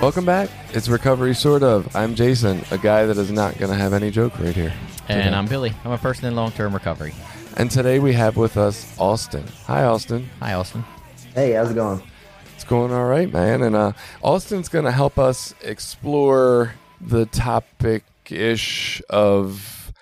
Welcome 0.00 0.24
back. 0.24 0.48
It's 0.74 0.88
Recovery 0.88 1.34
Sort 1.34 1.64
of. 1.64 1.96
I'm 1.96 2.14
Jason, 2.14 2.62
a 2.70 2.78
guy 2.78 3.04
that 3.04 3.16
is 3.16 3.32
not 3.32 3.58
going 3.58 3.72
to 3.72 3.76
have 3.76 3.92
any 3.92 4.12
joke 4.12 4.38
right 4.38 4.54
here. 4.54 4.72
And 5.08 5.34
I'm 5.34 5.46
Billy. 5.46 5.72
I'm 5.84 5.90
a 5.90 5.98
person 5.98 6.26
in 6.26 6.36
long 6.36 6.52
term 6.52 6.72
recovery. 6.72 7.12
And 7.56 7.68
today 7.68 7.98
we 7.98 8.12
have 8.12 8.36
with 8.36 8.56
us 8.56 8.96
Austin. 8.96 9.44
Hi, 9.66 9.82
Austin. 9.82 10.30
Hi, 10.38 10.52
Austin. 10.52 10.84
Hey, 11.34 11.50
how's 11.50 11.72
it 11.72 11.74
going? 11.74 12.00
It's 12.54 12.62
going 12.62 12.92
all 12.92 13.06
right, 13.06 13.30
man. 13.32 13.60
And 13.60 13.74
uh, 13.74 13.90
Austin's 14.22 14.68
going 14.68 14.84
to 14.84 14.92
help 14.92 15.18
us 15.18 15.52
explore 15.62 16.74
the 17.00 17.26
topic 17.26 18.04
ish 18.30 19.02
of 19.10 19.92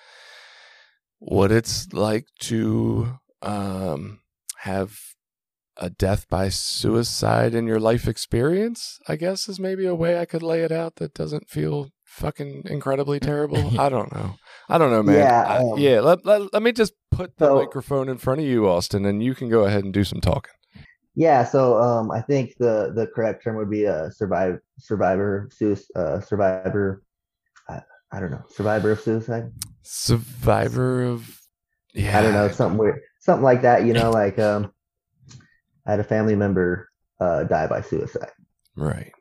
what 1.17 1.51
it's 1.51 1.91
like 1.91 2.27
to 2.41 3.17
um, 3.41 4.19
have 4.57 4.95
a 5.79 5.89
death 5.89 6.27
by 6.29 6.49
suicide 6.49 7.53
in 7.53 7.67
your 7.67 7.79
life 7.79 8.07
experience, 8.07 8.99
I 9.07 9.15
guess 9.15 9.47
is 9.47 9.59
maybe 9.59 9.85
a 9.85 9.95
way 9.95 10.19
I 10.19 10.25
could 10.25 10.43
lay 10.43 10.61
it 10.63 10.71
out 10.71 10.95
that 10.97 11.13
doesn't 11.13 11.49
feel 11.49 11.89
fucking 12.03 12.63
incredibly 12.65 13.19
terrible. 13.19 13.79
I 13.79 13.89
don't 13.89 14.11
know. 14.13 14.35
I 14.69 14.77
don't 14.77 14.91
know, 14.91 15.03
man. 15.03 15.15
Yeah, 15.17 15.43
I- 15.47 15.57
um, 15.59 15.77
yeah. 15.77 15.99
Let, 16.01 16.25
let, 16.25 16.51
let 16.53 16.61
me 16.63 16.71
just 16.71 16.93
put 17.11 17.37
the 17.37 17.45
So- 17.47 17.55
microphone 17.59 18.09
in 18.09 18.17
front 18.17 18.41
of 18.41 18.47
you, 18.47 18.67
Austin, 18.67 19.05
and 19.05 19.21
you 19.23 19.35
can 19.35 19.49
go 19.49 19.65
ahead 19.65 19.83
and 19.83 19.93
do 19.93 20.03
some 20.03 20.21
talking. 20.21 20.51
Yeah, 21.19 21.45
so 21.45 21.77
um, 21.81 22.11
I 22.11 22.21
think 22.21 22.53
the 22.59 22.91
the 22.93 23.07
correct 23.07 23.43
term 23.43 23.55
would 23.55 23.71
be 23.71 23.85
a 23.85 24.11
survive 24.11 24.59
survivor 24.77 25.49
sui- 25.51 25.75
uh, 25.95 26.19
survivor. 26.21 27.01
I, 27.67 27.81
I 28.11 28.19
don't 28.19 28.29
know, 28.29 28.43
survivor 28.49 28.91
of 28.91 28.99
suicide. 29.01 29.51
Survivor 29.81 31.03
of. 31.03 31.41
Yeah. 31.95 32.19
I 32.19 32.21
don't 32.21 32.33
know, 32.33 32.49
something 32.49 32.77
weird, 32.77 32.99
something 33.19 33.43
like 33.43 33.63
that. 33.63 33.83
You 33.85 33.93
know, 33.93 34.11
like 34.23 34.37
um, 34.37 34.71
I 35.87 35.91
had 35.91 35.99
a 35.99 36.03
family 36.03 36.35
member 36.35 36.89
uh, 37.19 37.45
die 37.45 37.65
by 37.67 37.81
suicide. 37.81 38.29
Right. 38.75 39.11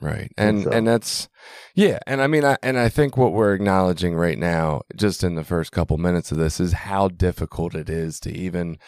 Right. 0.00 0.30
And 0.36 0.58
And 0.58 0.62
so- 0.64 0.70
and 0.70 0.86
that's 0.86 1.28
yeah, 1.74 1.98
and 2.06 2.20
I 2.20 2.26
mean 2.28 2.44
I 2.44 2.56
and 2.62 2.78
I 2.78 2.88
think 2.88 3.16
what 3.16 3.32
we're 3.32 3.54
acknowledging 3.54 4.14
right 4.14 4.38
now 4.38 4.82
just 4.94 5.24
in 5.24 5.34
the 5.34 5.44
first 5.44 5.72
couple 5.72 5.96
minutes 5.98 6.30
of 6.30 6.38
this 6.38 6.60
is 6.60 6.72
how 6.72 7.08
difficult 7.08 7.74
it 7.74 7.88
is 7.88 8.20
to 8.20 8.32
even 8.32 8.78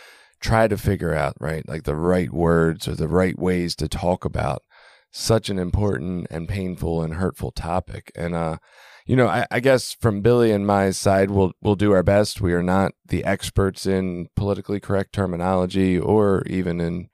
try 0.41 0.69
to 0.69 0.77
figure 0.77 1.15
out, 1.15 1.35
right? 1.41 1.67
Like 1.69 1.83
the 1.85 1.97
right 1.97 2.33
words 2.33 2.87
or 2.87 2.95
the 2.95 3.09
right 3.09 3.39
ways 3.39 3.75
to 3.77 3.89
talk 3.89 4.25
about 4.25 4.63
such 5.11 5.51
an 5.51 5.59
important 5.59 6.27
and 6.31 6.49
painful 6.49 7.03
and 7.03 7.15
hurtful 7.15 7.51
topic. 7.53 8.13
And 8.15 8.35
uh 8.35 8.59
you 9.07 9.17
know, 9.17 9.27
I, 9.27 9.47
I 9.51 9.59
guess 9.59 9.97
from 10.01 10.21
Billy 10.21 10.53
and 10.53 10.65
my 10.65 10.91
side, 10.91 11.31
we'll 11.33 11.53
we'll 11.61 11.75
do 11.75 11.91
our 11.93 12.05
best. 12.05 12.41
We 12.41 12.53
are 12.53 12.63
not 12.63 12.93
the 13.05 13.25
experts 13.25 13.85
in 13.85 14.29
politically 14.37 14.79
correct 14.79 15.13
terminology 15.13 15.99
or 15.99 16.45
even 16.47 16.81
in 16.81 17.09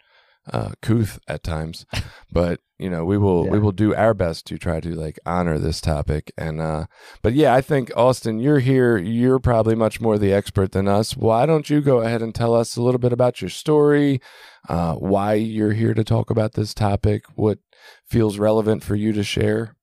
uh, 0.52 0.70
couth 0.82 1.18
at 1.28 1.42
times, 1.42 1.86
but 2.32 2.60
you 2.78 2.90
know 2.90 3.04
we 3.04 3.18
will 3.18 3.48
we 3.48 3.58
will 3.58 3.72
do 3.72 3.94
our 3.94 4.14
best 4.14 4.46
to 4.46 4.58
try 4.58 4.80
to 4.80 4.94
like 4.94 5.18
honor 5.26 5.58
this 5.58 5.80
topic. 5.80 6.32
And 6.36 6.60
uh, 6.60 6.86
but 7.22 7.34
yeah, 7.34 7.54
I 7.54 7.60
think 7.60 7.90
Austin, 7.96 8.38
you're 8.38 8.60
here. 8.60 8.96
You're 8.96 9.38
probably 9.38 9.74
much 9.74 10.00
more 10.00 10.18
the 10.18 10.32
expert 10.32 10.72
than 10.72 10.88
us. 10.88 11.16
Why 11.16 11.46
don't 11.46 11.70
you 11.70 11.80
go 11.80 11.98
ahead 11.98 12.22
and 12.22 12.34
tell 12.34 12.54
us 12.54 12.76
a 12.76 12.82
little 12.82 13.00
bit 13.00 13.12
about 13.12 13.40
your 13.40 13.50
story, 13.50 14.20
uh, 14.68 14.94
why 14.94 15.34
you're 15.34 15.72
here 15.72 15.94
to 15.94 16.04
talk 16.04 16.30
about 16.30 16.52
this 16.52 16.74
topic, 16.74 17.24
what 17.34 17.58
feels 18.06 18.38
relevant 18.38 18.82
for 18.82 18.94
you 18.94 19.12
to 19.12 19.24
share? 19.24 19.76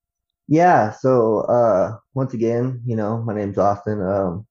Yeah, 0.47 0.91
so 0.91 1.41
uh, 1.41 1.97
once 2.13 2.33
again, 2.33 2.81
you 2.85 2.95
know, 2.95 3.21
my 3.21 3.33
name's 3.33 3.57
Austin. 3.57 4.01
Um, 4.01 4.45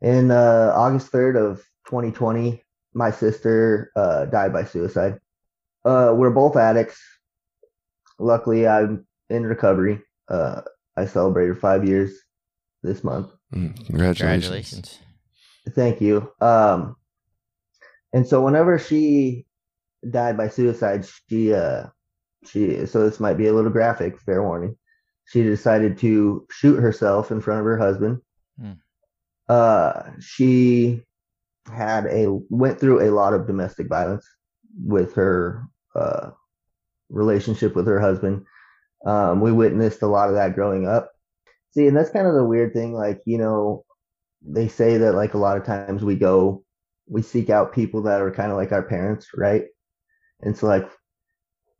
in 0.00 0.30
uh, 0.32 0.72
August 0.74 1.08
third 1.08 1.36
of 1.36 1.58
2020, 1.86 2.62
my 2.94 3.10
sister 3.10 3.92
uh, 3.94 4.26
died 4.26 4.52
by 4.52 4.64
suicide. 4.64 5.18
Uh, 5.84 6.12
we're 6.16 6.30
both 6.30 6.56
addicts. 6.56 7.00
Luckily, 8.18 8.66
I'm 8.66 9.06
in 9.30 9.44
recovery. 9.44 10.00
Uh, 10.28 10.62
I 10.96 11.06
celebrated 11.06 11.58
five 11.58 11.86
years 11.86 12.12
this 12.82 13.02
month. 13.02 13.32
Mm, 13.54 13.74
congratulations. 13.86 14.20
Congratulations. 14.20 14.98
Thank 15.70 16.00
you. 16.00 16.32
Um, 16.40 16.96
and 18.12 18.26
so 18.26 18.42
whenever 18.42 18.78
she 18.78 19.46
died 20.08 20.36
by 20.36 20.48
suicide, 20.48 21.06
she 21.28 21.54
uh, 21.54 21.86
she 22.46 22.86
so 22.86 23.08
this 23.08 23.20
might 23.20 23.38
be 23.38 23.46
a 23.46 23.52
little 23.52 23.70
graphic, 23.70 24.20
fair 24.20 24.42
warning. 24.42 24.76
She 25.26 25.42
decided 25.42 25.98
to 25.98 26.46
shoot 26.50 26.80
herself 26.80 27.30
in 27.30 27.40
front 27.40 27.60
of 27.60 27.66
her 27.66 27.78
husband. 27.78 28.18
Hmm. 28.60 28.72
Uh, 29.48 30.02
she 30.20 31.02
had 31.72 32.06
a 32.06 32.26
went 32.50 32.80
through 32.80 33.02
a 33.02 33.14
lot 33.14 33.34
of 33.34 33.46
domestic 33.46 33.88
violence 33.88 34.26
with 34.80 35.14
her 35.14 35.64
uh 35.94 36.30
relationship 37.12 37.76
with 37.76 37.86
her 37.86 38.00
husband. 38.00 38.44
Um, 39.06 39.40
we 39.40 39.52
witnessed 39.52 40.02
a 40.02 40.06
lot 40.06 40.28
of 40.28 40.34
that 40.34 40.54
growing 40.54 40.86
up. 40.86 41.10
See, 41.72 41.86
and 41.86 41.96
that's 41.96 42.10
kind 42.10 42.26
of 42.26 42.34
the 42.34 42.44
weird 42.44 42.72
thing. 42.72 42.94
Like, 42.94 43.20
you 43.24 43.38
know, 43.38 43.84
they 44.42 44.68
say 44.68 44.98
that 44.98 45.14
like 45.14 45.34
a 45.34 45.38
lot 45.38 45.56
of 45.56 45.64
times 45.64 46.04
we 46.04 46.16
go, 46.16 46.64
we 47.08 47.22
seek 47.22 47.50
out 47.50 47.72
people 47.74 48.02
that 48.02 48.20
are 48.20 48.30
kind 48.30 48.50
of 48.50 48.56
like 48.56 48.72
our 48.72 48.82
parents, 48.82 49.28
right? 49.34 49.64
And 50.40 50.56
so, 50.56 50.66
like, 50.66 50.88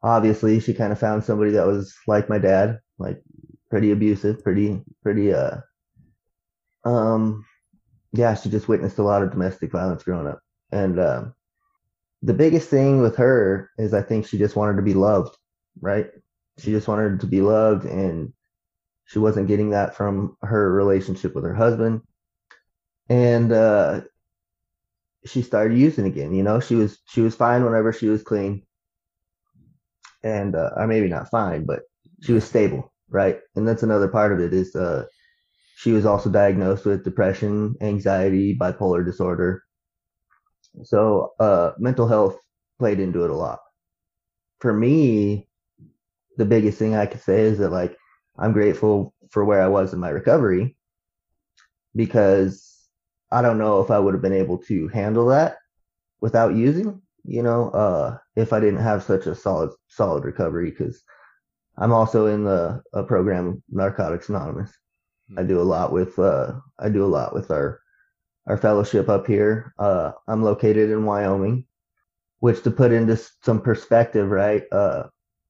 obviously, 0.02 0.60
she 0.60 0.74
kind 0.74 0.92
of 0.92 0.98
found 0.98 1.24
somebody 1.24 1.52
that 1.52 1.66
was 1.66 1.94
like 2.06 2.28
my 2.28 2.38
dad, 2.38 2.80
like 2.98 3.22
pretty 3.70 3.90
abusive, 3.90 4.42
pretty, 4.42 4.82
pretty, 5.02 5.32
uh, 5.32 5.58
um, 6.84 7.44
yeah, 8.12 8.34
she 8.34 8.50
just 8.50 8.68
witnessed 8.68 8.98
a 8.98 9.02
lot 9.02 9.22
of 9.22 9.30
domestic 9.30 9.72
violence 9.72 10.02
growing 10.02 10.26
up. 10.26 10.40
And, 10.70 11.00
um, 11.00 11.34
the 12.22 12.34
biggest 12.34 12.68
thing 12.68 13.00
with 13.02 13.16
her 13.16 13.70
is 13.78 13.94
I 13.94 14.02
think 14.02 14.26
she 14.26 14.38
just 14.38 14.56
wanted 14.56 14.76
to 14.76 14.82
be 14.82 14.94
loved, 14.94 15.36
right? 15.80 16.10
She 16.58 16.70
just 16.70 16.88
wanted 16.88 17.20
to 17.20 17.26
be 17.26 17.40
loved 17.40 17.84
and 17.84 18.32
she 19.06 19.18
wasn't 19.20 19.48
getting 19.48 19.70
that 19.70 19.96
from 19.96 20.36
her 20.42 20.72
relationship 20.72 21.34
with 21.34 21.44
her 21.44 21.54
husband. 21.54 22.02
And 23.08 23.52
uh 23.52 24.02
she 25.24 25.42
started 25.42 25.76
using 25.76 26.06
again, 26.06 26.32
you 26.32 26.42
know, 26.44 26.60
she 26.60 26.76
was 26.76 26.98
she 27.08 27.20
was 27.22 27.34
fine 27.34 27.64
whenever 27.64 27.92
she 27.92 28.08
was 28.08 28.22
clean. 28.22 28.62
And 30.24 30.54
uh 30.54 30.70
or 30.76 30.86
maybe 30.86 31.08
not 31.08 31.30
fine, 31.30 31.64
but 31.64 31.82
she 32.22 32.32
was 32.32 32.44
stable, 32.44 32.92
right? 33.08 33.40
And 33.56 33.66
that's 33.66 33.82
another 33.82 34.08
part 34.08 34.32
of 34.32 34.40
it 34.40 34.52
is 34.52 34.74
uh 34.76 35.06
she 35.76 35.92
was 35.92 36.06
also 36.06 36.30
diagnosed 36.30 36.86
with 36.86 37.04
depression, 37.04 37.76
anxiety, 37.82 38.56
bipolar 38.58 39.04
disorder. 39.04 39.62
So 40.84 41.32
uh 41.38 41.72
mental 41.78 42.08
health 42.08 42.38
played 42.78 43.00
into 43.00 43.24
it 43.24 43.30
a 43.30 43.34
lot. 43.34 43.60
For 44.60 44.72
me, 44.72 45.48
the 46.36 46.44
biggest 46.44 46.78
thing 46.78 46.94
I 46.94 47.06
could 47.06 47.20
say 47.20 47.42
is 47.42 47.58
that 47.58 47.70
like 47.70 47.96
I'm 48.38 48.52
grateful 48.52 49.14
for 49.30 49.44
where 49.44 49.62
I 49.62 49.68
was 49.68 49.92
in 49.92 50.00
my 50.00 50.10
recovery 50.10 50.76
because 51.94 52.88
I 53.30 53.42
don't 53.42 53.58
know 53.58 53.80
if 53.80 53.90
I 53.90 53.98
would 53.98 54.14
have 54.14 54.22
been 54.22 54.32
able 54.32 54.58
to 54.58 54.88
handle 54.88 55.26
that 55.28 55.56
without 56.20 56.54
using, 56.54 57.00
you 57.24 57.42
know, 57.42 57.70
uh, 57.70 58.18
if 58.36 58.52
I 58.52 58.60
didn't 58.60 58.80
have 58.80 59.02
such 59.02 59.26
a 59.26 59.34
solid, 59.34 59.70
solid 59.88 60.24
recovery 60.24 60.70
because 60.70 61.02
I'm 61.78 61.92
also 61.92 62.26
in 62.26 62.44
the 62.44 62.82
a 62.92 63.02
program 63.02 63.62
Narcotics 63.70 64.28
Anonymous. 64.28 64.72
I 65.36 65.42
do 65.42 65.60
a 65.60 65.62
lot 65.62 65.92
with, 65.92 66.18
uh, 66.18 66.52
I 66.78 66.90
do 66.90 67.04
a 67.04 67.06
lot 67.06 67.34
with 67.34 67.50
our, 67.50 67.80
our 68.46 68.56
fellowship 68.56 69.08
up 69.08 69.26
here. 69.26 69.74
Uh, 69.78 70.12
I'm 70.28 70.42
located 70.42 70.90
in 70.90 71.04
Wyoming, 71.04 71.64
which 72.40 72.62
to 72.62 72.70
put 72.70 72.92
into 72.92 73.16
some 73.42 73.60
perspective, 73.60 74.28
right? 74.30 74.64
Uh, 74.72 75.04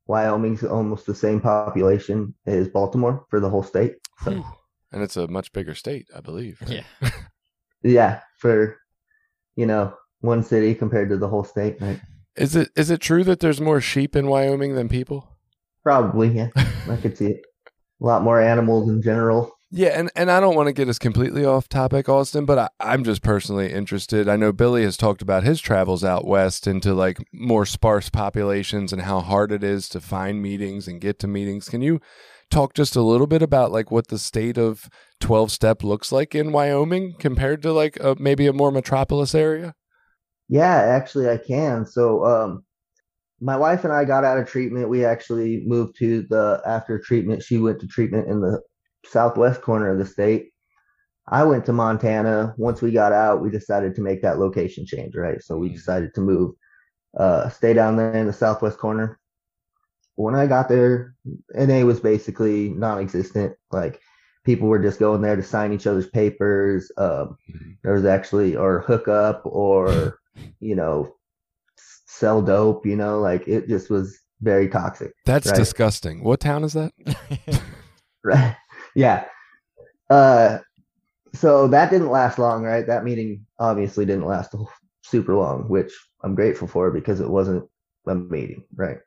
Wyoming's 0.06 0.64
almost 0.64 1.06
the 1.06 1.14
same 1.14 1.40
population 1.40 2.34
as 2.46 2.68
Baltimore 2.68 3.24
for 3.30 3.40
the 3.40 3.48
whole 3.48 3.62
state. 3.62 3.96
So 4.24 4.44
And 4.92 5.02
it's 5.02 5.16
a 5.16 5.28
much 5.28 5.52
bigger 5.52 5.74
state, 5.74 6.08
I 6.14 6.20
believe. 6.20 6.60
right? 6.62 6.84
Yeah. 7.02 7.10
yeah, 7.82 8.20
for 8.38 8.78
you 9.56 9.66
know 9.66 9.94
one 10.20 10.42
city 10.42 10.74
compared 10.74 11.08
to 11.10 11.16
the 11.16 11.28
whole 11.28 11.44
state, 11.44 11.80
right? 11.80 12.00
Is 12.36 12.56
it 12.56 12.70
is 12.76 12.90
it 12.90 13.00
true 13.00 13.24
that 13.24 13.40
there's 13.40 13.60
more 13.60 13.80
sheep 13.80 14.16
in 14.16 14.26
Wyoming 14.26 14.74
than 14.74 14.88
people? 14.88 15.28
Probably, 15.82 16.28
yeah. 16.28 16.48
I 16.88 16.96
could 16.96 17.16
see 17.16 17.26
it. 17.26 17.42
A 18.00 18.04
lot 18.06 18.22
more 18.22 18.40
animals 18.40 18.88
in 18.88 19.02
general. 19.02 19.52
Yeah, 19.74 19.98
and, 19.98 20.10
and 20.14 20.30
I 20.30 20.38
don't 20.38 20.54
want 20.54 20.66
to 20.66 20.74
get 20.74 20.90
us 20.90 20.98
completely 20.98 21.46
off 21.46 21.66
topic, 21.66 22.06
Austin, 22.06 22.44
but 22.44 22.58
I, 22.58 22.68
I'm 22.78 23.04
just 23.04 23.22
personally 23.22 23.72
interested. 23.72 24.28
I 24.28 24.36
know 24.36 24.52
Billy 24.52 24.82
has 24.82 24.98
talked 24.98 25.22
about 25.22 25.44
his 25.44 25.62
travels 25.62 26.04
out 26.04 26.26
west 26.26 26.66
into 26.66 26.92
like 26.92 27.16
more 27.32 27.64
sparse 27.64 28.10
populations 28.10 28.92
and 28.92 29.00
how 29.00 29.20
hard 29.20 29.50
it 29.50 29.64
is 29.64 29.88
to 29.88 30.00
find 30.02 30.42
meetings 30.42 30.86
and 30.86 31.00
get 31.00 31.18
to 31.20 31.26
meetings. 31.26 31.70
Can 31.70 31.80
you 31.80 32.02
talk 32.50 32.74
just 32.74 32.96
a 32.96 33.00
little 33.00 33.26
bit 33.26 33.40
about 33.40 33.72
like 33.72 33.90
what 33.90 34.08
the 34.08 34.18
state 34.18 34.58
of 34.58 34.90
12 35.20 35.50
step 35.50 35.82
looks 35.82 36.12
like 36.12 36.34
in 36.34 36.52
Wyoming 36.52 37.14
compared 37.18 37.62
to 37.62 37.72
like 37.72 37.98
a, 37.98 38.14
maybe 38.18 38.46
a 38.46 38.52
more 38.52 38.72
metropolis 38.72 39.34
area? 39.34 39.74
Yeah, 40.50 40.74
actually 40.74 41.30
I 41.30 41.38
can. 41.38 41.86
So 41.86 42.26
um 42.26 42.64
my 43.40 43.56
wife 43.56 43.84
and 43.84 43.92
I 43.92 44.04
got 44.04 44.22
out 44.22 44.38
of 44.38 44.46
treatment. 44.46 44.90
We 44.90 45.06
actually 45.06 45.62
moved 45.64 45.96
to 46.00 46.26
the 46.28 46.60
after 46.66 46.98
treatment. 46.98 47.42
She 47.42 47.56
went 47.56 47.80
to 47.80 47.86
treatment 47.86 48.28
in 48.28 48.42
the 48.42 48.60
southwest 49.04 49.62
corner 49.62 49.90
of 49.90 49.98
the 49.98 50.06
state. 50.06 50.50
I 51.28 51.44
went 51.44 51.64
to 51.66 51.72
Montana. 51.72 52.54
Once 52.56 52.82
we 52.82 52.90
got 52.90 53.12
out, 53.12 53.42
we 53.42 53.50
decided 53.50 53.94
to 53.94 54.02
make 54.02 54.22
that 54.22 54.38
location 54.38 54.84
change, 54.84 55.14
right? 55.14 55.42
So 55.42 55.56
we 55.56 55.68
decided 55.68 56.14
to 56.14 56.20
move, 56.20 56.54
uh, 57.16 57.48
stay 57.48 57.72
down 57.72 57.96
there 57.96 58.14
in 58.14 58.26
the 58.26 58.32
southwest 58.32 58.78
corner. 58.78 59.18
When 60.16 60.34
I 60.34 60.46
got 60.46 60.68
there, 60.68 61.14
NA 61.54 61.84
was 61.84 62.00
basically 62.00 62.70
non-existent. 62.70 63.54
Like 63.70 64.00
people 64.44 64.68
were 64.68 64.82
just 64.82 64.98
going 64.98 65.22
there 65.22 65.36
to 65.36 65.42
sign 65.42 65.72
each 65.72 65.86
other's 65.86 66.08
papers. 66.08 66.90
Um, 66.98 67.36
there 67.82 67.94
was 67.94 68.04
actually 68.04 68.56
or 68.56 68.80
hook 68.80 69.08
up 69.08 69.42
or 69.44 70.18
you 70.60 70.74
know 70.74 71.14
sell 72.06 72.42
dope. 72.42 72.84
You 72.84 72.96
know, 72.96 73.20
like 73.20 73.48
it 73.48 73.68
just 73.68 73.88
was 73.88 74.18
very 74.42 74.68
toxic. 74.68 75.12
That's 75.24 75.46
right? 75.46 75.56
disgusting. 75.56 76.22
What 76.22 76.40
town 76.40 76.62
is 76.62 76.74
that? 76.74 76.92
right 78.24 78.56
yeah. 78.94 79.24
Uh 80.10 80.58
so 81.34 81.66
that 81.68 81.90
didn't 81.90 82.10
last 82.10 82.38
long 82.38 82.62
right? 82.62 82.86
That 82.86 83.04
meeting 83.04 83.46
obviously 83.58 84.04
didn't 84.04 84.26
last 84.26 84.54
super 85.04 85.34
long 85.34 85.68
which 85.68 85.92
i'm 86.22 86.34
grateful 86.34 86.68
for 86.68 86.90
because 86.92 87.20
it 87.20 87.28
wasn't 87.28 87.68
a 88.06 88.14
meeting 88.14 88.64
right? 88.74 88.98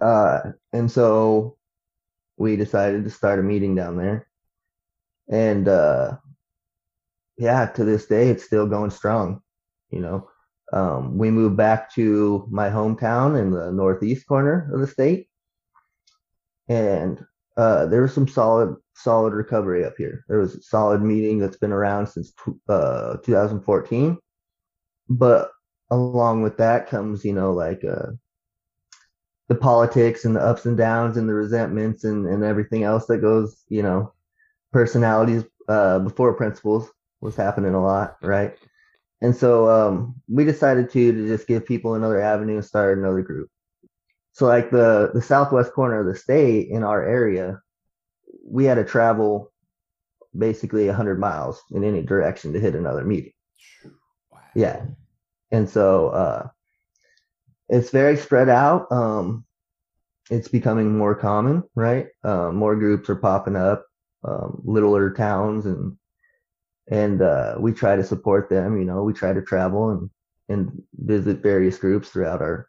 Uh 0.00 0.40
and 0.72 0.90
so 0.90 1.56
we 2.36 2.56
decided 2.56 3.04
to 3.04 3.10
start 3.10 3.38
a 3.38 3.42
meeting 3.42 3.74
down 3.74 3.96
there. 3.96 4.26
And 5.28 5.68
uh 5.68 6.16
yeah 7.38 7.66
to 7.66 7.84
this 7.84 8.06
day 8.06 8.28
it's 8.28 8.44
still 8.44 8.66
going 8.66 8.90
strong 8.90 9.42
you 9.92 10.00
know? 10.00 10.28
Um, 10.72 11.18
we 11.18 11.30
moved 11.30 11.56
back 11.56 11.92
to 11.94 12.48
my 12.50 12.70
hometown 12.70 13.38
in 13.38 13.50
the 13.50 13.70
northeast 13.70 14.26
corner 14.26 14.70
of 14.72 14.80
the 14.80 14.86
state. 14.86 15.28
And 16.68 17.22
uh, 17.56 17.86
there 17.86 18.02
was 18.02 18.14
some 18.14 18.28
solid 18.28 18.76
solid 18.94 19.32
recovery 19.32 19.84
up 19.84 19.94
here. 19.96 20.24
There 20.28 20.38
was 20.38 20.54
a 20.54 20.62
solid 20.62 21.02
meeting 21.02 21.38
that's 21.38 21.56
been 21.56 21.72
around 21.72 22.06
since 22.06 22.32
uh, 22.68 23.16
2014, 23.24 24.18
but 25.08 25.50
along 25.90 26.42
with 26.42 26.56
that 26.56 26.88
comes 26.88 27.24
you 27.24 27.32
know 27.32 27.52
like 27.52 27.84
uh, 27.84 28.12
the 29.48 29.54
politics 29.54 30.24
and 30.24 30.36
the 30.36 30.40
ups 30.40 30.64
and 30.64 30.76
downs 30.76 31.16
and 31.16 31.28
the 31.28 31.34
resentments 31.34 32.04
and, 32.04 32.26
and 32.26 32.42
everything 32.42 32.84
else 32.84 33.06
that 33.06 33.18
goes 33.18 33.62
you 33.68 33.82
know 33.82 34.12
personalities 34.72 35.44
uh, 35.68 35.98
before 35.98 36.32
principles 36.32 36.90
was 37.20 37.36
happening 37.36 37.74
a 37.74 37.82
lot 37.82 38.16
right? 38.22 38.56
And 39.20 39.36
so 39.36 39.68
um, 39.68 40.16
we 40.28 40.44
decided 40.44 40.90
to 40.90 41.12
to 41.12 41.26
just 41.28 41.46
give 41.46 41.66
people 41.66 41.94
another 41.94 42.20
avenue 42.20 42.56
and 42.56 42.64
start 42.64 42.98
another 42.98 43.22
group 43.22 43.50
so 44.32 44.46
like 44.46 44.70
the 44.70 45.10
the 45.14 45.22
southwest 45.22 45.72
corner 45.72 46.00
of 46.00 46.06
the 46.06 46.16
state 46.16 46.68
in 46.68 46.82
our 46.82 47.06
area, 47.06 47.60
we 48.44 48.64
had 48.64 48.74
to 48.76 48.84
travel 48.84 49.52
basically 50.36 50.86
100 50.86 51.18
miles 51.18 51.62
in 51.72 51.84
any 51.84 52.02
direction 52.02 52.52
to 52.52 52.60
hit 52.60 52.74
another 52.74 53.04
meeting. 53.04 53.32
Wow. 54.30 54.40
Yeah. 54.54 54.86
And 55.50 55.68
so 55.68 56.08
uh, 56.08 56.48
it's 57.68 57.90
very 57.90 58.16
spread 58.16 58.48
out. 58.48 58.90
Um, 58.90 59.44
it's 60.30 60.48
becoming 60.48 60.96
more 60.96 61.14
common, 61.14 61.64
right? 61.74 62.06
Uh, 62.24 62.50
more 62.50 62.74
groups 62.74 63.10
are 63.10 63.16
popping 63.16 63.56
up, 63.56 63.84
um, 64.24 64.62
littler 64.64 65.12
towns, 65.12 65.66
and 65.66 65.98
and 66.88 67.20
uh, 67.20 67.56
we 67.58 67.72
try 67.72 67.96
to 67.96 68.04
support 68.04 68.48
them. 68.48 68.78
You 68.78 68.86
know, 68.86 69.02
we 69.02 69.12
try 69.12 69.34
to 69.34 69.42
travel 69.42 69.90
and 69.90 70.10
and 70.48 70.82
visit 70.94 71.42
various 71.42 71.76
groups 71.76 72.08
throughout 72.08 72.40
our 72.40 72.66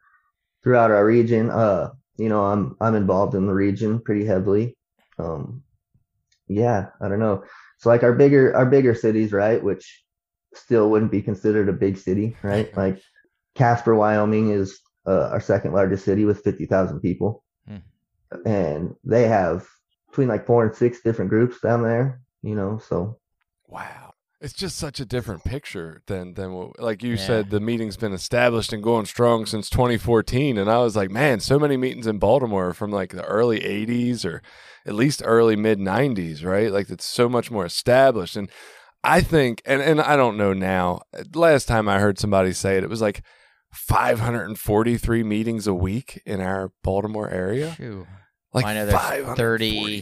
throughout 0.63 0.91
our 0.91 1.05
region. 1.05 1.49
Uh, 1.49 1.89
you 2.17 2.29
know, 2.29 2.43
I'm 2.45 2.75
I'm 2.79 2.95
involved 2.95 3.35
in 3.35 3.47
the 3.47 3.53
region 3.53 3.99
pretty 3.99 4.25
heavily. 4.25 4.77
Um, 5.19 5.63
yeah, 6.47 6.87
I 7.01 7.09
don't 7.09 7.19
know. 7.19 7.43
So 7.79 7.89
like 7.89 8.03
our 8.03 8.13
bigger 8.13 8.55
our 8.55 8.65
bigger 8.65 8.95
cities, 8.95 9.31
right, 9.31 9.63
which 9.63 10.03
still 10.53 10.89
wouldn't 10.89 11.11
be 11.11 11.21
considered 11.21 11.69
a 11.69 11.73
big 11.73 11.97
city, 11.97 12.35
right? 12.43 12.75
Like 12.77 13.01
Casper, 13.55 13.95
Wyoming 13.95 14.51
is 14.51 14.79
uh, 15.05 15.29
our 15.29 15.41
second 15.41 15.73
largest 15.73 16.05
city 16.05 16.25
with 16.25 16.43
50,000 16.43 16.99
people. 17.01 17.43
Hmm. 17.67 17.77
And 18.45 18.95
they 19.03 19.27
have 19.27 19.67
between 20.09 20.27
like 20.27 20.45
four 20.45 20.65
and 20.65 20.75
six 20.75 21.01
different 21.01 21.29
groups 21.29 21.59
down 21.59 21.83
there, 21.83 22.21
you 22.41 22.55
know, 22.55 22.79
so 22.79 23.19
wow. 23.67 24.02
It's 24.43 24.51
just 24.51 24.75
such 24.75 24.99
a 24.99 25.05
different 25.05 25.45
picture 25.45 26.01
than 26.07 26.33
than 26.33 26.51
what, 26.51 26.77
like 26.77 27.01
you 27.01 27.11
yeah. 27.11 27.25
said. 27.25 27.49
The 27.49 27.61
meeting's 27.61 27.95
been 27.95 28.11
established 28.11 28.73
and 28.73 28.83
going 28.83 29.05
strong 29.05 29.45
since 29.45 29.69
2014, 29.69 30.57
and 30.57 30.69
I 30.69 30.79
was 30.79 30.97
like, 30.97 31.09
man, 31.09 31.39
so 31.39 31.57
many 31.57 31.77
meetings 31.77 32.07
in 32.07 32.19
Baltimore 32.19 32.73
from 32.73 32.91
like 32.91 33.11
the 33.11 33.23
early 33.23 33.61
80s 33.61 34.25
or 34.25 34.41
at 34.85 34.95
least 34.95 35.21
early 35.23 35.55
mid 35.55 35.79
90s, 35.79 36.43
right? 36.43 36.69
Like 36.69 36.89
it's 36.89 37.05
so 37.05 37.29
much 37.29 37.51
more 37.51 37.65
established, 37.65 38.35
and 38.35 38.49
I 39.01 39.21
think, 39.21 39.61
and 39.65 39.81
and 39.81 40.01
I 40.01 40.17
don't 40.17 40.35
know 40.35 40.51
now. 40.51 41.03
Last 41.33 41.69
time 41.69 41.87
I 41.87 41.99
heard 41.99 42.19
somebody 42.19 42.51
say 42.51 42.75
it, 42.75 42.83
it 42.83 42.89
was 42.89 43.01
like 43.01 43.23
543 43.71 45.23
meetings 45.23 45.67
a 45.67 45.73
week 45.73 46.21
in 46.25 46.41
our 46.41 46.73
Baltimore 46.83 47.29
area. 47.29 47.77
Like 48.53 48.65
I 48.65 48.73
know 48.73 48.87
there's 48.87 49.37
30 49.37 50.01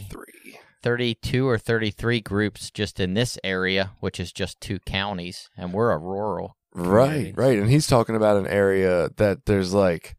32 0.82 1.48
or 1.48 1.58
33 1.58 2.20
groups 2.20 2.70
just 2.70 3.00
in 3.00 3.14
this 3.14 3.38
area, 3.44 3.92
which 4.00 4.18
is 4.18 4.32
just 4.32 4.60
two 4.60 4.78
counties, 4.80 5.48
and 5.56 5.72
we're 5.72 5.90
a 5.90 5.98
rural. 5.98 6.56
Right, 6.74 7.32
right. 7.36 7.58
And 7.58 7.70
he's 7.70 7.86
talking 7.86 8.16
about 8.16 8.38
an 8.38 8.46
area 8.46 9.10
that 9.16 9.46
there's 9.46 9.74
like 9.74 10.16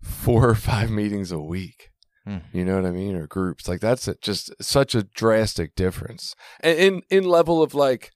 four 0.00 0.48
or 0.48 0.54
five 0.54 0.90
meetings 0.90 1.32
a 1.32 1.40
week. 1.40 1.90
Hmm. 2.24 2.38
You 2.52 2.64
know 2.64 2.76
what 2.76 2.86
I 2.86 2.90
mean? 2.90 3.16
Or 3.16 3.26
groups. 3.26 3.68
Like 3.68 3.80
that's 3.80 4.08
just 4.20 4.52
such 4.60 4.94
a 4.94 5.04
drastic 5.04 5.74
difference. 5.74 6.34
And 6.60 6.78
in 6.78 7.02
in 7.10 7.24
level 7.24 7.62
of 7.62 7.74
like 7.74 8.10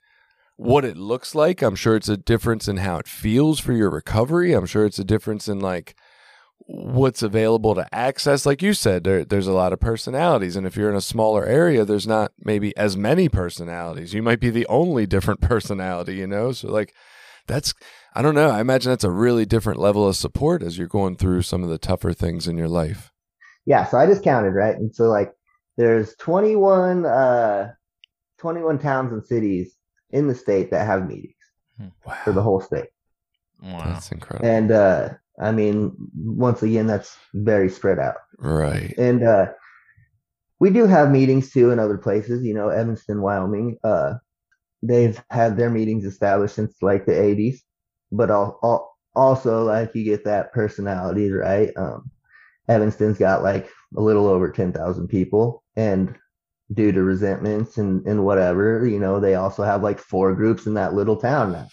what 0.56 0.85
it 0.85 0.97
looks 0.97 1.35
like, 1.35 1.62
I'm 1.62 1.76
sure 1.76 1.97
it's 1.97 2.08
a 2.08 2.17
difference 2.17 2.69
in 2.69 2.79
how 2.79 2.99
it 2.99 3.08
feels 3.08 3.61
for 3.61 3.73
your 3.73 3.91
recovery. 3.91 4.52
I'm 4.52 4.67
sure 4.67 4.85
it's 4.85 4.99
a 4.99 5.05
difference 5.05 5.49
in 5.49 5.61
like 5.61 5.97
what's 6.67 7.23
available 7.23 7.75
to 7.75 7.95
access. 7.95 8.47
Like 8.47 8.62
you 8.62 8.75
said 8.75 9.05
there, 9.05 9.25
there's 9.25 9.47
a 9.47 9.53
lot 9.53 9.73
of 9.73 9.81
personalities 9.81 10.57
and 10.57 10.67
if 10.67 10.77
you're 10.77 10.91
in 10.91 10.97
a 10.97 11.01
smaller 11.01 11.45
area 11.45 11.85
there's 11.85 12.07
not 12.07 12.33
maybe 12.38 12.76
as 12.76 12.97
many 12.97 13.29
personalities. 13.29 14.14
You 14.14 14.23
might 14.23 14.40
be 14.40 14.50
the 14.50 14.67
only 14.67 15.07
different 15.07 15.40
personality 15.40 16.17
you 16.17 16.26
know? 16.26 16.52
So 16.52 16.69
like 16.69 16.95
that's 17.47 17.75
i 18.14 18.23
don't 18.23 18.35
know. 18.35 18.50
I 18.50 18.61
imagine 18.61 18.90
that's 18.90 19.05
a 19.05 19.11
really 19.11 19.45
different 19.45 19.81
level 19.81 20.07
of 20.07 20.17
support 20.17 20.62
as 20.62 20.79
you're 20.79 20.87
going 20.87 21.17
through 21.17 21.43
some 21.43 21.62
of 21.62 21.71
the 21.71 21.79
tougher 21.79 22.12
things 22.12 22.47
in 22.47 22.57
your 22.57 22.69
life. 22.69 23.11
Yeah 23.67 23.85
so 23.85 23.99
i 23.99 24.07
just 24.07 24.23
counted 24.23 24.50
right? 24.50 24.76
And 24.76 24.95
so 24.95 25.05
like 25.05 25.33
there's 25.76 26.14
21 26.17 27.07
uh 27.07 27.73
21 28.38 28.79
towns 28.79 29.12
and 29.12 29.25
cities 29.25 29.76
in 30.11 30.29
the 30.29 30.35
state 30.35 30.71
that 30.71 30.87
have 30.87 31.09
meetings 31.09 31.35
wow. 32.07 32.17
for 32.25 32.33
the 32.33 32.43
whole 32.43 32.61
state. 32.61 32.88
Wow. 33.62 33.85
that's 33.87 34.12
incredible. 34.12 34.49
And 34.49 34.71
uh 34.71 35.09
I 35.40 35.52
mean, 35.52 35.97
once 36.14 36.62
again, 36.62 36.87
that's 36.87 37.16
very 37.32 37.70
spread 37.70 37.99
out. 37.99 38.16
Right. 38.38 38.94
And 38.99 39.25
uh, 39.25 39.47
we 40.59 40.70
do 40.70 40.87
have 40.87 41.11
meetings 41.11 41.50
too 41.50 41.70
in 41.70 41.78
other 41.78 41.97
places. 41.97 42.44
You 42.44 42.54
know, 42.54 42.68
Evanston, 42.68 43.23
Wyoming. 43.23 43.78
Uh, 43.82 44.14
they've 44.82 45.20
had 45.30 45.56
their 45.56 45.70
meetings 45.70 46.04
established 46.04 46.54
since 46.54 46.76
like 46.82 47.06
the 47.06 47.12
80s, 47.12 47.61
but 48.12 48.30
all, 48.30 48.59
all, 48.62 48.97
also 49.14 49.64
like 49.64 49.94
you 49.94 50.04
get 50.04 50.25
that 50.25 50.52
personality, 50.52 51.30
right? 51.30 51.70
Um, 51.76 52.11
Evanston's 52.68 53.18
got 53.18 53.42
like 53.42 53.68
a 53.97 54.00
little 54.00 54.28
over 54.28 54.50
10,000 54.50 55.09
people, 55.09 55.64
and 55.75 56.14
due 56.73 56.92
to 56.92 57.02
resentments 57.02 57.78
and, 57.78 58.06
and 58.06 58.25
whatever, 58.25 58.87
you 58.87 58.99
know, 58.99 59.18
they 59.18 59.35
also 59.35 59.64
have 59.64 59.82
like 59.82 59.99
four 59.99 60.35
groups 60.35 60.66
in 60.66 60.75
that 60.75 60.94
little 60.94 61.16
town 61.16 61.52
now. 61.52 61.68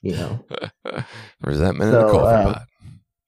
You 0.00 0.12
know, 0.12 0.46
resentment 1.42 1.90
so, 1.92 2.06
the 2.06 2.12
coffee 2.12 2.50
uh, 2.50 2.54
pot 2.54 2.67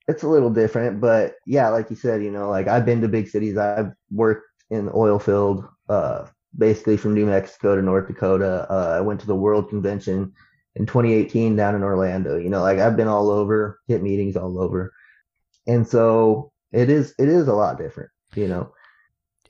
it's 0.09 0.23
a 0.23 0.29
little 0.29 0.51
different, 0.51 1.01
but 1.01 1.35
yeah, 1.47 1.69
like 1.69 1.91
you 1.91 1.97
said, 1.97 2.23
you 2.23 2.31
know, 2.31 2.49
like 2.51 2.69
I've 2.69 2.87
been 2.87 3.01
to 3.03 3.09
big 3.09 3.29
cities. 3.29 3.57
I've 3.57 3.93
worked 4.11 4.47
in 4.71 4.87
the 4.87 4.95
oil 4.95 5.19
field, 5.19 5.65
uh, 5.89 6.27
basically 6.57 6.97
from 6.97 7.15
New 7.15 7.27
Mexico 7.27 7.77
to 7.77 7.83
North 7.83 8.09
Dakota. 8.09 8.67
Uh, 8.71 8.97
I 8.99 9.01
went 9.01 9.21
to 9.21 9.27
the 9.27 9.37
World 9.37 9.69
Convention 9.69 10.33
in 10.77 10.87
2018 10.87 11.57
down 11.57 11.75
in 11.75 11.83
Orlando. 11.83 12.37
You 12.37 12.51
know, 12.51 12.63
like 12.63 12.79
I've 12.79 12.97
been 12.97 13.09
all 13.09 13.31
over, 13.31 13.81
hit 13.87 14.03
meetings 14.03 14.37
all 14.37 14.61
over, 14.61 14.93
and 15.67 15.87
so 15.87 16.53
it 16.73 16.91
is 16.91 17.15
it 17.19 17.29
is 17.29 17.49
a 17.49 17.55
lot 17.55 17.79
different. 17.79 18.11
You 18.35 18.49
know, 18.49 18.73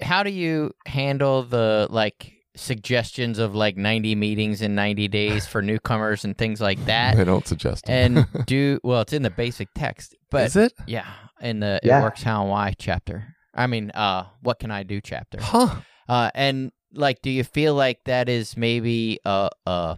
how 0.01 0.23
do 0.23 0.31
you 0.31 0.73
handle 0.87 1.43
the 1.43 1.87
like 1.91 2.40
suggestions 2.57 3.39
of 3.39 3.55
like 3.55 3.77
90 3.77 4.15
meetings 4.15 4.61
in 4.63 4.75
90 4.75 5.09
days 5.09 5.47
for 5.47 5.63
newcomers 5.63 6.25
and 6.25 6.37
things 6.37 6.61
like 6.61 6.85
that. 6.87 7.17
They 7.17 7.25
don't 7.25 7.47
suggest 7.47 7.89
it. 7.89 7.93
and 7.93 8.27
do 8.47 8.81
well, 8.83 9.03
it's 9.03 9.13
in 9.13 9.23
the 9.23 9.31
basic 9.31 9.69
text, 9.75 10.15
but 10.31 10.47
Is 10.47 10.57
it? 10.57 10.73
yeah, 10.87 11.07
in 11.41 11.61
the 11.61 11.81
Yeah. 11.83 12.01
it 12.01 12.03
works 12.03 12.23
how 12.23 12.43
and 12.43 12.51
why 12.51 12.75
chapter. 12.79 13.35
I 13.55 13.67
mean, 13.67 13.91
uh, 13.93 14.25
what 14.43 14.59
can 14.59 14.71
I 14.71 14.83
do 14.83 15.01
chapter? 15.01 15.39
Huh. 15.41 15.81
Uh, 16.09 16.31
and 16.35 16.73
like, 16.93 17.23
do 17.23 17.31
you 17.31 17.45
feel 17.45 17.75
like 17.75 18.05
that 18.05 18.29
is 18.29 18.57
maybe 18.57 19.21
uh 19.25 19.49
uh 19.67 19.97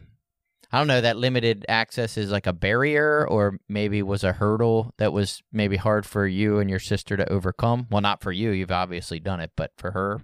I 0.75 0.79
don't 0.79 0.87
know 0.87 1.03
that 1.03 1.19
limited 1.19 1.67
access 1.69 2.17
is 2.17 2.31
like 2.31 2.47
a 2.47 2.53
barrier, 2.55 3.27
or 3.29 3.59
maybe 3.69 4.03
was 4.03 4.25
a 4.25 4.33
hurdle 4.33 4.95
that 4.97 5.13
was 5.13 5.43
maybe 5.53 5.77
hard 5.77 6.07
for 6.07 6.27
you 6.27 6.61
and 6.61 6.71
your 6.71 6.79
sister 6.79 7.15
to 7.17 7.31
overcome. 7.31 7.87
Well, 7.91 8.01
not 8.01 8.23
for 8.23 8.33
you, 8.33 8.51
you've 8.53 8.71
obviously 8.71 9.21
done 9.21 9.41
it, 9.41 9.51
but 9.55 9.73
for 9.77 9.91
her, 9.91 10.23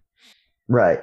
Right. 0.66 1.00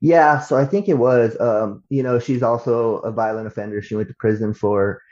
Yeah, 0.00 0.38
so 0.38 0.56
I 0.56 0.64
think 0.64 0.88
it 0.88 0.98
was 0.98 1.38
um, 1.40 1.82
you 1.88 2.02
know, 2.02 2.18
she's 2.18 2.42
also 2.42 2.98
a 2.98 3.10
violent 3.10 3.46
offender. 3.46 3.82
She 3.82 3.94
went 3.96 4.08
to 4.08 4.14
prison 4.18 4.54
for 4.54 5.02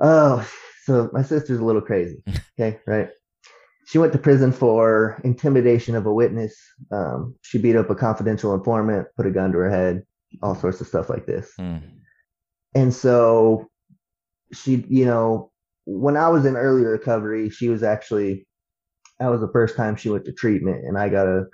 oh, 0.00 0.48
so 0.84 1.10
my 1.12 1.22
sister's 1.22 1.60
a 1.60 1.64
little 1.64 1.82
crazy. 1.82 2.22
Okay, 2.58 2.78
right? 2.86 3.08
She 3.86 3.96
went 3.96 4.12
to 4.12 4.18
prison 4.18 4.52
for 4.52 5.18
intimidation 5.24 5.96
of 5.96 6.04
a 6.04 6.12
witness. 6.12 6.54
Um, 6.92 7.34
she 7.40 7.56
beat 7.56 7.74
up 7.74 7.88
a 7.88 7.94
confidential 7.94 8.52
informant, 8.52 9.08
put 9.16 9.26
a 9.26 9.30
gun 9.30 9.50
to 9.52 9.58
her 9.58 9.70
head, 9.70 10.02
all 10.42 10.54
sorts 10.54 10.78
of 10.82 10.86
stuff 10.86 11.08
like 11.08 11.24
this. 11.24 11.50
Hmm. 11.56 11.78
And 12.74 12.92
so 12.92 13.70
she, 14.52 14.84
you 14.88 15.06
know, 15.06 15.50
when 15.86 16.18
I 16.18 16.28
was 16.28 16.44
in 16.44 16.54
early 16.54 16.84
recovery, 16.84 17.48
she 17.48 17.70
was 17.70 17.82
actually 17.82 18.46
that 19.18 19.28
was 19.28 19.40
the 19.40 19.52
first 19.52 19.76
time 19.76 19.96
she 19.96 20.08
went 20.08 20.24
to 20.24 20.32
treatment 20.32 20.84
and 20.84 20.98
I 20.98 21.08
got 21.08 21.24
to 21.24 21.44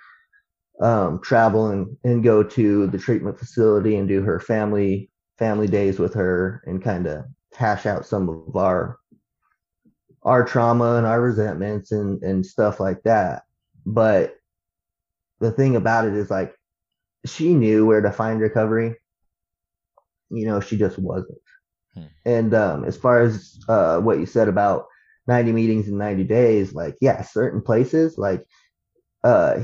um, 0.81 1.21
travel 1.23 1.69
and, 1.69 1.97
and 2.05 2.23
go 2.23 2.43
to 2.43 2.87
the 2.89 2.99
treatment 2.99 3.39
facility 3.39 3.97
and 3.97 4.09
do 4.09 4.23
her 4.23 4.41
family 4.41 5.11
family 5.39 5.67
days 5.67 5.99
with 5.99 6.15
her 6.15 6.63
and 6.67 6.83
kind 6.83 7.07
of 7.07 7.25
hash 7.55 7.87
out 7.87 8.07
some 8.07 8.29
of 8.29 8.57
our 8.57 8.99
our 10.23 10.45
trauma 10.45 10.97
and 10.97 11.07
our 11.07 11.21
resentments 11.21 11.93
and 11.93 12.23
and 12.23 12.45
stuff 12.45 12.81
like 12.81 13.03
that. 13.05 13.43
But 13.85 14.37
the 15.41 15.51
thing 15.51 15.77
about 15.77 16.07
it 16.07 16.15
is 16.15 16.31
like 16.31 16.55
she 17.25 17.55
knew 17.55 17.87
where 17.87 18.01
to 18.01 18.13
find 18.13 18.41
recovery. 18.41 18.97
You 20.31 20.47
know, 20.47 20.61
she 20.61 20.77
just 20.77 20.99
wasn't. 20.99 21.39
Hmm. 21.95 22.03
And 22.25 22.55
um, 22.55 22.85
as 22.85 22.97
far 22.97 23.21
as 23.21 23.59
uh, 23.69 24.01
what 24.01 24.19
you 24.19 24.27
said 24.27 24.49
about 24.49 24.87
90 25.29 25.53
meetings 25.53 25.89
in 25.89 25.99
90 25.99 26.25
days, 26.25 26.75
like 26.75 26.97
yeah, 27.01 27.23
certain 27.23 27.63
places 27.63 28.19
like 28.19 28.45
uh 29.25 29.61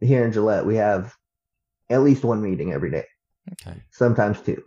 here 0.00 0.24
in 0.24 0.32
Gillette, 0.32 0.66
we 0.66 0.76
have 0.76 1.14
at 1.90 2.02
least 2.02 2.24
one 2.24 2.42
meeting 2.42 2.72
every 2.72 2.90
day, 2.90 3.04
okay, 3.52 3.80
sometimes 3.90 4.40
two. 4.40 4.62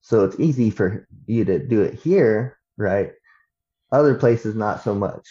So 0.00 0.24
it's 0.24 0.38
easy 0.38 0.70
for 0.70 1.06
you 1.26 1.44
to 1.46 1.58
do 1.66 1.82
it 1.82 1.94
here, 1.94 2.58
right? 2.76 3.12
Other 3.92 4.14
places, 4.14 4.54
not 4.54 4.82
so 4.82 4.94
much. 4.94 5.26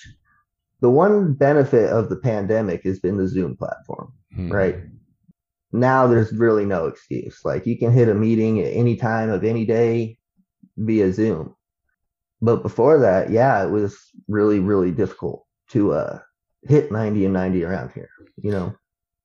The 0.81 0.89
one 0.89 1.33
benefit 1.33 1.89
of 1.89 2.09
the 2.09 2.15
pandemic 2.17 2.83
has 2.83 3.00
been 3.00 3.17
the 3.17 3.27
Zoom 3.27 3.55
platform, 3.55 4.13
Hmm. 4.33 4.51
right? 4.51 4.77
Now 5.71 6.07
there's 6.07 6.31
really 6.33 6.65
no 6.65 6.88
excuse. 6.88 7.39
Like 7.43 7.65
you 7.65 7.77
can 7.77 7.91
hit 7.91 8.09
a 8.09 8.13
meeting 8.13 8.59
at 8.62 8.73
any 8.73 8.95
time 8.95 9.29
of 9.29 9.43
any 9.43 9.65
day 9.65 10.17
via 10.77 11.12
Zoom. 11.12 11.55
But 12.41 12.62
before 12.62 13.00
that, 13.00 13.29
yeah, 13.31 13.63
it 13.63 13.69
was 13.69 13.97
really, 14.27 14.59
really 14.59 14.91
difficult 14.91 15.45
to 15.69 15.93
uh, 15.93 16.19
hit 16.63 16.91
90 16.91 17.25
and 17.25 17.33
90 17.33 17.63
around 17.63 17.91
here, 17.93 18.09
you 18.38 18.51
know? 18.51 18.75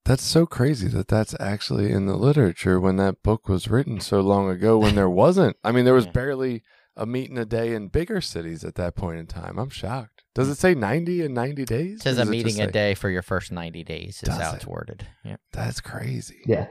That's 0.08 0.24
so 0.24 0.46
crazy 0.46 0.88
that 0.88 1.08
that's 1.08 1.34
actually 1.38 1.92
in 1.92 2.06
the 2.06 2.16
literature 2.16 2.80
when 2.80 2.96
that 2.96 3.22
book 3.22 3.46
was 3.48 3.68
written 3.68 4.00
so 4.00 4.20
long 4.22 4.48
ago 4.48 4.78
when 4.78 4.94
there 4.94 5.08
wasn't. 5.10 5.56
I 5.62 5.70
mean, 5.70 5.84
there 5.84 5.92
was 5.94 6.06
Yeah. 6.06 6.12
barely 6.12 6.62
a 6.96 7.04
meeting 7.04 7.36
a 7.36 7.44
day 7.44 7.74
in 7.74 7.88
bigger 7.88 8.22
cities 8.22 8.64
at 8.64 8.74
that 8.76 8.96
point 8.96 9.18
in 9.18 9.26
time. 9.26 9.58
I'm 9.58 9.68
shocked. 9.68 10.22
Does 10.34 10.48
it 10.48 10.54
say 10.54 10.74
90 10.74 11.22
in 11.24 11.34
90 11.34 11.64
days? 11.66 12.00
it 12.00 12.02
says 12.04 12.16
a 12.16 12.20
does 12.22 12.28
it 12.28 12.30
meeting 12.30 12.46
just 12.56 12.60
a 12.60 12.64
say- 12.64 12.70
day 12.70 12.94
for 12.94 13.10
your 13.10 13.20
first 13.22 13.52
ninety 13.52 13.84
days 13.84 14.16
is 14.22 14.28
Does 14.30 14.38
how 14.40 14.52
it? 14.52 14.56
it's 14.56 14.66
worded. 14.66 15.06
Yeah, 15.24 15.36
That's 15.52 15.80
crazy. 15.82 16.40
Yeah. 16.46 16.68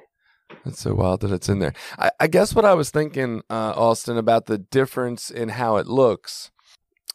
That's 0.66 0.80
so 0.80 0.96
wild 0.96 1.22
that 1.22 1.32
it's 1.32 1.48
in 1.50 1.60
there. 1.60 1.74
I, 2.00 2.10
I 2.20 2.28
guess 2.28 2.56
what 2.56 2.66
I 2.66 2.74
was 2.74 2.90
thinking, 2.90 3.42
uh, 3.52 3.74
Austin, 3.76 4.18
about 4.18 4.48
the 4.48 4.58
difference 4.58 5.30
in 5.30 5.50
how 5.50 5.76
it 5.78 5.86
looks 5.88 6.50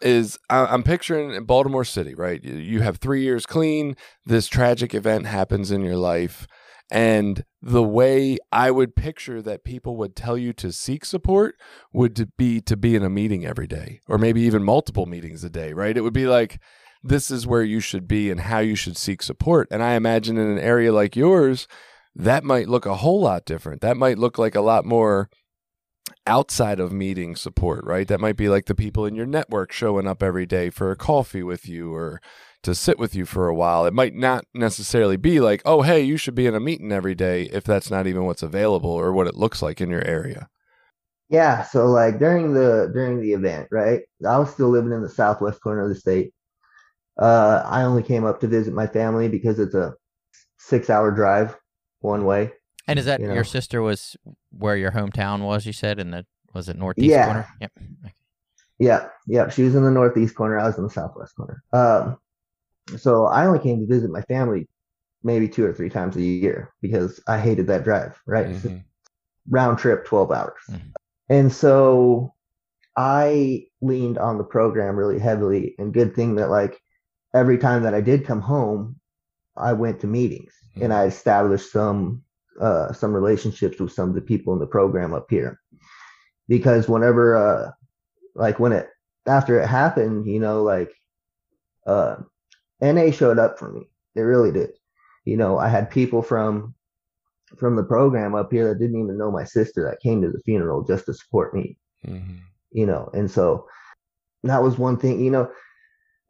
is 0.02 0.38
I, 0.50 0.66
I'm 0.66 0.82
picturing 0.82 1.44
Baltimore 1.44 1.85
City, 1.85 2.14
right? 2.14 2.42
You 2.42 2.80
have 2.80 2.99
three 2.99 3.23
years 3.23 3.47
clean. 3.47 3.97
This 4.25 4.49
tragic 4.49 4.94
event 4.94 5.26
happens 5.26 5.71
in 5.71 5.82
your 5.82 5.97
life. 5.97 6.47
And 6.90 7.44
the 7.62 7.82
way 7.82 8.37
I 8.50 8.71
would 8.71 8.94
picture 8.94 9.40
that 9.40 9.64
people 9.64 9.97
would 9.97 10.14
tell 10.14 10.37
you 10.37 10.52
to 10.54 10.73
seek 10.73 11.06
support 11.06 11.54
would 11.92 12.32
be 12.37 12.61
to 12.61 12.76
be 12.76 12.94
in 12.94 13.02
a 13.02 13.09
meeting 13.09 13.47
every 13.47 13.66
day, 13.66 14.00
or 14.09 14.18
maybe 14.18 14.42
even 14.42 14.62
multiple 14.62 15.06
meetings 15.06 15.42
a 15.42 15.49
day, 15.49 15.73
right? 15.73 15.97
It 15.97 16.02
would 16.02 16.12
be 16.12 16.26
like, 16.26 16.61
this 17.02 17.30
is 17.30 17.47
where 17.47 17.62
you 17.62 17.80
should 17.80 18.06
be 18.06 18.30
and 18.30 18.40
how 18.40 18.59
you 18.59 18.76
should 18.76 18.99
seek 18.99 19.23
support. 19.23 19.68
And 19.71 19.82
I 19.82 19.94
imagine 19.94 20.37
in 20.37 20.50
an 20.50 20.59
area 20.59 20.92
like 20.92 21.16
yours, 21.16 21.66
that 22.14 22.44
might 22.44 22.68
look 22.68 22.85
a 22.85 22.97
whole 22.97 23.23
lot 23.23 23.47
different. 23.47 23.80
That 23.80 23.97
might 23.97 24.18
look 24.18 24.37
like 24.37 24.54
a 24.54 24.61
lot 24.61 24.85
more 24.85 25.30
outside 26.26 26.78
of 26.80 26.92
meeting 26.92 27.34
support, 27.36 27.84
right? 27.84 28.06
That 28.08 28.20
might 28.20 28.36
be 28.36 28.48
like 28.48 28.66
the 28.66 28.74
people 28.74 29.04
in 29.06 29.14
your 29.14 29.26
network 29.26 29.72
showing 29.72 30.06
up 30.06 30.22
every 30.22 30.46
day 30.46 30.70
for 30.70 30.90
a 30.90 30.96
coffee 30.96 31.42
with 31.42 31.68
you 31.68 31.92
or 31.94 32.20
to 32.62 32.74
sit 32.74 32.98
with 32.98 33.14
you 33.14 33.24
for 33.26 33.48
a 33.48 33.54
while. 33.54 33.86
It 33.86 33.92
might 33.94 34.14
not 34.14 34.44
necessarily 34.54 35.16
be 35.16 35.40
like, 35.40 35.62
oh, 35.64 35.82
hey, 35.82 36.00
you 36.02 36.16
should 36.16 36.34
be 36.36 36.46
in 36.46 36.54
a 36.54 36.60
meeting 36.60 36.92
every 36.92 37.14
day 37.14 37.44
if 37.52 37.64
that's 37.64 37.90
not 37.90 38.06
even 38.06 38.24
what's 38.24 38.42
available 38.42 38.90
or 38.90 39.12
what 39.12 39.26
it 39.26 39.34
looks 39.34 39.62
like 39.62 39.80
in 39.80 39.90
your 39.90 40.04
area. 40.06 40.48
Yeah, 41.28 41.62
so 41.62 41.86
like 41.86 42.18
during 42.18 42.52
the 42.52 42.90
during 42.92 43.20
the 43.20 43.32
event, 43.32 43.68
right? 43.70 44.02
I 44.28 44.38
was 44.38 44.50
still 44.52 44.68
living 44.68 44.92
in 44.92 45.00
the 45.02 45.08
southwest 45.08 45.60
corner 45.62 45.82
of 45.82 45.88
the 45.88 45.94
state. 45.94 46.34
Uh, 47.18 47.62
I 47.64 47.82
only 47.82 48.02
came 48.02 48.24
up 48.24 48.40
to 48.40 48.46
visit 48.48 48.74
my 48.74 48.86
family 48.86 49.28
because 49.28 49.58
it's 49.58 49.74
a 49.74 49.94
six-hour 50.58 51.10
drive 51.12 51.56
one 52.00 52.24
way. 52.24 52.52
and 52.86 52.98
is 52.98 53.06
that 53.06 53.20
You 53.20 53.28
know. 53.28 53.34
your 53.34 53.44
sister 53.44 53.80
was 53.82 54.16
where 54.56 54.76
your 54.76 54.90
hometown 54.92 55.40
was? 55.42 55.66
You 55.66 55.73
said 55.73 55.99
in 55.99 56.11
the 56.11 56.25
was 56.54 56.68
it 56.68 56.76
northeast 56.78 57.11
Yeah. 57.11 57.25
corner? 57.25 57.47
Yep. 57.61 57.73
Yeah, 58.78 59.09
yeah. 59.26 59.49
She 59.49 59.62
was 59.62 59.75
in 59.75 59.85
the 59.85 59.90
northeast 59.90 60.35
corner. 60.35 60.59
I 60.59 60.64
was 60.66 60.76
in 60.76 60.85
the 60.85 60.90
southwest 60.90 61.35
corner. 61.37 61.62
Um, 61.73 62.18
so 62.99 63.26
I 63.26 63.47
only 63.47 63.61
came 63.61 63.80
to 63.80 63.87
visit 63.87 64.11
my 64.11 64.23
family 64.23 64.68
maybe 65.23 65.49
two 65.49 65.64
or 65.64 65.73
three 65.73 65.88
times 65.88 66.16
a 66.16 66.21
year 66.23 66.73
because 66.82 67.21
I 67.28 67.38
hated 67.38 67.68
that 67.68 67.85
drive. 67.85 68.21
Right, 68.26 68.49
Mhm. 68.49 68.82
round 69.49 69.78
trip, 69.78 70.04
twelve 70.04 70.32
hours. 70.32 70.61
Mhm. 70.68 70.80
And 71.28 71.52
so 71.52 72.35
I 72.97 73.66
leaned 73.80 74.18
on 74.18 74.37
the 74.37 74.44
program 74.44 74.97
really 74.97 75.18
heavily. 75.18 75.75
And 75.78 75.94
good 75.94 76.14
thing 76.14 76.35
that 76.37 76.50
like 76.50 76.78
every 77.32 77.56
time 77.59 77.85
that 77.85 77.94
I 77.94 78.00
did 78.00 78.26
come 78.26 78.40
home, 78.40 78.97
I 79.56 79.73
went 79.75 80.00
to 80.00 80.06
meetings 80.06 80.52
and 80.80 80.92
I 80.92 81.04
established 81.06 81.71
some 81.73 82.23
uh, 82.61 82.92
some 82.92 83.12
relationships 83.14 83.78
with 83.80 83.92
some 83.92 84.09
of 84.09 84.14
the 84.14 84.21
people 84.21 84.52
in 84.52 84.59
the 84.59 84.66
program 84.66 85.14
up 85.14 85.26
here. 85.30 85.59
Because 86.49 86.88
whenever 86.88 87.37
uh, 87.37 87.71
like 88.35 88.59
when 88.59 88.73
it 88.73 88.88
after 89.26 89.61
it 89.61 89.66
happened, 89.68 90.26
you 90.26 90.40
know, 90.40 90.62
like 90.62 90.92
uh, 91.87 92.16
NA 92.80 93.11
showed 93.11 93.38
up 93.38 93.59
for 93.59 93.73
me. 93.73 93.88
They 94.14 94.23
really 94.23 94.52
did. 94.52 94.71
You 95.25 95.37
know, 95.37 95.59
I 95.59 95.68
had 95.68 95.90
people 95.90 96.23
from 96.23 96.75
from 97.56 97.76
the 97.76 97.85
program 97.85 98.35
up 98.35 98.50
here 98.50 98.68
that 98.68 98.78
didn't 98.78 99.00
even 99.00 99.18
know 99.18 99.30
my 99.30 99.44
sister 99.44 99.85
that 99.85 100.00
came 100.00 100.23
to 100.23 100.30
the 100.30 100.40
funeral 100.40 100.82
just 100.82 101.04
to 101.06 101.12
support 101.14 101.54
me 101.54 101.76
Mhm. 102.06 102.38
you 102.71 102.87
know 102.87 103.11
and 103.12 103.30
so 103.30 103.66
that 104.42 104.62
was 104.62 104.78
one 104.78 104.97
thing 104.97 105.23
you 105.23 105.30
know 105.30 105.50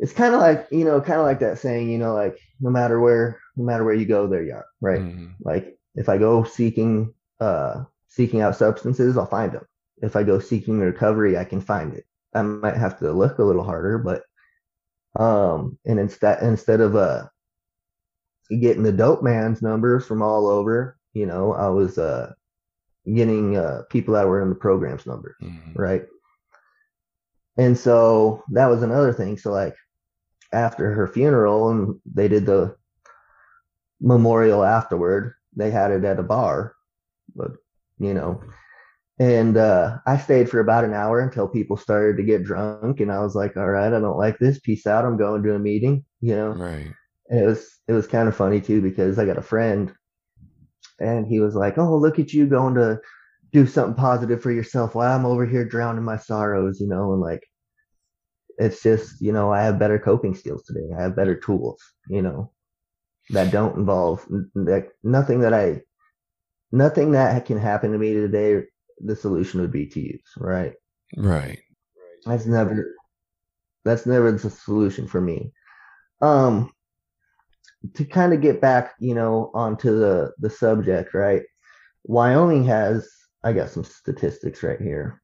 it's 0.01 0.13
kind 0.13 0.35
of 0.35 0.41
like 0.41 0.67
you 0.73 0.85
know 0.85 1.01
kind 1.01 1.21
of 1.21 1.25
like 1.25 1.39
that 1.39 1.59
saying 1.61 1.89
you 1.91 1.97
know 1.97 2.13
like 2.13 2.37
no 2.61 2.71
matter 2.71 2.99
where 2.99 3.39
no 3.57 3.63
matter 3.65 3.85
where 3.85 3.95
you 3.95 4.05
go 4.05 4.27
there 4.27 4.43
you 4.43 4.53
are 4.53 4.67
right 4.81 5.01
Mhm. 5.01 5.35
like 5.45 5.79
if 5.95 6.09
i 6.09 6.17
go 6.19 6.43
seeking 6.45 7.13
uh 7.41 7.85
seeking 8.09 8.41
out 8.41 8.57
substances 8.57 9.17
i'll 9.17 9.27
find 9.27 9.53
them 9.53 9.67
if 10.03 10.17
i 10.17 10.23
go 10.23 10.39
seeking 10.39 10.79
recovery 10.79 11.37
i 11.39 11.45
can 11.45 11.61
find 11.61 11.95
it 11.95 12.05
i 12.35 12.43
might 12.43 12.77
have 12.77 12.99
to 12.99 13.13
look 13.13 13.39
a 13.39 13.45
little 13.45 13.65
harder 13.65 13.99
but 13.99 14.23
um 15.21 15.79
and 15.85 15.99
instead 16.01 16.43
instead 16.43 16.81
of 16.81 16.97
uh 16.97 17.25
getting 18.61 18.83
the 18.83 18.93
dope 18.93 19.23
man's 19.23 19.63
numbers 19.63 20.07
from 20.07 20.23
all 20.23 20.47
over 20.49 20.97
you 21.15 21.27
know 21.27 21.53
i 21.53 21.69
was 21.69 21.99
uh 21.99 22.33
getting 23.15 23.57
uh 23.57 23.83
people 23.91 24.15
that 24.15 24.27
were 24.27 24.43
in 24.43 24.49
the 24.49 24.55
program's 24.55 25.07
numbers 25.07 25.37
Mhm. 25.43 25.73
right? 25.77 26.05
And 27.59 27.77
so 27.77 28.43
that 28.53 28.67
was 28.69 28.83
another 28.83 29.13
thing. 29.13 29.37
So 29.37 29.53
like 29.53 29.75
after 30.53 30.93
her 30.95 31.07
funeral 31.07 31.71
and 31.71 32.01
they 32.07 32.29
did 32.29 32.47
the 32.47 32.77
memorial 34.01 34.65
afterward, 34.65 35.35
they 35.57 35.71
had 35.71 35.91
it 35.91 36.05
at 36.05 36.19
a 36.19 36.23
bar, 36.23 36.75
but 37.35 37.53
you 37.99 38.15
know, 38.15 38.43
and 39.19 39.57
uh, 39.57 39.99
I 40.07 40.17
stayed 40.17 40.49
for 40.49 40.61
about 40.61 40.85
an 40.85 40.95
hour 40.95 41.21
until 41.21 41.47
people 41.47 41.77
started 41.77 42.17
to 42.17 42.23
get 42.23 42.45
drunk, 42.45 43.01
and 43.01 43.13
I 43.13 43.21
was 43.21 43.35
like, 43.35 43.57
all 43.57 43.69
right, 43.69 43.93
I 43.93 44.01
don't 44.01 44.19
like 44.19 44.39
this. 44.39 44.59
Peace 44.61 44.87
out. 44.87 45.05
I'm 45.05 45.17
going 45.17 45.43
to 45.43 45.55
a 45.55 45.59
meeting, 45.59 46.05
you 46.21 46.35
know. 46.35 46.51
Right. 46.51 46.93
And 47.29 47.41
it 47.41 47.47
was 47.47 47.69
it 47.89 47.93
was 47.93 48.07
kind 48.07 48.29
of 48.29 48.37
funny 48.37 48.61
too 48.61 48.81
because 48.81 49.19
I 49.19 49.27
got 49.27 49.39
a 49.39 49.43
friend, 49.43 49.93
and 50.99 51.27
he 51.27 51.41
was 51.41 51.55
like, 51.55 51.79
"Oh, 51.79 51.97
look 51.97 52.19
at 52.19 52.33
you 52.33 52.47
going 52.47 52.75
to 52.75 53.01
do 53.53 53.67
something 53.67 53.95
positive 53.95 54.43
for 54.43 54.51
yourself 54.51 54.95
while 54.95 55.15
I'm 55.15 55.27
over 55.27 55.47
here 55.47 55.65
drowning 55.65 56.05
my 56.05 56.17
sorrows," 56.17 56.81
you 56.81 56.89
know, 56.89 57.13
and 57.13 57.21
like 57.21 57.47
it's 58.59 58.83
just 58.83 59.21
you 59.21 59.33
know 59.33 59.53
I 59.53 59.63
have 59.63 59.79
better 59.79 59.99
coping 59.99 60.35
skills 60.35 60.65
today. 60.65 60.89
I 60.99 61.03
have 61.03 61.17
better 61.17 61.39
tools, 61.39 61.81
you 62.09 62.23
know, 62.23 62.51
that 63.31 63.51
don't 63.51 63.77
involve 63.77 64.25
that 64.55 64.89
nothing 65.03 65.41
that 65.41 65.55
I 65.55 65.83
nothing 66.71 67.13
that 67.13 67.45
can 67.47 67.59
happen 67.59 67.93
to 67.93 67.99
me 67.99 68.13
today. 68.15 68.65
The 69.05 69.17
solution 69.17 69.61
would 69.61 69.73
be 69.73 69.87
to 69.87 70.01
use, 70.01 70.23
right? 70.37 70.75
Right. 71.17 71.59
That's 72.27 72.47
never 72.47 72.95
that's 73.85 74.07
never 74.07 74.33
the 74.33 74.51
solution 74.51 75.07
for 75.09 75.21
me. 75.21 75.53
Um, 76.21 76.73
to 77.95 78.05
kind 78.05 78.33
of 78.33 78.41
get 78.41 78.61
back, 78.61 78.95
you 79.01 79.15
know, 79.15 79.51
onto 79.55 79.99
the 79.99 80.33
the 80.39 80.51
subject, 80.51 81.15
right? 81.15 81.43
Wyoming 82.05 82.65
has, 82.65 83.09
I 83.45 83.53
got 83.53 83.71
some 83.71 83.85
statistics 83.85 84.63
right 84.63 84.81
here. 84.81 85.21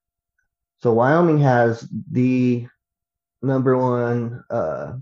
So 0.81 0.93
Wyoming 0.93 1.38
has 1.38 1.88
the 2.11 2.67
number 3.43 3.76
one, 3.76 4.45
uh, 4.50 4.95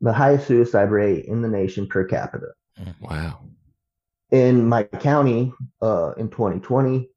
the 0.00 0.12
highest 0.12 0.46
suicide 0.46 0.90
rate 0.90 1.26
in 1.26 1.42
the 1.42 1.48
nation 1.48 1.86
per 1.86 2.04
capita. 2.04 2.48
Wow. 3.00 3.40
In 4.30 4.66
my 4.68 4.84
county, 4.84 5.52
uh, 5.82 6.12
in 6.16 6.30
2020, 6.30 7.10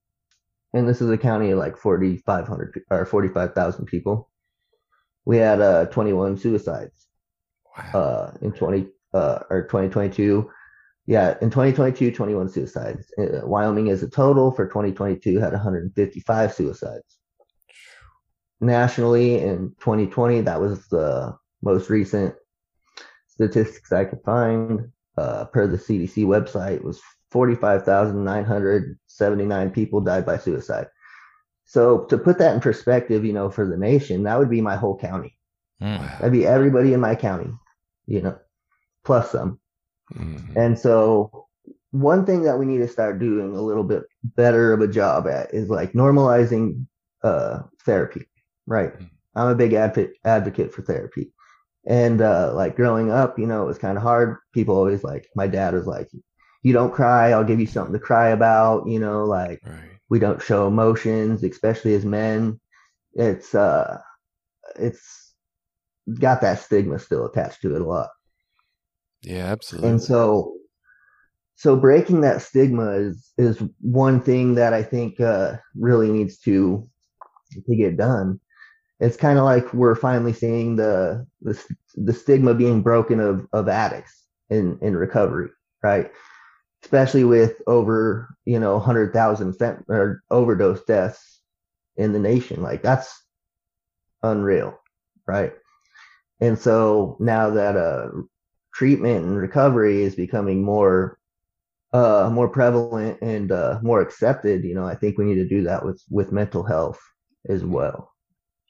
and 0.74 0.90
this 0.90 1.02
is 1.02 1.10
a 1.10 1.18
county 1.18 1.52
of 1.52 1.60
like 1.60 1.78
4,500 1.78 2.82
or 2.90 3.06
45,000 3.06 3.86
people, 3.86 4.30
we 5.25 5.38
had 5.38 5.62
uh 5.62 5.86
21 5.86 6.38
suicides. 6.38 7.08
Wow. 7.78 8.00
Uh, 8.00 8.38
in 8.42 8.52
20 8.52 8.88
uh 9.13 9.40
or 9.50 9.63
2022. 9.63 10.50
Yeah, 11.06 11.36
in 11.42 11.50
2022, 11.50 12.12
21 12.12 12.50
suicides. 12.50 13.13
Uh, 13.18 13.42
Wyoming 13.44 13.90
as 13.90 14.04
a 14.04 14.10
total 14.10 14.52
for 14.52 14.68
2022 14.68 15.38
had 15.38 15.52
155 15.52 16.54
suicides. 16.54 17.18
Nationally 18.62 19.40
in 19.40 19.75
2020, 19.80 20.42
that 20.42 20.62
was 20.62 20.88
the 20.88 21.36
most 21.62 21.90
recent 21.90 22.36
statistics 23.34 23.92
I 23.92 24.06
could 24.06 24.22
find. 24.24 24.90
Uh, 25.16 25.46
per 25.46 25.68
the 25.68 25.78
CDC 25.78 26.25
website, 26.25 26.84
was 26.84 27.00
45,979 27.30 29.70
people 29.70 30.02
died 30.02 30.25
by 30.25 30.40
suicide. 30.40 30.88
So 31.66 32.06
to 32.06 32.18
put 32.18 32.40
that 32.40 32.56
in 32.56 32.62
perspective, 32.62 33.24
you 33.24 33.32
know, 33.32 33.52
for 33.52 33.68
the 33.68 33.78
nation, 33.78 34.24
that 34.24 34.40
would 34.40 34.50
be 34.50 34.62
my 34.62 34.75
whole 34.75 34.98
county. 34.98 35.38
Mm. 35.80 36.00
That'd 36.18 36.32
be 36.32 36.48
everybody 36.48 36.94
in 36.94 37.00
my 37.00 37.13
county, 37.13 37.52
you 38.08 38.22
know, 38.22 38.40
plus 39.04 39.30
some. 39.32 39.60
Mhm. 40.13 40.56
And 40.56 40.80
so 40.80 41.48
one 41.92 42.25
thing 42.25 42.42
that 42.44 42.58
we 42.58 42.66
need 42.66 42.80
to 42.80 42.88
start 42.88 43.20
doing 43.20 43.56
a 43.56 43.62
little 43.62 43.84
bit 43.84 44.06
better 44.24 44.74
of 44.74 44.82
a 44.82 44.88
job 44.88 45.28
at 45.28 45.54
is 45.54 45.70
like 45.70 45.94
normalizing 45.94 46.88
uh 47.24 47.60
therapy, 47.86 48.28
right? 48.66 48.98
Mhm. 48.98 49.10
I'm 49.36 49.50
a 49.50 49.56
big 49.56 49.74
advocate 49.74 50.16
advocate 50.25 50.74
for 50.74 50.82
therapy. 50.82 51.32
And 51.86 52.22
uh 52.22 52.54
like 52.56 52.75
growing 52.75 53.12
up, 53.12 53.38
you 53.40 53.46
know, 53.48 53.63
it 53.63 53.68
was 53.68 53.78
kind 53.78 53.98
of 53.98 54.04
hard. 54.04 54.38
People 54.54 54.75
always 54.78 55.04
like 55.04 55.28
my 55.36 55.48
dad 55.48 55.74
was 55.74 55.88
like, 55.88 56.10
"You 56.63 56.74
don't 56.74 56.94
cry, 56.94 57.32
I'll 57.32 57.44
give 57.44 57.60
you 57.60 57.68
something 57.68 57.94
to 57.94 58.00
cry 58.00 58.30
about," 58.30 58.88
you 58.88 59.00
know, 59.00 59.25
like 59.25 59.62
Right. 59.66 60.00
we 60.10 60.20
don't 60.20 60.42
show 60.42 60.68
emotions, 60.68 61.44
especially 61.44 61.94
as 61.96 62.06
men. 62.06 62.60
It's 63.16 63.56
uh 63.56 64.00
it's 64.78 65.34
got 66.20 66.42
that 66.42 66.60
stigma 66.60 67.00
still 67.00 67.25
attached 67.25 67.62
to 67.63 67.75
it 67.75 67.82
a 67.82 67.86
lot. 67.86 68.10
Yeah, 69.22 69.46
absolutely. 69.52 69.90
And 69.90 70.02
so 70.02 70.56
so 71.56 71.75
breaking 71.75 72.22
that 72.22 72.42
stigma 72.42 72.92
is 72.94 73.32
is 73.38 73.62
one 73.82 74.22
thing 74.22 74.56
that 74.56 74.74
I 74.74 74.84
think 74.84 75.20
uh 75.20 75.58
really 75.75 76.12
needs 76.12 76.38
to 76.42 76.88
to 77.68 77.75
get 77.75 77.98
done. 77.98 78.40
It's 79.03 79.17
kind 79.17 79.38
of 79.39 79.45
like 79.45 79.74
we're 79.74 79.95
finally 79.95 80.33
seeing 80.33 80.75
the 80.77 81.27
the 81.41 81.62
the 81.95 82.13
stigma 82.13 82.53
being 82.53 82.81
broken 82.81 83.19
of 83.19 83.48
of 83.53 83.67
addicts 83.69 84.25
in 84.50 84.79
in 84.81 84.95
recovery, 84.95 85.50
right? 85.83 86.12
Especially 86.83 87.24
with 87.24 87.62
over 87.67 88.36
you 88.45 88.60
know 88.60 88.74
100,000 88.77 89.53
fent- 89.53 89.86
or 89.89 90.24
overdose 90.31 90.83
deaths 90.85 91.42
in 91.98 92.13
the 92.13 92.20
nation, 92.20 92.61
like 92.61 92.81
that's 92.83 93.24
unreal, 94.24 94.79
right? 95.27 95.53
And 96.42 96.59
so 96.59 97.18
now 97.20 97.51
that 97.51 97.77
uh 97.77 98.09
treatment 98.74 99.25
and 99.25 99.37
recovery 99.37 100.03
is 100.03 100.16
becoming 100.16 100.63
more 100.63 101.20
uh 101.94 102.29
more 102.33 102.50
prevalent 102.50 103.20
and 103.22 103.51
uh 103.51 103.79
more 103.83 104.01
accepted, 104.01 104.66
you 104.66 104.75
know, 104.75 104.85
I 104.85 104.96
think 104.96 105.18
we 105.18 105.25
need 105.25 105.35
to 105.37 105.50
do 105.50 105.63
that 105.66 105.85
with 105.85 106.01
with 106.11 106.31
mental 106.33 106.63
health 106.63 107.01
as 107.50 107.66
well. 107.66 108.13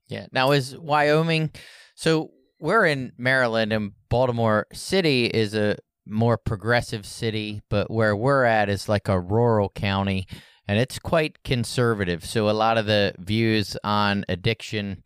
Yeah. 0.07 0.27
Now 0.31 0.51
is 0.51 0.77
Wyoming 0.77 1.51
so 1.95 2.31
we're 2.59 2.85
in 2.85 3.11
Maryland 3.17 3.73
and 3.73 3.91
Baltimore 4.09 4.67
City 4.73 5.25
is 5.25 5.53
a 5.53 5.77
more 6.05 6.37
progressive 6.37 7.05
city, 7.05 7.61
but 7.69 7.89
where 7.89 8.15
we're 8.15 8.43
at 8.43 8.69
is 8.69 8.89
like 8.89 9.07
a 9.07 9.19
rural 9.19 9.69
county 9.69 10.27
and 10.67 10.79
it's 10.79 10.99
quite 10.99 11.43
conservative. 11.43 12.25
So 12.25 12.49
a 12.49 12.51
lot 12.51 12.77
of 12.77 12.85
the 12.85 13.13
views 13.19 13.77
on 13.83 14.25
addiction 14.29 15.03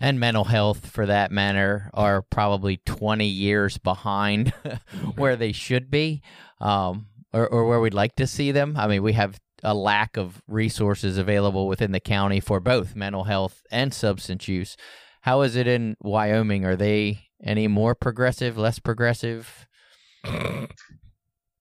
and 0.00 0.18
mental 0.18 0.44
health 0.44 0.86
for 0.86 1.06
that 1.06 1.30
matter 1.30 1.90
are 1.92 2.22
probably 2.22 2.78
20 2.78 3.26
years 3.26 3.76
behind 3.76 4.50
where 5.16 5.36
they 5.36 5.52
should 5.52 5.90
be 5.90 6.22
um, 6.60 7.06
or, 7.32 7.46
or 7.46 7.66
where 7.66 7.80
we'd 7.80 7.94
like 7.94 8.16
to 8.16 8.26
see 8.26 8.50
them. 8.50 8.76
I 8.78 8.86
mean, 8.86 9.02
we 9.02 9.12
have 9.12 9.38
a 9.62 9.74
lack 9.74 10.16
of 10.16 10.42
resources 10.46 11.18
available 11.18 11.66
within 11.66 11.92
the 11.92 12.00
county 12.00 12.40
for 12.40 12.60
both 12.60 12.96
mental 12.96 13.24
health 13.24 13.62
and 13.70 13.92
substance 13.92 14.48
use. 14.48 14.76
How 15.22 15.42
is 15.42 15.56
it 15.56 15.66
in 15.66 15.96
Wyoming? 16.00 16.64
Are 16.64 16.76
they 16.76 17.28
any 17.42 17.68
more 17.68 17.94
progressive, 17.94 18.56
less 18.56 18.78
progressive? 18.78 19.66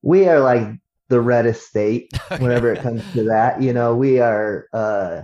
We 0.02 0.28
are 0.28 0.40
like 0.40 0.64
the 1.10 1.20
reddest 1.20 1.68
state 1.68 2.12
whenever 2.38 2.72
it 2.72 2.82
comes 2.82 3.04
to 3.14 3.24
that. 3.26 3.62
You 3.62 3.74
know, 3.74 3.96
we 3.96 4.20
are 4.20 4.68
uh 4.74 5.24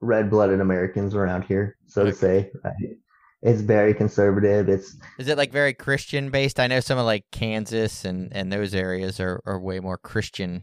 red-blooded 0.00 0.60
Americans 0.60 1.14
around 1.14 1.42
here, 1.42 1.76
so 1.86 2.04
to 2.04 2.12
say. 2.12 2.50
Right? 2.64 2.96
It's 3.42 3.60
very 3.62 3.94
conservative. 3.94 4.68
It's 4.68 4.96
Is 5.18 5.28
it 5.28 5.38
like 5.38 5.52
very 5.52 5.72
Christian 5.72 6.30
based? 6.30 6.60
I 6.60 6.66
know 6.66 6.80
some 6.80 6.98
of 6.98 7.06
like 7.06 7.24
Kansas 7.30 8.04
and, 8.04 8.30
and 8.32 8.52
those 8.52 8.74
areas 8.74 9.18
are, 9.18 9.40
are 9.46 9.58
way 9.58 9.80
more 9.80 9.96
Christian. 9.96 10.62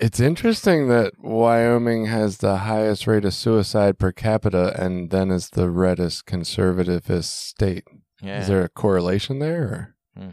It's 0.00 0.18
interesting 0.18 0.88
that 0.88 1.12
Wyoming 1.18 2.06
has 2.06 2.38
the 2.38 2.56
highest 2.58 3.06
rate 3.06 3.24
of 3.26 3.34
suicide 3.34 3.98
per 3.98 4.12
capita 4.12 4.74
and 4.82 5.10
then 5.10 5.30
is 5.30 5.50
the 5.50 5.68
reddest 5.70 6.24
conservativist 6.26 7.24
state. 7.24 7.84
Yeah. 8.22 8.40
Is 8.40 8.48
there 8.48 8.64
a 8.64 8.68
correlation 8.68 9.38
there 9.40 9.62
or 9.62 9.94
Hmm. 10.16 10.30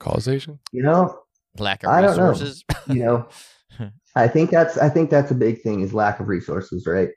causation? 0.00 0.58
you 0.72 0.82
know, 0.82 1.18
lack 1.58 1.84
of 1.84 1.90
I 1.90 2.00
don't 2.02 2.16
know. 2.16 2.30
resources? 2.30 2.64
you 2.88 3.04
know 3.04 3.28
i 4.16 4.28
think 4.28 4.50
that's 4.50 4.76
i 4.78 4.88
think 4.88 5.10
that's 5.10 5.30
a 5.30 5.34
big 5.34 5.60
thing 5.62 5.80
is 5.80 5.92
lack 5.94 6.20
of 6.20 6.28
resources 6.28 6.86
right 6.86 7.08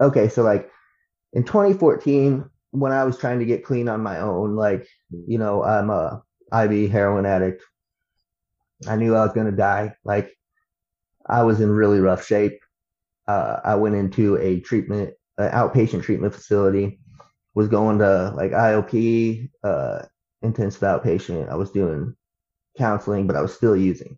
okay 0.00 0.28
so 0.28 0.42
like 0.42 0.68
in 1.32 1.42
2014 1.44 2.44
when 2.72 2.92
i 2.92 3.02
was 3.04 3.16
trying 3.18 3.38
to 3.38 3.44
get 3.44 3.64
clean 3.64 3.88
on 3.88 4.00
my 4.02 4.18
own 4.18 4.54
like 4.54 4.86
you 5.26 5.38
know 5.38 5.62
i'm 5.64 5.88
a 5.90 6.22
iv 6.64 6.90
heroin 6.90 7.24
addict 7.24 7.62
i 8.88 8.96
knew 8.96 9.14
i 9.16 9.24
was 9.24 9.32
going 9.32 9.46
to 9.50 9.56
die 9.56 9.94
like 10.04 10.36
i 11.32 11.42
was 11.42 11.60
in 11.60 11.70
really 11.70 12.00
rough 12.00 12.24
shape 12.24 12.60
uh, 13.28 13.56
i 13.64 13.74
went 13.74 13.94
into 13.94 14.36
a 14.36 14.60
treatment 14.60 15.12
an 15.38 15.50
outpatient 15.50 16.02
treatment 16.02 16.32
facility 16.32 17.00
was 17.54 17.68
going 17.68 17.98
to 17.98 18.32
like 18.36 18.52
iop 18.52 19.50
uh, 19.64 20.02
intensive 20.42 20.82
outpatient 20.82 21.48
i 21.48 21.54
was 21.54 21.70
doing 21.70 22.14
counseling 22.78 23.26
but 23.26 23.36
i 23.36 23.42
was 23.42 23.54
still 23.54 23.76
using 23.76 24.16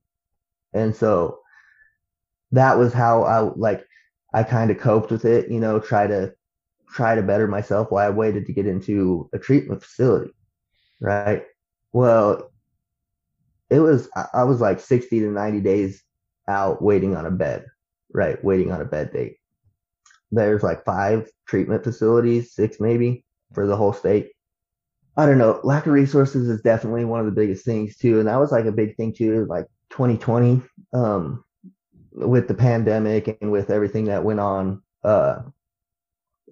and 0.74 0.94
so 0.94 1.38
that 2.54 2.78
was 2.78 2.92
how 2.92 3.22
I 3.22 3.40
like 3.56 3.86
I 4.32 4.42
kind 4.42 4.70
of 4.70 4.78
coped 4.78 5.10
with 5.10 5.24
it, 5.24 5.50
you 5.50 5.60
know, 5.60 5.78
try 5.78 6.06
to 6.06 6.34
try 6.88 7.14
to 7.14 7.22
better 7.22 7.46
myself 7.48 7.90
while 7.90 8.06
I 8.06 8.10
waited 8.10 8.46
to 8.46 8.52
get 8.52 8.66
into 8.66 9.28
a 9.32 9.38
treatment 9.38 9.82
facility. 9.82 10.32
Right. 11.00 11.44
Well, 11.92 12.50
it 13.70 13.80
was 13.80 14.08
I 14.32 14.44
was 14.44 14.60
like 14.60 14.80
60 14.80 15.20
to 15.20 15.30
90 15.30 15.60
days 15.60 16.02
out 16.48 16.82
waiting 16.82 17.16
on 17.16 17.26
a 17.26 17.30
bed, 17.30 17.66
right? 18.12 18.42
Waiting 18.44 18.72
on 18.72 18.80
a 18.80 18.84
bed 18.84 19.12
date. 19.12 19.36
There's 20.30 20.62
like 20.62 20.84
five 20.84 21.28
treatment 21.46 21.84
facilities, 21.84 22.54
six 22.54 22.80
maybe 22.80 23.24
for 23.52 23.66
the 23.66 23.76
whole 23.76 23.92
state. 23.92 24.30
I 25.16 25.26
don't 25.26 25.38
know. 25.38 25.60
Lack 25.62 25.86
of 25.86 25.92
resources 25.92 26.48
is 26.48 26.60
definitely 26.62 27.04
one 27.04 27.20
of 27.20 27.26
the 27.26 27.32
biggest 27.32 27.64
things 27.64 27.96
too. 27.96 28.18
And 28.18 28.28
that 28.28 28.40
was 28.40 28.50
like 28.52 28.64
a 28.66 28.72
big 28.72 28.96
thing 28.96 29.12
too, 29.12 29.46
like 29.48 29.66
2020. 29.90 30.62
Um, 30.92 31.44
with 32.12 32.46
the 32.48 32.54
pandemic 32.54 33.38
and 33.40 33.50
with 33.50 33.70
everything 33.70 34.04
that 34.06 34.24
went 34.24 34.40
on, 34.40 34.82
uh, 35.02 35.42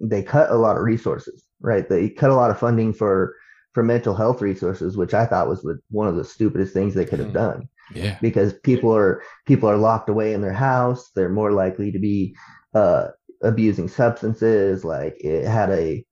they 0.01 0.23
cut 0.23 0.49
a 0.51 0.55
lot 0.55 0.77
of 0.77 0.83
resources, 0.83 1.43
right? 1.61 1.87
They 1.87 2.09
cut 2.09 2.29
a 2.31 2.35
lot 2.35 2.51
of 2.51 2.59
funding 2.59 2.93
for 2.93 3.35
for 3.73 3.83
mental 3.83 4.13
health 4.13 4.41
resources, 4.41 4.97
which 4.97 5.13
I 5.13 5.25
thought 5.25 5.47
was 5.49 5.67
one 5.89 6.07
of 6.07 6.15
the 6.15 6.23
stupidest 6.25 6.73
things 6.73 6.93
they 6.93 7.05
could 7.05 7.19
have 7.19 7.29
Hmm. 7.29 7.33
done 7.33 7.69
Yeah. 7.93 8.17
because 8.21 8.53
people 8.53 8.95
are 8.95 9.21
people 9.45 9.69
are 9.69 9.77
locked 9.77 10.09
away 10.09 10.33
in 10.33 10.41
their 10.41 10.53
house. 10.53 11.11
They're 11.15 11.29
more 11.29 11.51
likely 11.51 11.91
to 11.91 11.99
be 11.99 12.35
uh, 12.73 13.09
abusing 13.41 13.87
substances. 13.87 14.83
Like 14.83 15.15
it 15.19 15.45
had 15.45 15.69
a 15.69 16.05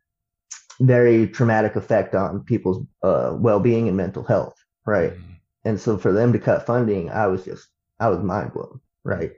very 0.79 1.27
traumatic 1.27 1.75
effect 1.75 2.15
on 2.15 2.43
people's 2.43 2.85
uh, 3.03 3.35
well-being 3.37 3.87
and 3.87 3.97
mental 3.97 4.23
health, 4.23 4.55
right? 4.85 5.13
Mm-hmm. 5.13 5.31
And 5.63 5.79
so 5.79 5.97
for 5.97 6.11
them 6.11 6.33
to 6.33 6.39
cut 6.39 6.65
funding, 6.65 7.09
I 7.09 7.27
was 7.27 7.45
just 7.45 7.67
I 7.99 8.09
was 8.09 8.19
mind 8.19 8.53
blown, 8.53 8.81
right? 9.03 9.31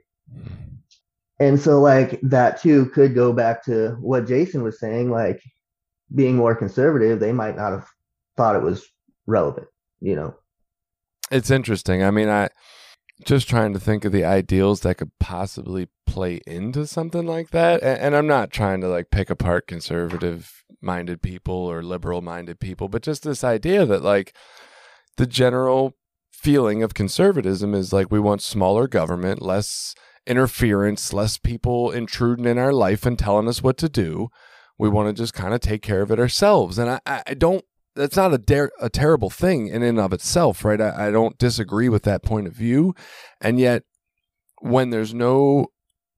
And 1.40 1.60
so 1.60 1.82
like 1.82 2.20
that 2.22 2.62
too 2.62 2.86
could 2.88 3.14
go 3.14 3.34
back 3.34 3.66
to 3.66 3.98
what 4.00 4.28
Jason 4.28 4.64
was 4.64 4.80
saying, 4.80 5.10
like 5.10 5.42
being 6.14 6.36
more 6.36 6.56
conservative, 6.56 7.20
they 7.20 7.34
might 7.34 7.58
not 7.58 7.72
have 7.72 7.88
thought 8.38 8.56
it 8.56 8.62
was 8.62 8.88
relevant, 9.26 9.68
you 10.00 10.16
know. 10.16 10.36
It's 11.34 11.52
interesting. 11.52 12.04
I 12.04 12.12
mean, 12.12 12.30
I 12.30 12.50
just 13.26 13.48
trying 13.48 13.74
to 13.74 13.80
think 13.80 14.06
of 14.06 14.12
the 14.12 14.26
ideals 14.26 14.82
that 14.82 14.98
could 14.98 15.12
possibly 15.20 15.88
play 16.06 16.42
into 16.46 16.86
something 16.86 17.26
like 17.26 17.52
that. 17.52 17.82
And, 17.82 18.00
and 18.00 18.16
I'm 18.16 18.28
not 18.28 18.52
trying 18.52 18.82
to 18.82 18.88
like 18.88 19.12
pick 19.12 19.30
apart 19.30 19.68
conservative 19.68 20.64
minded 20.82 21.22
people 21.22 21.56
or 21.56 21.82
liberal 21.82 22.22
minded 22.22 22.60
people, 22.60 22.90
but 22.90 23.02
just 23.02 23.24
this 23.24 23.44
idea 23.44 23.86
that 23.86 24.04
like 24.04 24.36
the 25.18 25.26
general 25.26 25.96
feeling 26.32 26.84
of 26.84 26.94
conservatism 26.94 27.74
is 27.74 27.94
like 27.94 28.12
we 28.12 28.20
want 28.20 28.42
smaller 28.42 28.88
government, 28.88 29.42
less 29.42 29.96
interference, 30.28 31.14
less 31.14 31.38
people 31.38 31.92
intruding 31.92 32.46
in 32.46 32.58
our 32.58 32.74
life 32.74 33.06
and 33.06 33.18
telling 33.18 33.48
us 33.48 33.64
what 33.64 33.78
to 33.78 33.90
do. 33.90 34.30
We 34.78 34.90
want 34.90 35.08
to 35.16 35.22
just 35.22 35.34
kind 35.34 35.54
of 35.54 35.62
take 35.62 35.82
care 35.82 36.02
of 36.02 36.12
it 36.12 36.20
ourselves. 36.20 36.78
And 36.78 36.90
I, 36.90 37.00
I 37.06 37.24
I 37.28 37.34
don't 37.36 37.64
that's 37.96 38.16
not 38.16 38.34
a 38.34 38.70
a 38.80 38.90
terrible 38.90 39.30
thing 39.30 39.68
in 39.68 39.84
and 39.84 40.00
of 40.00 40.14
itself, 40.14 40.66
right? 40.66 40.82
I, 40.82 41.08
I 41.08 41.12
don't 41.12 41.38
disagree 41.38 41.90
with 41.90 42.04
that 42.04 42.24
point 42.24 42.48
of 42.48 42.54
view, 42.54 42.96
and 43.42 43.60
yet 43.60 43.84
when 44.62 44.90
there's 44.90 45.14
no 45.14 45.68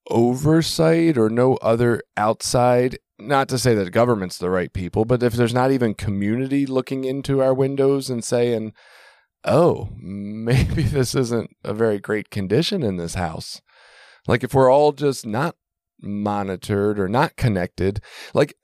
oversight 0.09 1.17
or 1.17 1.29
no 1.29 1.55
other 1.55 2.01
outside, 2.15 2.97
not 3.19 3.49
to 3.49 3.57
say 3.57 3.73
that 3.73 3.91
government's 3.91 4.38
the 4.38 4.49
right 4.49 4.71
people, 4.71 5.03
but 5.03 5.23
if 5.23 5.33
there's 5.33 5.53
not 5.53 5.71
even 5.71 5.93
community 5.93 6.65
looking 6.65 7.03
into 7.03 7.41
our 7.41 7.53
windows 7.53 8.09
and 8.09 8.23
saying, 8.23 8.73
"Oh, 9.43 9.89
maybe 9.97 10.83
this 10.83 11.15
isn't 11.15 11.51
a 11.63 11.73
very 11.73 11.99
great 11.99 12.29
condition 12.29 12.83
in 12.83 12.97
this 12.97 13.15
house," 13.15 13.61
like 14.27 14.43
if 14.43 14.53
we're 14.53 14.71
all 14.71 14.91
just 14.91 15.25
not 15.25 15.55
monitored 16.01 16.99
or 16.99 17.07
not 17.07 17.35
connected, 17.35 18.01
like 18.33 18.55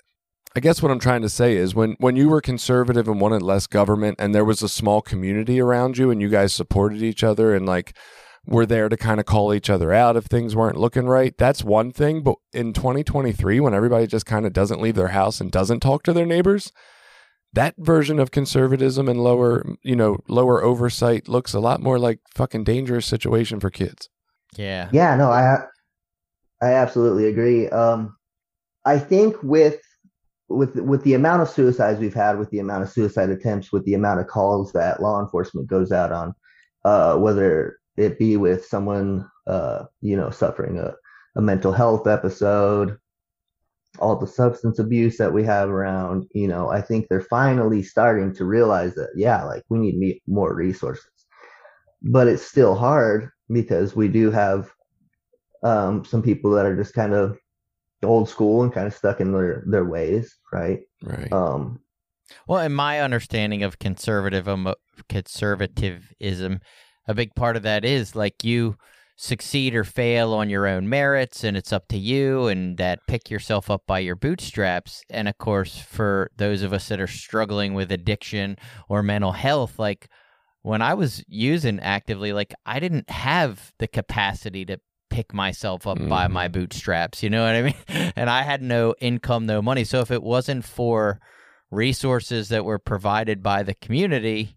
I 0.55 0.59
guess 0.59 0.81
what 0.81 0.91
I'm 0.91 0.99
trying 0.99 1.21
to 1.21 1.29
say 1.29 1.55
is 1.55 1.73
when 1.73 1.95
when 1.99 2.15
you 2.15 2.27
were 2.27 2.41
conservative 2.41 3.07
and 3.07 3.21
wanted 3.21 3.41
less 3.41 3.67
government 3.67 4.17
and 4.19 4.35
there 4.35 4.45
was 4.45 4.61
a 4.61 4.69
small 4.69 5.01
community 5.01 5.61
around 5.61 5.97
you 5.97 6.11
and 6.11 6.21
you 6.21 6.29
guys 6.29 6.53
supported 6.53 7.01
each 7.01 7.23
other 7.23 7.55
and 7.55 7.65
like 7.65 7.95
were 8.45 8.65
there 8.65 8.89
to 8.89 8.97
kind 8.97 9.19
of 9.19 9.25
call 9.25 9.53
each 9.53 9.69
other 9.69 9.93
out 9.93 10.17
if 10.17 10.25
things 10.25 10.55
weren't 10.55 10.77
looking 10.77 11.05
right, 11.05 11.37
that's 11.37 11.63
one 11.63 11.91
thing, 11.91 12.21
but 12.23 12.35
in 12.53 12.73
2023 12.73 13.59
when 13.59 13.73
everybody 13.73 14.07
just 14.07 14.25
kind 14.25 14.45
of 14.45 14.53
doesn't 14.53 14.81
leave 14.81 14.95
their 14.95 15.09
house 15.09 15.39
and 15.39 15.51
doesn't 15.51 15.79
talk 15.79 16.03
to 16.03 16.13
their 16.13 16.25
neighbors, 16.25 16.71
that 17.53 17.75
version 17.77 18.19
of 18.19 18.31
conservatism 18.31 19.07
and 19.07 19.23
lower, 19.23 19.63
you 19.83 19.95
know, 19.95 20.17
lower 20.27 20.63
oversight 20.63 21.27
looks 21.27 21.53
a 21.53 21.59
lot 21.59 21.81
more 21.81 21.99
like 21.99 22.19
fucking 22.33 22.63
dangerous 22.63 23.05
situation 23.05 23.59
for 23.59 23.69
kids. 23.69 24.09
Yeah. 24.57 24.89
Yeah, 24.91 25.15
no, 25.15 25.31
I 25.31 25.57
I 26.61 26.73
absolutely 26.73 27.27
agree. 27.27 27.69
Um, 27.69 28.17
I 28.85 28.99
think 28.99 29.41
with 29.43 29.79
with 30.55 30.75
with 30.75 31.03
the 31.03 31.13
amount 31.13 31.41
of 31.41 31.49
suicides 31.49 31.99
we've 31.99 32.13
had, 32.13 32.37
with 32.37 32.49
the 32.49 32.59
amount 32.59 32.83
of 32.83 32.89
suicide 32.89 33.29
attempts, 33.29 33.71
with 33.71 33.85
the 33.85 33.93
amount 33.93 34.19
of 34.19 34.27
calls 34.27 34.71
that 34.73 35.01
law 35.01 35.21
enforcement 35.21 35.67
goes 35.67 35.91
out 35.91 36.11
on, 36.11 36.33
uh, 36.85 37.15
whether 37.17 37.79
it 37.97 38.17
be 38.17 38.37
with 38.37 38.65
someone 38.65 39.29
uh, 39.47 39.85
you 40.01 40.15
know 40.15 40.29
suffering 40.29 40.79
a, 40.79 40.93
a 41.35 41.41
mental 41.41 41.71
health 41.71 42.07
episode, 42.07 42.97
all 43.99 44.15
the 44.15 44.27
substance 44.27 44.79
abuse 44.79 45.17
that 45.17 45.33
we 45.33 45.43
have 45.43 45.69
around, 45.69 46.27
you 46.33 46.47
know, 46.47 46.69
I 46.69 46.81
think 46.81 47.07
they're 47.07 47.21
finally 47.21 47.83
starting 47.83 48.33
to 48.35 48.45
realize 48.45 48.95
that 48.95 49.09
yeah, 49.15 49.43
like 49.43 49.63
we 49.69 49.79
need 49.79 50.21
more 50.27 50.53
resources, 50.53 51.11
but 52.01 52.27
it's 52.27 52.43
still 52.43 52.75
hard 52.75 53.29
because 53.51 53.95
we 53.95 54.07
do 54.07 54.31
have 54.31 54.71
um, 55.63 56.05
some 56.05 56.23
people 56.23 56.51
that 56.51 56.65
are 56.65 56.75
just 56.75 56.93
kind 56.93 57.13
of 57.13 57.37
old 58.03 58.29
school 58.29 58.63
and 58.63 58.73
kind 58.73 58.87
of 58.87 58.93
stuck 58.93 59.19
in 59.21 59.31
their 59.31 59.63
their 59.67 59.85
ways, 59.85 60.35
right? 60.51 60.81
Right. 61.03 61.31
Um, 61.31 61.79
Well, 62.47 62.61
in 62.61 62.73
my 62.73 63.01
understanding 63.01 63.63
of 63.63 63.79
conservatism, 63.79 64.73
conservatism, 65.09 66.59
a 67.07 67.13
big 67.13 67.35
part 67.35 67.57
of 67.57 67.63
that 67.63 67.83
is 67.85 68.15
like 68.15 68.43
you 68.43 68.77
succeed 69.17 69.75
or 69.75 69.83
fail 69.83 70.33
on 70.33 70.49
your 70.49 70.67
own 70.67 70.89
merits, 70.89 71.43
and 71.43 71.55
it's 71.57 71.73
up 71.73 71.87
to 71.89 71.97
you, 71.97 72.47
and 72.47 72.77
that 72.77 72.99
pick 73.07 73.29
yourself 73.29 73.69
up 73.69 73.83
by 73.87 73.99
your 73.99 74.15
bootstraps. 74.15 75.03
And 75.09 75.27
of 75.27 75.37
course, 75.37 75.77
for 75.79 76.31
those 76.37 76.61
of 76.63 76.73
us 76.73 76.87
that 76.89 76.99
are 77.01 77.07
struggling 77.07 77.73
with 77.73 77.91
addiction 77.91 78.57
or 78.89 79.03
mental 79.03 79.33
health, 79.33 79.77
like 79.79 80.07
when 80.61 80.81
I 80.81 80.93
was 80.93 81.23
using 81.27 81.79
actively, 81.79 82.33
like 82.33 82.53
I 82.65 82.79
didn't 82.79 83.09
have 83.09 83.71
the 83.79 83.87
capacity 83.87 84.65
to 84.65 84.79
pick 85.11 85.33
myself 85.33 85.85
up 85.85 85.97
by 86.09 86.25
Mhm. 86.27 86.31
my 86.31 86.47
bootstraps. 86.47 87.21
You 87.21 87.29
know 87.29 87.43
what 87.43 87.55
I 87.55 87.61
mean? 87.61 88.13
And 88.15 88.29
I 88.29 88.41
had 88.43 88.61
no 88.63 88.95
income, 88.99 89.45
no 89.45 89.61
money. 89.61 89.83
So 89.83 89.99
if 89.99 90.09
it 90.09 90.23
wasn't 90.23 90.65
for 90.65 91.19
resources 91.69 92.49
that 92.49 92.65
were 92.65 92.79
provided 92.79 93.43
by 93.43 93.63
the 93.63 93.73
community, 93.75 94.55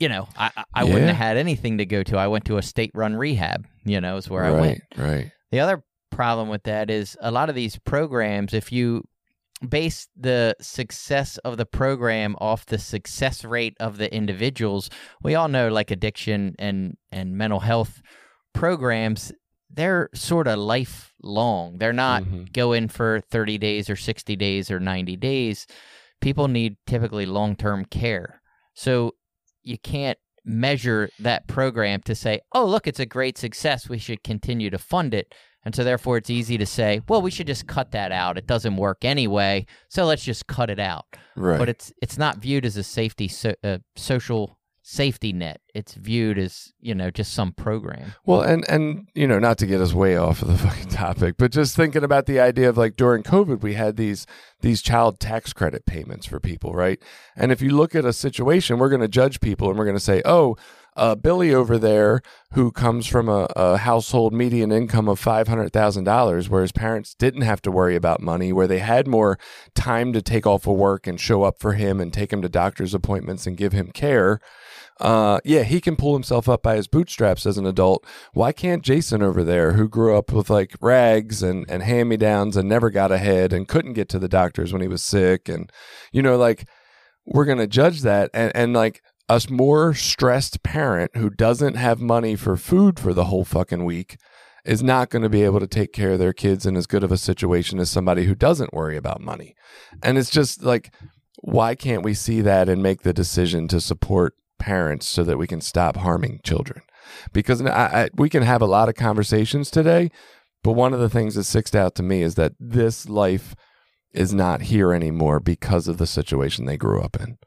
you 0.00 0.08
know, 0.08 0.28
I, 0.36 0.50
I- 0.56 0.64
I 0.74 0.84
wouldn't 0.84 1.06
have 1.06 1.16
had 1.16 1.36
anything 1.36 1.78
to 1.78 1.86
go 1.86 2.02
to. 2.02 2.16
I 2.18 2.26
went 2.28 2.44
to 2.46 2.56
a 2.58 2.62
state 2.62 2.90
run 2.94 3.14
rehab, 3.16 3.66
you 3.84 4.00
know, 4.00 4.16
is 4.16 4.28
where 4.28 4.44
I 4.44 4.50
went. 4.52 4.80
Right. 4.96 5.30
The 5.50 5.60
other 5.60 5.82
problem 6.10 6.48
with 6.48 6.64
that 6.64 6.90
is 6.90 7.16
a 7.20 7.30
lot 7.30 7.48
of 7.48 7.54
these 7.54 7.78
programs, 7.78 8.52
if 8.54 8.72
you 8.72 9.04
base 9.68 10.06
the 10.16 10.54
success 10.60 11.36
of 11.38 11.56
the 11.56 11.66
program 11.66 12.36
off 12.40 12.66
the 12.66 12.78
success 12.78 13.44
rate 13.44 13.76
of 13.80 13.98
the 13.98 14.12
individuals, 14.14 14.88
we 15.22 15.34
all 15.34 15.48
know 15.48 15.68
like 15.68 15.90
addiction 15.90 16.54
and, 16.58 16.96
and 17.10 17.36
mental 17.36 17.60
health 17.60 18.00
programs, 18.54 19.32
they're 19.70 20.08
sort 20.14 20.48
of 20.48 20.58
lifelong. 20.58 21.78
They're 21.78 21.92
not 21.92 22.24
Mhm. 22.24 22.52
go 22.52 22.72
in 22.72 22.88
for 22.88 23.20
30 23.20 23.58
days 23.58 23.88
or 23.90 23.96
60 23.96 24.36
days 24.36 24.70
or 24.70 24.80
90 24.80 25.16
days. 25.16 25.66
People 26.20 26.48
need 26.48 26.76
typically 26.86 27.26
long 27.26 27.54
term 27.56 27.84
care. 27.84 28.40
So 28.74 29.14
you 29.62 29.78
can't 29.78 30.18
measure 30.44 31.10
that 31.18 31.46
program 31.46 32.00
to 32.02 32.14
say, 32.14 32.40
oh, 32.52 32.64
look, 32.64 32.86
it's 32.86 33.00
a 33.00 33.06
great 33.06 33.36
success. 33.36 33.88
We 33.88 33.98
should 33.98 34.24
continue 34.24 34.70
to 34.70 34.78
fund 34.78 35.12
it. 35.14 35.34
And 35.64 35.74
so 35.74 35.84
therefore, 35.84 36.16
it's 36.16 36.30
easy 36.30 36.56
to 36.56 36.64
say, 36.64 37.02
well, 37.08 37.20
we 37.20 37.30
should 37.30 37.46
just 37.48 37.66
cut 37.66 37.90
that 37.90 38.10
out. 38.12 38.38
It 38.38 38.46
doesn't 38.46 38.76
work 38.76 39.04
anyway. 39.04 39.66
So 39.90 40.06
let's 40.06 40.24
just 40.24 40.46
cut 40.46 40.70
it 40.70 40.78
out. 40.78 41.04
Right. 41.36 41.58
But 41.58 41.68
it's 41.68 41.92
it's 42.00 42.16
not 42.16 42.38
viewed 42.38 42.64
as 42.64 42.76
a 42.76 42.82
safety 42.82 43.28
so, 43.28 43.54
uh, 43.62 43.78
social 43.96 44.57
safety 44.88 45.34
net. 45.34 45.60
It's 45.74 45.92
viewed 45.92 46.38
as 46.38 46.72
you 46.80 46.94
know 46.94 47.10
just 47.10 47.34
some 47.34 47.52
program. 47.52 48.14
Well, 48.24 48.40
and 48.40 48.64
and 48.68 49.06
you 49.14 49.26
know, 49.26 49.38
not 49.38 49.58
to 49.58 49.66
get 49.66 49.82
us 49.82 49.92
way 49.92 50.16
off 50.16 50.40
of 50.40 50.48
the 50.48 50.58
fucking 50.66 50.88
topic, 50.88 51.34
but 51.36 51.52
just 51.52 51.76
thinking 51.76 52.02
about 52.02 52.26
the 52.26 52.40
idea 52.40 52.68
of 52.70 52.78
like 52.78 52.96
during 52.96 53.22
COVID, 53.22 53.60
we 53.60 53.74
had 53.74 53.96
these 53.96 54.26
these 54.62 54.80
child 54.80 55.20
tax 55.20 55.52
credit 55.52 55.84
payments 55.84 56.26
for 56.26 56.40
people, 56.40 56.72
right? 56.72 57.00
And 57.36 57.52
if 57.52 57.60
you 57.60 57.70
look 57.70 57.94
at 57.94 58.06
a 58.06 58.12
situation, 58.12 58.78
we're 58.78 58.88
going 58.88 59.02
to 59.02 59.08
judge 59.08 59.40
people, 59.40 59.68
and 59.68 59.78
we're 59.78 59.84
going 59.84 59.96
to 59.96 60.00
say, 60.00 60.22
oh. 60.24 60.56
Uh, 60.98 61.14
Billy 61.14 61.54
over 61.54 61.78
there, 61.78 62.20
who 62.52 62.70
comes 62.70 63.06
from 63.06 63.28
a, 63.28 63.46
a 63.56 63.78
household 63.78 64.34
median 64.34 64.72
income 64.72 65.08
of 65.08 65.18
five 65.18 65.48
hundred 65.48 65.72
thousand 65.72 66.04
dollars, 66.04 66.48
where 66.48 66.62
his 66.62 66.72
parents 66.72 67.14
didn't 67.14 67.42
have 67.42 67.62
to 67.62 67.70
worry 67.70 67.96
about 67.96 68.20
money, 68.20 68.52
where 68.52 68.66
they 68.66 68.80
had 68.80 69.06
more 69.06 69.38
time 69.74 70.12
to 70.12 70.20
take 70.20 70.46
off 70.46 70.66
of 70.66 70.76
work 70.76 71.06
and 71.06 71.20
show 71.20 71.44
up 71.44 71.58
for 71.58 71.72
him 71.72 72.00
and 72.00 72.12
take 72.12 72.32
him 72.32 72.42
to 72.42 72.48
doctor's 72.48 72.94
appointments 72.94 73.46
and 73.46 73.56
give 73.56 73.72
him 73.72 73.90
care 73.92 74.40
uh, 75.00 75.38
yeah, 75.44 75.62
he 75.62 75.80
can 75.80 75.96
pull 75.96 76.14
himself 76.14 76.48
up 76.48 76.62
by 76.62 76.76
his 76.76 76.88
bootstraps 76.88 77.46
as 77.46 77.56
an 77.56 77.66
adult. 77.66 78.04
Why 78.32 78.52
can't 78.52 78.82
Jason 78.82 79.22
over 79.22 79.44
there, 79.44 79.72
who 79.72 79.88
grew 79.88 80.16
up 80.16 80.32
with 80.32 80.50
like 80.50 80.74
rags 80.80 81.42
and, 81.42 81.64
and 81.70 81.82
hand 81.82 82.08
me 82.08 82.16
downs 82.16 82.56
and 82.56 82.68
never 82.68 82.90
got 82.90 83.12
ahead 83.12 83.52
and 83.52 83.68
couldn't 83.68 83.92
get 83.92 84.08
to 84.10 84.18
the 84.18 84.28
doctors 84.28 84.72
when 84.72 84.82
he 84.82 84.88
was 84.88 85.02
sick? 85.02 85.48
And, 85.48 85.70
you 86.12 86.22
know, 86.22 86.36
like, 86.36 86.66
we're 87.24 87.44
going 87.44 87.58
to 87.58 87.68
judge 87.68 88.02
that. 88.02 88.30
And, 88.34 88.50
and 88.56 88.72
like, 88.72 89.02
a 89.28 89.40
more 89.50 89.94
stressed 89.94 90.62
parent 90.62 91.16
who 91.16 91.28
doesn't 91.28 91.74
have 91.74 92.00
money 92.00 92.34
for 92.34 92.56
food 92.56 92.98
for 92.98 93.12
the 93.12 93.24
whole 93.24 93.44
fucking 93.44 93.84
week 93.84 94.16
is 94.64 94.82
not 94.82 95.10
going 95.10 95.22
to 95.22 95.28
be 95.28 95.42
able 95.42 95.60
to 95.60 95.66
take 95.66 95.92
care 95.92 96.12
of 96.12 96.18
their 96.18 96.32
kids 96.32 96.66
in 96.66 96.76
as 96.76 96.86
good 96.86 97.04
of 97.04 97.12
a 97.12 97.16
situation 97.16 97.78
as 97.78 97.90
somebody 97.90 98.24
who 98.24 98.34
doesn't 98.34 98.72
worry 98.72 98.96
about 98.96 99.20
money. 99.20 99.54
And 100.02 100.18
it's 100.18 100.30
just 100.30 100.62
like, 100.62 100.92
why 101.40 101.74
can't 101.74 102.04
we 102.04 102.14
see 102.14 102.40
that 102.40 102.68
and 102.68 102.82
make 102.82 103.02
the 103.02 103.12
decision 103.12 103.68
to 103.68 103.80
support 103.80 104.34
parents 104.58 105.08
so 105.08 105.24
that 105.24 105.38
we 105.38 105.46
can 105.46 105.60
stop 105.60 105.96
harming 105.96 106.40
children? 106.42 106.82
Because 107.32 107.62
I, 107.62 107.68
I, 107.68 108.08
we 108.14 108.28
can 108.28 108.42
have 108.42 108.60
a 108.60 108.66
lot 108.66 108.88
of 108.88 108.94
conversations 108.94 109.70
today, 109.70 110.10
but 110.62 110.72
one 110.72 110.92
of 110.92 111.00
the 111.00 111.08
things 111.08 111.34
that 111.34 111.44
sticks 111.44 111.74
out 111.74 111.94
to 111.96 112.02
me 112.02 112.22
is 112.22 112.34
that 112.34 112.52
this 112.58 113.08
life 113.08 113.54
is 114.12 114.34
not 114.34 114.62
here 114.62 114.92
anymore 114.92 115.38
because 115.38 115.86
of 115.86 115.98
the 115.98 116.06
situation 116.06 116.64
they 116.64 116.76
grew 116.76 117.00
up 117.00 117.18
in. 117.20 117.38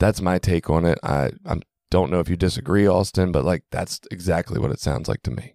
That's 0.00 0.20
my 0.20 0.38
take 0.38 0.68
on 0.68 0.84
it. 0.84 0.98
I 1.04 1.30
I 1.46 1.60
don't 1.90 2.10
know 2.10 2.18
if 2.20 2.28
you 2.28 2.36
disagree, 2.36 2.88
Austin, 2.88 3.30
but 3.30 3.44
like 3.44 3.62
that's 3.70 4.00
exactly 4.10 4.58
what 4.58 4.72
it 4.72 4.80
sounds 4.80 5.08
like 5.08 5.22
to 5.22 5.30
me. 5.30 5.54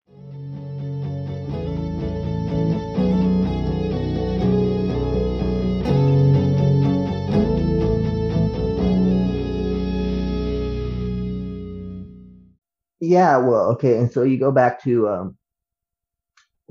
Yeah, 13.01 13.37
well, 13.37 13.71
okay, 13.71 13.97
and 13.97 14.11
so 14.11 14.21
you 14.23 14.37
go 14.37 14.51
back 14.51 14.81
to 14.83 15.09
um, 15.09 15.37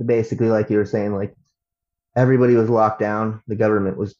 basically 0.04 0.48
like 0.48 0.70
you 0.70 0.76
were 0.78 0.86
saying, 0.86 1.14
like 1.14 1.34
everybody 2.16 2.54
was 2.54 2.70
locked 2.70 3.00
down. 3.00 3.42
The 3.48 3.56
government 3.56 3.96
was 3.96 4.14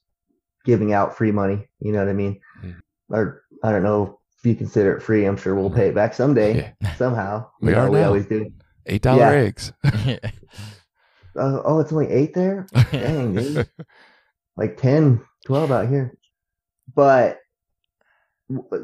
giving 0.64 0.92
out 0.92 1.16
free 1.16 1.30
money. 1.32 1.68
You 1.80 1.92
know 1.92 2.00
what 2.00 2.08
I 2.08 2.12
mean? 2.12 2.40
Mm. 2.62 2.80
Or 3.10 3.42
I 3.62 3.70
don't 3.72 3.84
know 3.84 4.18
if 4.38 4.44
you 4.44 4.54
consider 4.56 4.96
it 4.96 5.02
free. 5.02 5.24
I'm 5.24 5.36
sure 5.36 5.54
we'll 5.54 5.70
pay 5.70 5.88
it 5.88 5.94
back 5.94 6.12
someday 6.14 6.74
Yeah. 6.82 6.94
somehow. 6.96 7.48
We 7.60 7.70
You 7.70 7.76
know, 7.76 7.82
are 7.86 7.90
we 7.90 8.00
now. 8.00 8.06
always 8.08 8.26
do. 8.26 8.52
Eight 8.86 9.02
dollar 9.02 9.20
Yeah. 9.20 9.30
eggs. 9.30 9.72
Uh, 11.36 11.62
oh, 11.64 11.78
it's 11.78 11.92
only 11.92 12.08
eight 12.10 12.34
there. 12.34 12.66
Dang, 12.90 13.32
dude. 13.36 13.68
like 14.56 14.76
10, 14.76 15.22
12 15.46 15.70
out 15.70 15.88
here. 15.88 16.12
But 16.92 17.38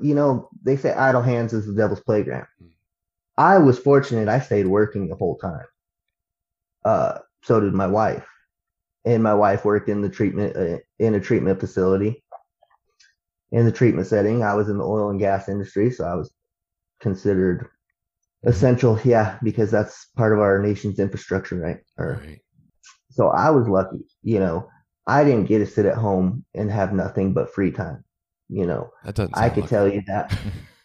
you 0.01 0.15
know, 0.15 0.49
they 0.63 0.77
say 0.77 0.93
idle 0.93 1.23
hands 1.23 1.53
is 1.53 1.67
the 1.67 1.75
devil's 1.75 1.99
playground. 2.01 2.47
I 3.39 3.59
was 3.59 3.79
fortunate; 3.79 4.29
I 4.29 4.41
stayed 4.41 4.67
working 4.67 5.09
the 5.09 5.17
whole 5.17 5.37
time. 5.39 5.67
Uh, 6.85 7.19
so 7.43 7.61
did 7.61 7.75
my 7.75 7.87
wife, 7.87 8.27
and 9.05 9.23
my 9.23 9.35
wife 9.35 9.65
worked 9.65 9.89
in 9.89 10.01
the 10.01 10.09
treatment 10.09 10.57
uh, 10.57 10.79
in 10.99 11.15
a 11.15 11.21
treatment 11.21 11.61
facility. 11.61 12.23
In 13.53 13.65
the 13.65 13.73
treatment 13.73 14.07
setting, 14.07 14.43
I 14.43 14.55
was 14.55 14.69
in 14.69 14.79
the 14.79 14.85
oil 14.85 15.11
and 15.11 15.21
gas 15.21 15.49
industry, 15.49 15.91
so 15.91 16.05
I 16.05 16.15
was 16.15 16.33
considered 17.01 17.69
essential. 18.45 18.99
Yeah, 19.05 19.39
because 19.43 19.71
that's 19.71 20.07
part 20.17 20.33
of 20.33 20.41
our 20.41 20.61
nation's 20.61 20.99
infrastructure, 20.99 21.57
right? 21.57 21.79
Or 21.99 22.21
Right. 22.25 22.41
so 23.11 23.29
I 23.29 23.51
was 23.51 23.69
lucky, 23.69 24.05
you 24.23 24.41
know. 24.41 24.69
I 25.07 25.23
didn't 25.23 25.47
get 25.47 25.59
to 25.59 25.67
sit 25.67 25.87
at 25.87 25.95
home 25.97 26.45
and 26.55 26.69
have 26.71 26.93
nothing 26.93 27.33
but 27.33 27.55
free 27.55 27.71
time. 27.71 28.03
You 28.49 28.67
know. 28.67 28.91
I 29.05 29.51
could 29.51 29.63
like 29.63 29.71
tell 29.71 29.89
you 29.89 30.03
that. 30.07 30.37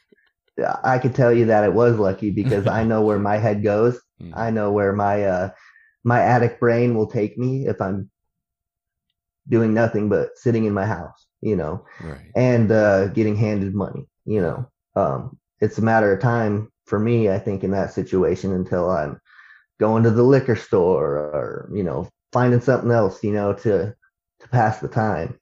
I 0.84 1.00
could 1.00 1.16
tell 1.16 1.34
you 1.34 1.46
that 1.46 1.64
it 1.64 1.74
was 1.74 1.98
lucky 1.98 2.30
because 2.32 2.68
I 2.68 2.84
know 2.84 3.02
where 3.02 3.20
my 3.20 3.38
head 3.38 3.64
goes. 3.64 4.00
Mm. 4.22 4.34
I 4.36 4.52
know 4.52 4.72
where 4.72 4.94
my 4.94 5.24
uh 5.24 5.50
my 6.04 6.20
addict 6.20 6.60
brain 6.60 6.94
will 6.96 7.08
take 7.08 7.40
me 7.40 7.66
if 7.66 7.82
I'm 7.82 8.12
doing 9.50 9.74
nothing 9.74 10.10
but 10.10 10.38
sitting 10.38 10.66
in 10.66 10.74
my 10.74 10.86
house, 10.86 11.26
you 11.42 11.56
know, 11.56 11.86
Right. 12.02 12.30
and 12.36 12.72
uh 12.72 13.08
getting 13.08 13.36
handed 13.36 13.74
money, 13.74 14.08
you 14.26 14.42
know. 14.42 14.70
Um 14.96 15.40
it's 15.60 15.80
a 15.80 15.82
matter 15.82 16.14
of 16.14 16.22
time 16.22 16.72
for 16.86 17.00
me, 17.00 17.30
I 17.32 17.40
think, 17.40 17.64
in 17.64 17.72
that 17.72 17.94
situation 17.94 18.54
until 18.54 18.92
I'm 18.92 19.20
going 19.80 20.04
to 20.04 20.12
the 20.12 20.24
liquor 20.24 20.56
store 20.56 21.18
or, 21.18 21.70
you 21.74 21.84
know, 21.84 22.08
finding 22.32 22.62
something 22.62 22.92
else, 22.92 23.24
you 23.24 23.32
know, 23.32 23.54
to 23.54 23.96
to 24.42 24.50
pass 24.50 24.80
the 24.80 24.88
time. 24.88 25.40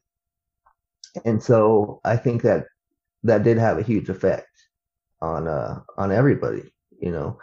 And 1.25 1.41
so 1.41 1.99
I 2.05 2.17
think 2.17 2.43
that 2.43 2.67
that 3.23 3.43
did 3.43 3.57
have 3.57 3.77
a 3.77 3.83
huge 3.83 4.09
effect 4.09 4.47
on 5.21 5.47
uh 5.47 5.79
on 5.97 6.11
everybody, 6.11 6.63
you 6.99 7.11
know. 7.11 7.37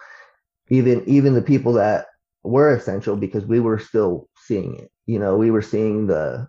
Even 0.69 1.03
even 1.07 1.35
the 1.35 1.43
people 1.43 1.73
that 1.75 2.07
were 2.43 2.75
essential 2.75 3.17
because 3.17 3.45
we 3.45 3.61
were 3.61 3.79
still 3.79 4.29
seeing 4.37 4.77
it. 4.77 4.91
You 5.07 5.19
know, 5.19 5.37
we 5.37 5.51
were 5.51 5.63
seeing 5.63 6.07
the 6.07 6.49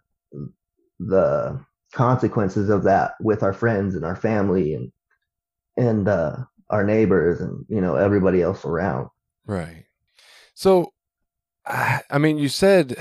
the 0.99 1.63
consequences 1.93 2.69
of 2.69 2.83
that 2.83 3.13
with 3.21 3.43
our 3.43 3.53
friends 3.53 3.95
and 3.95 4.03
our 4.03 4.15
family 4.15 4.73
and 4.73 4.91
and 5.77 6.07
uh 6.07 6.37
our 6.69 6.83
neighbors 6.83 7.39
and 7.39 7.65
you 7.69 7.79
know 7.79 7.95
everybody 7.95 8.41
else 8.41 8.65
around. 8.65 9.09
Right. 9.45 9.85
So, 10.53 10.93
I 11.65 12.17
mean, 12.19 12.37
you 12.37 12.49
said 12.49 12.95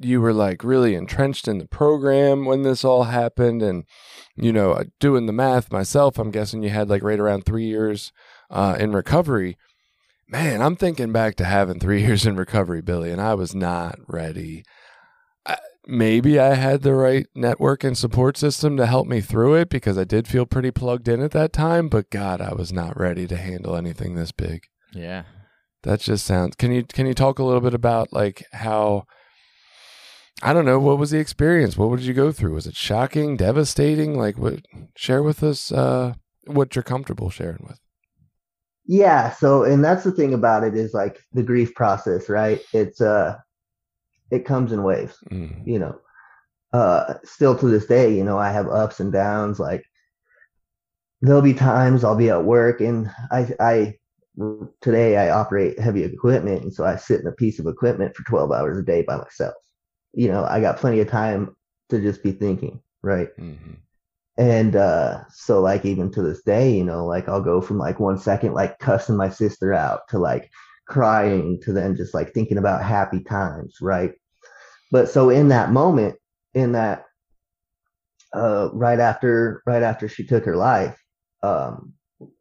you 0.00 0.20
were 0.20 0.32
like 0.32 0.62
really 0.64 0.94
entrenched 0.94 1.48
in 1.48 1.58
the 1.58 1.66
program 1.66 2.44
when 2.44 2.62
this 2.62 2.84
all 2.84 3.04
happened, 3.04 3.62
and 3.62 3.84
you 4.36 4.52
know, 4.52 4.72
uh, 4.72 4.84
doing 5.00 5.26
the 5.26 5.32
math 5.32 5.72
myself, 5.72 6.18
I'm 6.18 6.30
guessing 6.30 6.62
you 6.62 6.70
had 6.70 6.90
like 6.90 7.02
right 7.02 7.20
around 7.20 7.44
three 7.44 7.66
years 7.66 8.12
uh, 8.50 8.76
in 8.78 8.92
recovery. 8.92 9.56
Man, 10.28 10.60
I'm 10.60 10.76
thinking 10.76 11.12
back 11.12 11.36
to 11.36 11.44
having 11.44 11.78
three 11.78 12.02
years 12.06 12.26
in 12.26 12.36
recovery, 12.36 12.82
Billy, 12.82 13.10
and 13.10 13.20
I 13.20 13.34
was 13.34 13.54
not 13.54 13.98
ready. 14.08 14.64
I, 15.46 15.56
maybe 15.86 16.38
I 16.38 16.54
had 16.54 16.82
the 16.82 16.94
right 16.94 17.26
network 17.34 17.84
and 17.84 17.96
support 17.96 18.36
system 18.36 18.76
to 18.76 18.86
help 18.86 19.06
me 19.06 19.20
through 19.20 19.54
it 19.54 19.70
because 19.70 19.96
I 19.96 20.04
did 20.04 20.26
feel 20.28 20.46
pretty 20.46 20.70
plugged 20.70 21.08
in 21.08 21.22
at 21.22 21.30
that 21.30 21.52
time, 21.52 21.88
but 21.88 22.10
God, 22.10 22.40
I 22.40 22.52
was 22.54 22.72
not 22.72 22.98
ready 22.98 23.26
to 23.28 23.36
handle 23.36 23.76
anything 23.76 24.14
this 24.14 24.32
big. 24.32 24.64
yeah. 24.92 25.24
That 25.82 26.00
just 26.00 26.26
sounds. 26.26 26.56
Can 26.56 26.72
you 26.72 26.82
can 26.82 27.06
you 27.06 27.14
talk 27.14 27.38
a 27.38 27.44
little 27.44 27.60
bit 27.60 27.74
about 27.74 28.12
like 28.12 28.44
how? 28.52 29.06
I 30.42 30.52
don't 30.52 30.66
know. 30.66 30.78
What 30.78 30.98
was 30.98 31.10
the 31.10 31.18
experience? 31.18 31.76
What 31.76 31.96
did 31.96 32.06
you 32.06 32.14
go 32.14 32.30
through? 32.30 32.54
Was 32.54 32.66
it 32.66 32.76
shocking, 32.76 33.36
devastating? 33.36 34.18
Like, 34.18 34.36
what? 34.36 34.60
Share 34.94 35.22
with 35.22 35.42
us 35.42 35.72
uh, 35.72 36.14
what 36.46 36.76
you're 36.76 36.82
comfortable 36.82 37.30
sharing 37.30 37.64
with. 37.66 37.80
Yeah, 38.84 39.32
so 39.32 39.64
and 39.64 39.84
that's 39.84 40.04
the 40.04 40.12
thing 40.12 40.34
about 40.34 40.62
it 40.62 40.76
is 40.76 40.94
like 40.94 41.20
the 41.32 41.42
grief 41.42 41.74
process, 41.74 42.28
right? 42.28 42.60
It's 42.72 43.00
uh 43.00 43.36
it 44.30 44.44
comes 44.44 44.72
in 44.72 44.82
waves. 44.82 45.18
Mm. 45.30 45.66
you 45.66 45.78
know 45.78 45.98
uh 46.72 47.14
still 47.24 47.56
to 47.56 47.66
this 47.68 47.86
day 47.86 48.14
you 48.14 48.24
know 48.24 48.38
i 48.38 48.50
have 48.50 48.68
ups 48.68 48.98
and 48.98 49.12
downs 49.12 49.60
like 49.60 49.84
there'll 51.22 51.40
be 51.40 51.54
times 51.54 52.02
i'll 52.02 52.16
be 52.16 52.28
at 52.28 52.44
work 52.44 52.80
and 52.80 53.08
i 53.30 53.48
i 53.60 53.94
today 54.80 55.16
i 55.16 55.30
operate 55.30 55.78
heavy 55.78 56.02
equipment 56.02 56.62
and 56.62 56.74
so 56.74 56.84
i 56.84 56.96
sit 56.96 57.20
in 57.20 57.26
a 57.28 57.32
piece 57.32 57.60
of 57.60 57.66
equipment 57.66 58.14
for 58.16 58.24
12 58.24 58.50
hours 58.50 58.76
a 58.76 58.82
day 58.82 59.02
by 59.02 59.16
myself 59.16 59.54
you 60.16 60.28
know 60.28 60.44
i 60.44 60.60
got 60.60 60.78
plenty 60.78 60.98
of 61.00 61.08
time 61.08 61.54
to 61.88 62.00
just 62.00 62.22
be 62.24 62.32
thinking 62.32 62.80
right? 63.02 63.28
Hmm 63.38 63.74
and 64.38 64.76
uh 64.76 65.22
so 65.30 65.60
like 65.60 65.84
even 65.84 66.10
to 66.10 66.22
this 66.22 66.42
day 66.42 66.70
you 66.70 66.84
know 66.84 67.06
like 67.06 67.28
i'll 67.28 67.40
go 67.40 67.60
from 67.60 67.78
like 67.78 67.98
one 67.98 68.18
second 68.18 68.52
like 68.52 68.78
cussing 68.78 69.16
my 69.16 69.30
sister 69.30 69.72
out 69.72 70.06
to 70.08 70.18
like 70.18 70.50
crying 70.86 71.58
to 71.62 71.72
then 71.72 71.96
just 71.96 72.14
like 72.14 72.32
thinking 72.32 72.58
about 72.58 72.82
happy 72.82 73.20
times 73.20 73.76
right? 73.80 74.12
But 74.92 75.08
so 75.08 75.30
in 75.30 75.48
that 75.48 75.72
moment 75.72 76.16
in 76.54 76.72
that 76.72 77.04
uh 78.32 78.70
right 78.72 79.00
after 79.00 79.62
right 79.66 79.82
after 79.82 80.08
she 80.08 80.24
took 80.24 80.44
her 80.44 80.56
life 80.56 80.96
um 81.42 81.92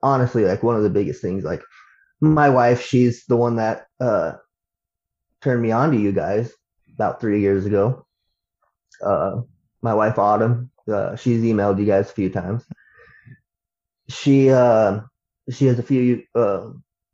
honestly 0.02 0.46
like 0.46 0.64
one 0.64 0.76
of 0.76 0.84
the 0.84 0.90
biggest 0.90 1.22
things 1.22 1.44
like 1.44 1.64
my 2.22 2.50
wife 2.50 2.86
she's 2.86 3.26
the 3.26 3.36
one 3.36 3.56
that 3.56 3.88
uh 4.00 4.34
turned 5.42 5.62
me 5.62 5.72
on 5.72 5.92
to 5.92 5.98
you 5.98 6.12
guys 6.12 6.54
about 6.96 7.22
three 7.22 7.42
years 7.42 7.66
ago. 7.66 8.06
Uh 9.04 9.42
my 9.82 9.94
wife 9.94 10.18
autumn 10.18 10.72
uh, 10.92 11.16
she's 11.16 11.42
emailed 11.42 11.80
you 11.80 11.86
guys 11.86 12.10
a 12.10 12.14
few 12.14 12.30
times. 12.30 12.64
She 14.10 14.50
uh 14.52 15.02
she 15.50 15.66
has 15.68 15.80
a 15.80 15.84
few 15.84 16.24
uh 16.36 16.70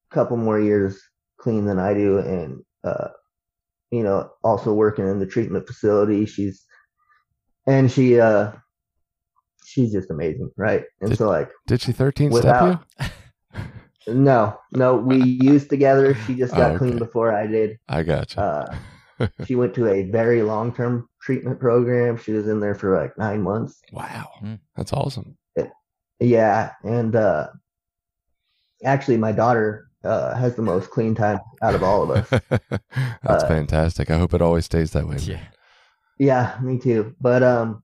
couple 0.09 0.37
more 0.37 0.59
years 0.59 1.01
clean 1.37 1.65
than 1.65 1.79
I 1.79 1.93
do 1.93 2.19
and 2.19 2.63
uh 2.83 3.09
you 3.91 4.03
know 4.03 4.29
also 4.43 4.73
working 4.73 5.07
in 5.07 5.19
the 5.19 5.25
treatment 5.25 5.67
facility. 5.67 6.25
She's 6.25 6.65
and 7.67 7.91
she 7.91 8.19
uh 8.19 8.51
she's 9.65 9.91
just 9.91 10.11
amazing 10.11 10.51
right? 10.57 10.83
And 11.01 11.09
Did- 11.11 11.17
so 11.17 11.29
like 11.29 11.49
Did 11.67 11.81
she 11.81 11.91
13 11.93 12.29
Without- 12.31 12.83
step 12.93 13.09
you? 14.07 14.13
no 14.13 14.57
no 14.73 14.95
we 14.95 15.17
used 15.23 15.69
together. 15.69 16.13
She 16.25 16.35
just 16.35 16.53
got 16.55 16.71
Oh, 16.73 16.77
clean 16.77 16.97
before 16.97 17.31
I 17.33 17.47
did. 17.47 17.77
I 17.87 18.03
got 18.03 18.35
you. 18.35 18.41
uh 18.41 18.75
she 19.45 19.55
went 19.55 19.73
to 19.75 19.87
a 19.87 20.03
very 20.03 20.41
long 20.41 20.73
term 20.73 21.07
treatment 21.21 21.59
program 21.59 22.17
she 22.17 22.31
was 22.31 22.47
in 22.47 22.59
there 22.59 22.75
for 22.75 22.97
like 22.97 23.17
nine 23.17 23.41
months 23.41 23.81
wow. 23.91 24.29
Hmm. 24.39 24.55
That's 24.75 24.93
awesome. 24.93 25.37
Yeah, 26.19 26.73
and 26.83 27.15
uh 27.15 27.47
actually 28.83 29.17
my 29.17 29.31
daughter 29.31 29.87
uh 30.03 30.35
has 30.35 30.55
the 30.55 30.61
most 30.61 30.89
clean 30.91 31.15
time 31.15 31.39
out 31.61 31.75
of 31.75 31.83
all 31.83 32.03
of 32.03 32.11
us. 32.11 32.29
That's 32.61 33.43
Uh, 33.43 33.47
fantastic. 33.47 34.11
I 34.11 34.17
hope 34.17 34.33
it 34.33 34.41
always 34.41 34.65
stays 34.65 34.91
that 34.91 35.07
way. 35.07 35.17
Yeah. 35.17 35.39
yeah, 36.19 36.59
me 36.61 36.77
too. 36.77 37.15
But 37.19 37.41
um 37.43 37.83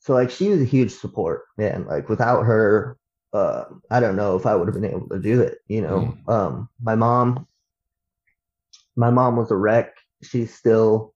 so 0.00 0.14
like 0.14 0.30
she 0.30 0.48
was 0.48 0.60
a 0.60 0.64
huge 0.64 0.90
support, 0.92 1.42
man. 1.58 1.86
Like 1.86 2.08
without 2.08 2.42
her 2.42 2.96
uh 3.32 3.64
I 3.90 4.00
don't 4.00 4.16
know 4.16 4.36
if 4.36 4.44
I 4.46 4.56
would 4.56 4.66
have 4.66 4.74
been 4.74 4.84
able 4.90 5.08
to 5.10 5.20
do 5.20 5.42
it, 5.42 5.58
you 5.68 5.82
know. 5.82 6.16
Um 6.26 6.68
my 6.82 6.96
mom 6.96 7.46
my 9.00 9.10
mom 9.10 9.34
was 9.36 9.50
a 9.50 9.56
wreck. 9.56 9.96
She's 10.22 10.54
still 10.54 11.14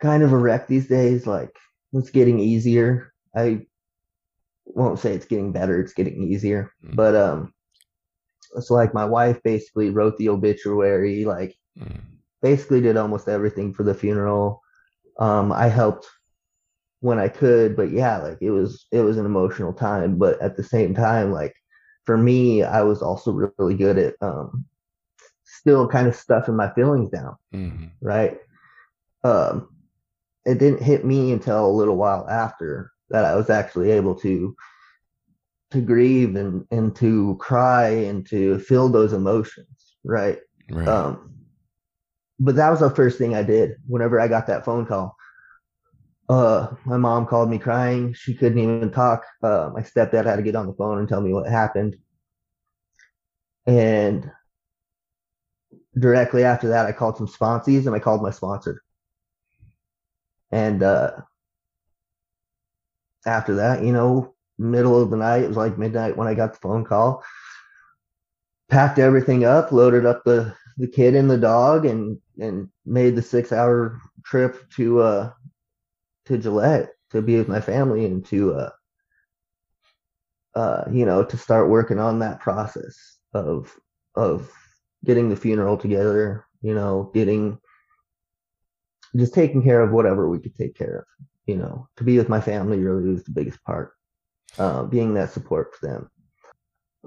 kind 0.00 0.22
of 0.22 0.32
a 0.32 0.38
wreck 0.38 0.68
these 0.68 0.86
days 0.86 1.26
like 1.26 1.50
it's 1.92 2.10
getting 2.10 2.38
easier. 2.38 3.12
I 3.34 3.66
won't 4.64 5.00
say 5.00 5.14
it's 5.14 5.26
getting 5.26 5.50
better, 5.50 5.80
it's 5.80 5.94
getting 5.94 6.22
easier. 6.22 6.70
Mm. 6.84 6.94
But 6.94 7.16
um 7.16 7.52
it's 8.56 8.70
like 8.70 8.94
my 8.94 9.04
wife 9.04 9.42
basically 9.42 9.90
wrote 9.90 10.16
the 10.16 10.30
obituary, 10.30 11.24
like 11.24 11.54
Mm. 11.78 12.00
basically 12.42 12.80
did 12.80 12.96
almost 12.96 13.28
everything 13.28 13.72
for 13.74 13.82
the 13.84 13.94
funeral. 13.94 14.62
Um 15.18 15.52
I 15.52 15.66
helped 15.68 16.06
when 17.00 17.18
I 17.18 17.28
could, 17.28 17.76
but 17.76 17.90
yeah, 17.90 18.18
like 18.18 18.38
it 18.40 18.50
was 18.50 18.86
it 18.92 19.00
was 19.00 19.18
an 19.18 19.26
emotional 19.26 19.72
time, 19.72 20.18
but 20.18 20.40
at 20.40 20.56
the 20.56 20.64
same 20.64 20.94
time 20.94 21.32
like 21.32 21.54
for 22.06 22.16
me, 22.16 22.62
I 22.62 22.82
was 22.82 23.02
also 23.02 23.32
really 23.32 23.74
good 23.74 23.98
at 23.98 24.14
um 24.20 24.64
still 25.58 25.88
kind 25.88 26.06
of 26.08 26.14
stuffing 26.14 26.56
my 26.56 26.70
feelings 26.74 27.10
down 27.10 27.36
Mhm. 27.52 27.90
right? 28.00 28.38
Um, 29.24 29.68
it 30.44 30.58
didn't 30.58 30.82
hit 30.82 31.04
me 31.04 31.32
until 31.32 31.66
a 31.66 31.78
little 31.80 31.96
while 31.96 32.26
after 32.28 32.90
that 33.10 33.24
I 33.24 33.34
was 33.34 33.50
actually 33.50 33.90
able 33.90 34.14
to 34.16 34.54
to 35.70 35.80
grieve 35.82 36.36
and 36.36 36.64
and 36.70 36.94
to 36.96 37.36
cry 37.40 37.88
and 37.88 38.26
to 38.28 38.58
feel 38.60 38.88
those 38.88 39.12
emotions, 39.12 39.96
right? 40.04 40.38
Right. 40.70 40.88
Um, 40.88 41.34
but 42.40 42.54
that 42.56 42.70
was 42.70 42.80
the 42.80 42.90
first 42.90 43.18
thing 43.18 43.34
I 43.34 43.42
did 43.42 43.76
whenever 43.86 44.20
I 44.20 44.28
got 44.28 44.46
that 44.46 44.64
phone 44.64 44.86
call. 44.86 45.16
Uh, 46.28 46.68
my 46.84 46.96
mom 46.96 47.26
called 47.26 47.50
me 47.50 47.58
crying. 47.58 48.12
She 48.12 48.34
couldn't 48.34 48.58
even 48.58 48.90
talk. 48.90 49.24
Uh, 49.42 49.70
my 49.74 49.80
stepdad 49.80 50.26
had 50.26 50.36
to 50.36 50.42
get 50.42 50.56
on 50.56 50.66
the 50.66 50.74
phone 50.74 50.98
and 50.98 51.08
tell 51.08 51.20
me 51.20 51.32
what 51.32 51.48
happened. 51.48 51.96
And 53.66 54.30
directly 55.96 56.44
after 56.44 56.68
that, 56.68 56.86
I 56.86 56.92
called 56.92 57.16
some 57.16 57.28
sponsees 57.28 57.86
and 57.86 57.94
I 57.94 57.98
called 57.98 58.22
my 58.22 58.30
sponsor. 58.30 58.82
And 60.50 60.82
uh, 60.82 61.12
after 63.26 63.56
that, 63.56 63.84
you 63.84 63.92
know, 63.92 64.34
middle 64.58 65.00
of 65.00 65.10
the 65.10 65.16
night, 65.16 65.42
it 65.42 65.48
was 65.48 65.56
like 65.56 65.78
midnight 65.78 66.16
when 66.16 66.28
I 66.28 66.34
got 66.34 66.52
the 66.54 66.58
phone 66.58 66.84
call. 66.84 67.22
Packed 68.68 68.98
everything 68.98 69.44
up, 69.44 69.72
loaded 69.72 70.04
up 70.04 70.24
the 70.24 70.54
the 70.76 70.88
kid 70.88 71.14
and 71.14 71.30
the 71.30 71.38
dog, 71.38 71.86
and 71.86 72.18
and 72.38 72.68
made 72.84 73.16
the 73.16 73.22
six 73.22 73.50
hour 73.50 73.98
trip 74.24 74.70
to 74.72 75.00
uh 75.00 75.32
to 76.26 76.38
Gillette 76.38 76.90
to 77.10 77.22
be 77.22 77.36
with 77.36 77.48
my 77.48 77.60
family 77.60 78.04
and 78.04 78.24
to 78.26 78.54
uh 78.54 78.70
uh 80.54 80.84
you 80.92 81.06
know 81.06 81.24
to 81.24 81.36
start 81.38 81.70
working 81.70 81.98
on 81.98 82.18
that 82.18 82.40
process 82.40 83.16
of 83.32 83.74
of 84.14 84.52
getting 85.04 85.28
the 85.28 85.36
funeral 85.36 85.76
together, 85.76 86.44
you 86.62 86.74
know, 86.74 87.10
getting 87.14 87.58
just 89.16 89.34
taking 89.34 89.62
care 89.62 89.80
of 89.80 89.90
whatever 89.90 90.28
we 90.28 90.38
could 90.38 90.54
take 90.54 90.76
care 90.76 90.98
of, 90.98 91.26
you 91.46 91.56
know, 91.56 91.88
to 91.96 92.04
be 92.04 92.18
with 92.18 92.28
my 92.28 92.40
family 92.40 92.78
really 92.78 93.08
was 93.08 93.24
the 93.24 93.32
biggest 93.32 93.62
part. 93.64 93.92
Uh, 94.58 94.82
being 94.84 95.14
that 95.14 95.30
support 95.30 95.74
for 95.74 95.86
them. 95.86 96.10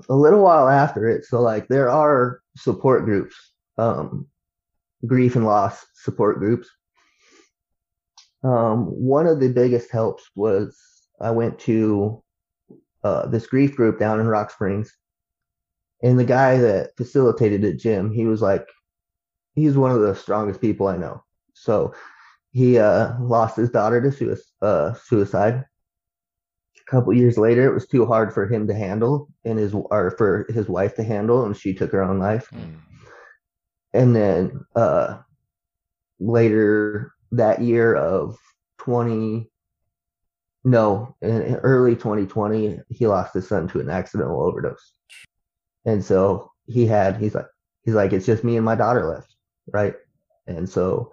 A 0.10 0.15
little 0.15 0.41
while 0.41 0.69
after 0.69 1.10
it, 1.10 1.25
so 1.25 1.41
like 1.41 1.67
there 1.67 1.89
are 1.89 2.39
support 2.56 3.04
groups, 3.04 3.36
um, 3.77 4.27
grief 5.06 5.36
and 5.36 5.45
loss 5.45 5.86
support 5.95 6.39
groups. 6.39 6.69
Um, 8.43 8.86
one 8.86 9.27
of 9.27 9.39
the 9.39 9.49
biggest 9.49 9.91
helps 9.91 10.23
was 10.36 10.80
I 11.19 11.32
went 11.32 11.60
to 11.62 12.23
uh, 13.04 13.27
this 13.27 13.47
grief 13.47 13.75
group 13.75 13.99
down 13.99 14.19
in 14.19 14.27
Rock 14.27 14.51
Springs, 14.51 14.95
and 16.04 16.20
the 16.20 16.26
guy 16.26 16.58
that 16.58 16.96
facilitated 16.98 17.64
it, 17.64 17.80
Jim, 17.80 18.12
he 18.12 18.26
was 18.26 18.42
like, 18.42 18.68
he's 19.54 19.78
one 19.78 19.92
of 19.92 20.02
the 20.02 20.16
strongest 20.16 20.62
people 20.62 20.88
I 20.88 20.98
know. 20.98 21.24
So 21.54 21.94
he 22.52 22.80
uh, 22.80 23.14
lost 23.20 23.58
his 23.58 23.70
daughter 23.70 24.02
to 24.02 24.12
sui- 24.12 24.36
uh, 24.62 24.94
suicide. 24.94 25.66
A 26.78 26.92
couple 26.92 27.14
years 27.14 27.38
later, 27.38 27.66
it 27.66 27.74
was 27.74 27.88
too 27.88 28.06
hard 28.06 28.34
for 28.34 28.48
him 28.48 28.68
to 28.68 28.74
handle, 28.74 29.30
and 29.46 29.60
his 29.60 29.74
or 29.74 30.12
for 30.18 30.46
his 30.50 30.68
wife 30.68 30.96
to 30.96 31.04
handle, 31.04 31.46
and 31.46 31.56
she 31.56 31.74
took 31.74 31.92
her 31.92 32.02
own 32.02 32.20
life. 32.20 32.50
Mm. 32.52 32.76
And 33.94 34.16
then 34.16 34.66
uh, 34.76 35.20
later 36.20 37.14
that 37.32 37.62
year 37.62 37.96
of 37.96 38.38
20, 38.80 39.50
no, 40.64 41.16
in 41.22 41.42
in 41.42 41.56
early 41.58 41.96
2020, 41.96 42.80
he 42.90 43.08
lost 43.08 43.34
his 43.34 43.48
son 43.48 43.68
to 43.70 43.80
an 43.80 43.90
accidental 43.90 44.42
overdose. 44.42 44.94
And 45.86 46.04
so 46.04 46.52
he 46.65 46.86
had, 46.86 47.17
he's 47.17 47.36
like, 47.36 47.48
he's 47.84 47.96
like, 47.96 48.13
it's 48.13 48.26
just 48.26 48.44
me 48.44 48.56
and 48.56 48.65
my 48.65 48.76
daughter 48.76 49.08
left, 49.08 49.34
right? 49.72 49.96
And 50.48 50.70
so, 50.70 51.12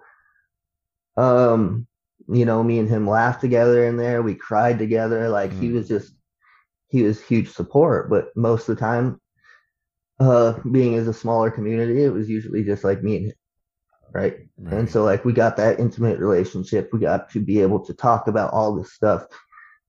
um, 1.17 1.87
you 2.27 2.45
know, 2.45 2.63
me 2.63 2.79
and 2.79 2.87
him 2.89 3.07
laughed 3.09 3.41
together 3.41 3.85
in 3.85 3.97
there. 3.97 4.21
We 4.21 4.35
cried 4.35 4.77
together. 4.77 5.29
Like 5.29 5.53
he 5.53 5.69
Mm. 5.69 5.73
was 5.75 5.87
just, 5.87 6.13
he 6.89 7.03
was 7.03 7.21
huge 7.21 7.49
support. 7.49 8.09
But 8.09 8.29
most 8.35 8.69
of 8.69 8.75
the 8.75 8.79
time, 8.79 9.19
uh, 10.19 10.59
being 10.71 10.95
as 10.95 11.07
a 11.07 11.13
smaller 11.13 11.49
community, 11.49 12.03
it 12.03 12.13
was 12.13 12.29
usually 12.29 12.63
just 12.63 12.83
like 12.83 13.01
me 13.01 13.17
and 13.17 13.25
him, 13.27 13.33
right? 14.13 14.37
Right. 14.57 14.73
And 14.73 14.89
so 14.89 15.03
like 15.03 15.25
we 15.25 15.33
got 15.33 15.57
that 15.57 15.79
intimate 15.79 16.19
relationship. 16.19 16.89
We 16.91 16.99
got 16.99 17.29
to 17.31 17.39
be 17.39 17.61
able 17.61 17.79
to 17.85 17.93
talk 17.93 18.27
about 18.27 18.53
all 18.53 18.75
this 18.75 18.93
stuff. 18.93 19.25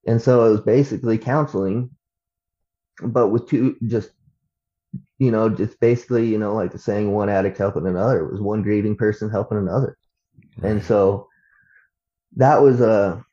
And 0.07 0.23
so 0.23 0.47
it 0.47 0.51
was 0.51 0.61
basically 0.63 1.19
counseling, 1.19 1.91
but 3.03 3.29
with 3.29 3.49
two 3.49 3.77
just 3.87 4.11
you 5.21 5.33
know, 5.33 5.51
just 5.51 5.81
basically, 5.81 6.27
you 6.29 6.39
know, 6.39 6.55
like 6.57 6.73
the 6.73 6.81
saying 6.81 7.13
one 7.13 7.31
addict 7.31 7.59
helping 7.59 7.87
another. 7.87 8.21
It 8.27 8.33
was 8.33 8.43
one 8.43 8.63
grieving 8.65 8.97
person 8.97 9.31
helping 9.31 9.59
another. 9.59 9.99
And 10.63 10.83
so 10.85 11.29
that 12.37 12.61
was 12.63 12.81
a 12.81 13.25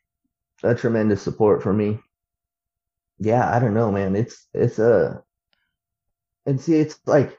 a 0.63 0.75
tremendous 0.75 1.21
support 1.21 1.63
for 1.63 1.73
me. 1.73 1.99
Yeah, 3.19 3.49
I 3.53 3.59
don't 3.59 3.73
know, 3.73 3.91
man. 3.91 4.15
It's 4.15 4.47
it's 4.53 4.79
a 4.79 5.23
and 6.45 6.59
see 6.59 6.75
it's 6.79 6.99
like 7.05 7.37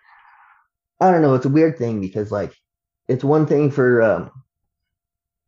I 1.01 1.11
don't 1.11 1.23
know, 1.23 1.35
it's 1.35 1.45
a 1.47 1.49
weird 1.51 1.77
thing 1.79 2.01
because 2.01 2.31
like 2.33 2.55
it's 3.09 3.25
one 3.25 3.47
thing 3.47 3.71
for 3.71 4.03
um 4.03 4.31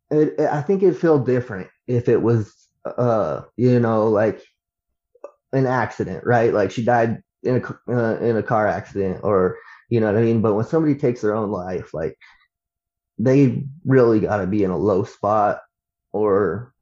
it, 0.09 0.35
it- 0.39 0.49
I 0.49 0.61
think 0.61 0.83
it'd 0.83 0.99
feel 0.99 1.19
different 1.19 1.69
if 1.87 2.09
it 2.09 2.21
was 2.21 2.53
uh 2.85 3.41
you 3.57 3.79
know 3.79 4.07
like 4.07 4.41
an 5.53 5.65
accident, 5.65 6.25
right? 6.25 6.53
Like 6.53 6.71
she 6.71 6.83
died 6.83 7.21
in 7.43 7.63
a 7.63 7.91
uh, 7.91 8.17
in 8.19 8.37
a 8.37 8.43
car 8.43 8.67
accident 8.67 9.21
or 9.23 9.57
you 9.89 9.99
know 9.99 10.07
what 10.07 10.17
I 10.17 10.21
mean, 10.21 10.41
but 10.41 10.55
when 10.55 10.65
somebody 10.65 10.95
takes 10.95 11.21
their 11.21 11.35
own 11.35 11.51
life 11.51 11.93
like 11.93 12.17
they 13.17 13.63
really 13.85 14.19
got 14.19 14.37
to 14.37 14.47
be 14.47 14.63
in 14.63 14.71
a 14.71 14.77
low 14.77 15.03
spot 15.03 15.61
or 16.11 16.73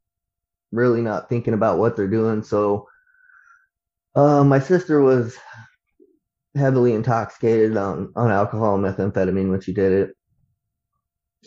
really 0.72 1.02
not 1.02 1.28
thinking 1.28 1.54
about 1.54 1.78
what 1.78 1.96
they're 1.96 2.08
doing. 2.08 2.42
So, 2.42 2.88
uh, 4.14 4.44
my 4.44 4.58
sister 4.58 5.00
was 5.00 5.36
heavily 6.54 6.94
intoxicated 6.94 7.76
on, 7.76 8.12
on 8.16 8.30
alcohol 8.30 8.74
and 8.74 8.84
methamphetamine 8.84 9.50
when 9.50 9.60
she 9.60 9.72
did 9.72 9.92
it. 9.92 10.16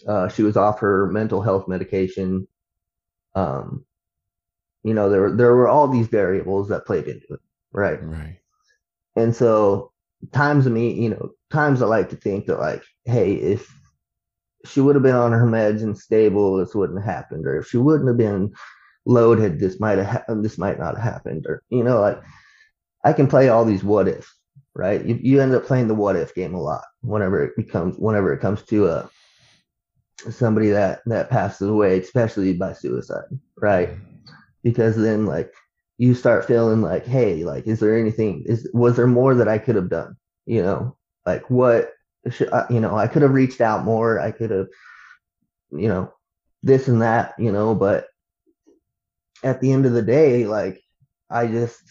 Uh, 0.07 0.27
she 0.27 0.43
was 0.43 0.57
off 0.57 0.79
her 0.79 1.07
mental 1.07 1.41
health 1.41 1.67
medication. 1.67 2.47
Um, 3.35 3.85
you 4.83 4.93
know, 4.93 5.09
there 5.09 5.31
there 5.31 5.55
were 5.55 5.67
all 5.67 5.87
these 5.87 6.07
variables 6.07 6.69
that 6.69 6.85
played 6.85 7.07
into 7.07 7.33
it, 7.33 7.39
right? 7.71 8.03
Right. 8.03 8.39
And 9.15 9.35
so 9.35 9.91
times 10.31 10.67
me, 10.67 10.93
you 10.93 11.09
know, 11.09 11.29
times 11.51 11.81
I 11.81 11.85
like 11.85 12.09
to 12.09 12.15
think 12.15 12.45
that 12.45 12.59
like, 12.59 12.83
hey, 13.05 13.33
if 13.33 13.69
she 14.65 14.81
would 14.81 14.95
have 14.95 15.03
been 15.03 15.15
on 15.15 15.31
her 15.31 15.45
meds 15.45 15.83
and 15.83 15.97
stable, 15.97 16.57
this 16.57 16.73
wouldn't 16.73 17.03
have 17.03 17.13
happened, 17.13 17.45
or 17.45 17.57
if 17.59 17.67
she 17.67 17.77
wouldn't 17.77 18.07
have 18.07 18.17
been 18.17 18.53
loaded, 19.05 19.59
this 19.59 19.79
might 19.79 19.97
have 19.97 20.07
happened, 20.07 20.43
this 20.43 20.57
might 20.57 20.79
not 20.79 20.95
have 20.95 21.03
happened, 21.03 21.45
or 21.47 21.61
you 21.69 21.83
know, 21.83 21.99
like 21.99 22.21
I 23.03 23.13
can 23.13 23.27
play 23.27 23.49
all 23.49 23.65
these 23.65 23.83
what 23.83 24.07
ifs, 24.07 24.33
right? 24.73 25.03
You, 25.03 25.19
you 25.21 25.41
end 25.41 25.53
up 25.53 25.65
playing 25.65 25.87
the 25.87 25.95
what 25.95 26.15
if 26.15 26.33
game 26.33 26.53
a 26.53 26.61
lot 26.61 26.85
whenever 27.01 27.43
it 27.43 27.55
becomes 27.57 27.97
whenever 27.97 28.33
it 28.33 28.39
comes 28.39 28.63
to 28.63 28.87
a 28.87 28.95
uh, 28.95 29.07
somebody 30.31 30.69
that 30.69 31.01
that 31.07 31.29
passes 31.29 31.67
away, 31.67 31.99
especially 31.99 32.53
by 32.53 32.73
suicide, 32.73 33.25
right? 33.57 33.89
Because 34.63 34.95
then 34.95 35.25
like 35.25 35.53
you 35.97 36.13
start 36.13 36.45
feeling 36.45 36.81
like, 36.81 37.05
hey, 37.05 37.43
like, 37.43 37.67
is 37.67 37.79
there 37.79 37.97
anything? 37.97 38.43
Is 38.45 38.69
was 38.73 38.95
there 38.95 39.07
more 39.07 39.35
that 39.35 39.47
I 39.47 39.57
could 39.57 39.75
have 39.75 39.89
done? 39.89 40.15
You 40.45 40.63
know, 40.63 40.97
like 41.25 41.49
what? 41.49 41.91
Should 42.29 42.51
I, 42.51 42.65
you 42.69 42.79
know, 42.79 42.97
I 42.97 43.07
could 43.07 43.21
have 43.21 43.33
reached 43.33 43.61
out 43.61 43.83
more. 43.83 44.19
I 44.19 44.31
could 44.31 44.51
have, 44.51 44.67
you 45.71 45.87
know, 45.87 46.11
this 46.63 46.87
and 46.87 47.01
that. 47.01 47.33
You 47.37 47.51
know, 47.51 47.75
but 47.75 48.07
at 49.43 49.61
the 49.61 49.71
end 49.71 49.85
of 49.85 49.93
the 49.93 50.01
day, 50.01 50.45
like, 50.45 50.81
I 51.29 51.47
just 51.47 51.81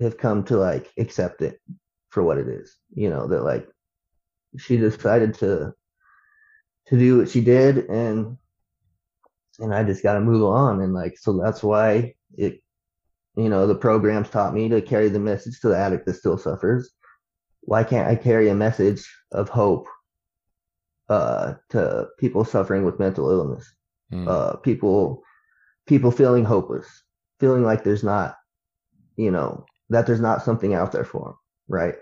have 0.00 0.16
come 0.16 0.44
to 0.44 0.56
like 0.56 0.90
accept 0.98 1.42
it 1.42 1.60
for 2.10 2.22
what 2.22 2.38
it 2.38 2.48
is. 2.48 2.76
You 2.94 3.10
know, 3.10 3.26
that 3.26 3.42
like 3.42 3.68
she 4.56 4.76
decided 4.76 5.34
to 5.34 5.74
to 6.86 6.98
do 6.98 7.18
what 7.18 7.28
she 7.28 7.40
did 7.40 7.88
and 7.88 8.36
and 9.60 9.74
I 9.74 9.84
just 9.84 10.02
got 10.02 10.14
to 10.14 10.20
move 10.20 10.42
on 10.42 10.80
and 10.80 10.92
like 10.92 11.16
so 11.18 11.38
that's 11.38 11.62
why 11.62 12.14
it 12.36 12.60
you 13.42 13.48
know, 13.48 13.66
the 13.66 13.74
programs 13.74 14.28
taught 14.28 14.52
me 14.52 14.68
to 14.68 14.82
carry 14.82 15.08
the 15.08 15.18
message 15.18 15.60
to 15.60 15.68
the 15.68 15.76
addict 15.76 16.04
that 16.06 16.14
still 16.14 16.36
suffers. 16.36 16.90
Why 17.62 17.84
can't 17.84 18.08
I 18.08 18.14
carry 18.14 18.48
a 18.48 18.54
message 18.54 19.08
of 19.32 19.48
hope 19.48 19.86
uh, 21.08 21.54
to 21.70 22.08
people 22.18 22.44
suffering 22.44 22.84
with 22.84 22.98
mental 22.98 23.30
illness? 23.30 23.72
Mm. 24.12 24.28
Uh, 24.28 24.56
people, 24.56 25.22
people 25.86 26.10
feeling 26.10 26.44
hopeless, 26.44 26.86
feeling 27.38 27.64
like 27.64 27.82
there's 27.82 28.04
not, 28.04 28.36
you 29.16 29.30
know, 29.30 29.64
that 29.88 30.06
there's 30.06 30.20
not 30.20 30.44
something 30.44 30.74
out 30.74 30.92
there 30.92 31.04
for 31.04 31.24
them, 31.24 31.34
right? 31.68 31.94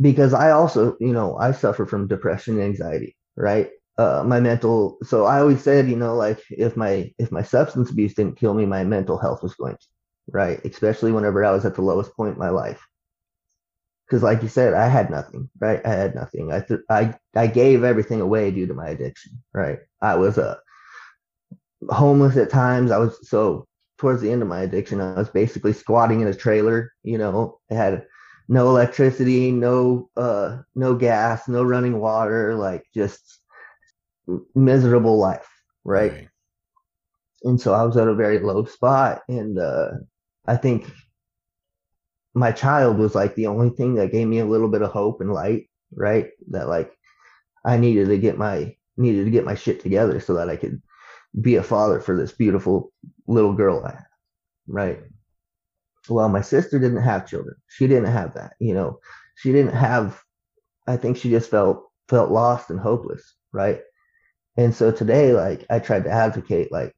Because 0.00 0.32
I 0.32 0.52
also, 0.52 0.96
you 1.00 1.12
know, 1.12 1.36
I 1.36 1.52
suffer 1.52 1.84
from 1.84 2.08
depression 2.08 2.54
and 2.54 2.64
anxiety, 2.64 3.16
right? 3.36 3.70
Uh, 3.98 4.24
my 4.26 4.40
mental 4.40 4.96
so 5.02 5.26
i 5.26 5.40
always 5.40 5.62
said 5.62 5.86
you 5.86 5.96
know 5.96 6.14
like 6.14 6.40
if 6.48 6.74
my 6.74 7.12
if 7.18 7.30
my 7.30 7.42
substance 7.42 7.90
abuse 7.90 8.14
didn't 8.14 8.38
kill 8.38 8.54
me 8.54 8.64
my 8.64 8.82
mental 8.82 9.18
health 9.18 9.42
was 9.42 9.54
going 9.56 9.76
to 9.76 9.86
right? 10.32 10.64
Especially 10.64 11.12
whenever 11.12 11.44
I 11.44 11.52
was 11.52 11.64
at 11.64 11.74
the 11.74 11.82
lowest 11.82 12.14
point 12.16 12.34
in 12.34 12.38
my 12.38 12.50
life. 12.50 12.80
Because, 14.06 14.22
like 14.22 14.42
you 14.42 14.48
said, 14.48 14.74
I 14.74 14.88
had 14.88 15.10
nothing, 15.10 15.48
right? 15.60 15.80
I 15.84 15.90
had 15.90 16.14
nothing. 16.16 16.52
I 16.52 16.60
th- 16.60 16.80
I 16.90 17.14
I 17.36 17.46
gave 17.46 17.84
everything 17.84 18.20
away 18.20 18.50
due 18.50 18.66
to 18.66 18.74
my 18.74 18.88
addiction, 18.88 19.40
right? 19.54 19.78
I 20.02 20.16
was 20.16 20.36
uh, 20.36 20.56
homeless 21.88 22.36
at 22.36 22.50
times. 22.50 22.90
I 22.90 22.98
was 22.98 23.28
so 23.28 23.66
towards 23.98 24.20
the 24.22 24.32
end 24.32 24.42
of 24.42 24.48
my 24.48 24.62
addiction, 24.62 25.00
I 25.00 25.14
was 25.14 25.28
basically 25.28 25.72
squatting 25.72 26.20
in 26.22 26.28
a 26.28 26.34
trailer. 26.34 26.92
You 27.04 27.18
know, 27.18 27.60
I 27.70 27.74
had 27.74 28.06
no 28.48 28.68
electricity, 28.70 29.52
no 29.52 30.10
uh, 30.16 30.58
no 30.74 30.94
gas, 30.96 31.46
no 31.48 31.62
running 31.62 32.00
water, 32.00 32.56
like 32.56 32.84
just 32.92 33.40
miserable 34.54 35.18
life, 35.18 35.48
right? 35.84 36.12
right. 36.12 36.28
And 37.44 37.60
so 37.60 37.72
I 37.72 37.84
was 37.84 37.96
at 37.96 38.08
a 38.08 38.14
very 38.14 38.38
low 38.38 38.64
spot, 38.64 39.22
and 39.28 39.58
uh, 39.58 39.90
I 40.46 40.56
think 40.56 40.90
my 42.34 42.52
child 42.52 42.98
was 42.98 43.14
like 43.14 43.34
the 43.34 43.46
only 43.46 43.70
thing 43.70 43.94
that 43.94 44.12
gave 44.12 44.26
me 44.26 44.38
a 44.38 44.46
little 44.46 44.68
bit 44.68 44.82
of 44.82 44.90
hope 44.90 45.20
and 45.20 45.32
light, 45.32 45.68
right? 45.94 46.30
That 46.48 46.68
like 46.68 46.92
I 47.64 47.76
needed 47.76 48.08
to 48.08 48.18
get 48.18 48.38
my 48.38 48.76
needed 48.96 49.24
to 49.24 49.30
get 49.30 49.44
my 49.44 49.54
shit 49.54 49.80
together 49.80 50.20
so 50.20 50.34
that 50.34 50.50
I 50.50 50.56
could 50.56 50.80
be 51.40 51.56
a 51.56 51.62
father 51.62 52.00
for 52.00 52.16
this 52.16 52.32
beautiful 52.32 52.92
little 53.26 53.54
girl 53.54 53.84
I 53.84 53.92
have, 53.92 54.06
right? 54.66 55.00
Well, 56.08 56.28
my 56.28 56.40
sister 56.40 56.78
didn't 56.78 57.02
have 57.02 57.28
children. 57.28 57.56
She 57.68 57.86
didn't 57.86 58.12
have 58.12 58.34
that, 58.34 58.54
you 58.58 58.74
know. 58.74 58.98
She 59.36 59.52
didn't 59.52 59.74
have 59.74 60.20
I 60.86 60.96
think 60.96 61.16
she 61.16 61.30
just 61.30 61.50
felt 61.50 61.84
felt 62.08 62.30
lost 62.30 62.70
and 62.70 62.80
hopeless, 62.80 63.34
right? 63.52 63.80
And 64.56 64.74
so 64.74 64.90
today 64.92 65.32
like 65.32 65.64
I 65.70 65.78
tried 65.78 66.04
to 66.04 66.10
advocate 66.10 66.72
like 66.72 66.94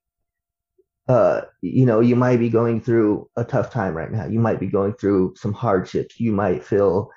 uh, 1.08 1.42
you 1.60 1.84
know, 1.84 2.00
you 2.00 2.16
might 2.16 2.38
be 2.38 2.48
going 2.48 2.80
through 2.80 3.28
a 3.36 3.44
tough 3.44 3.72
time 3.72 3.94
right 3.94 4.10
now. 4.10 4.26
You 4.26 4.38
might 4.38 4.60
be 4.60 4.68
going 4.68 4.94
through 4.94 5.34
some 5.36 5.52
hardships. 5.52 6.20
You 6.20 6.32
might 6.32 6.64
feel 6.64 7.10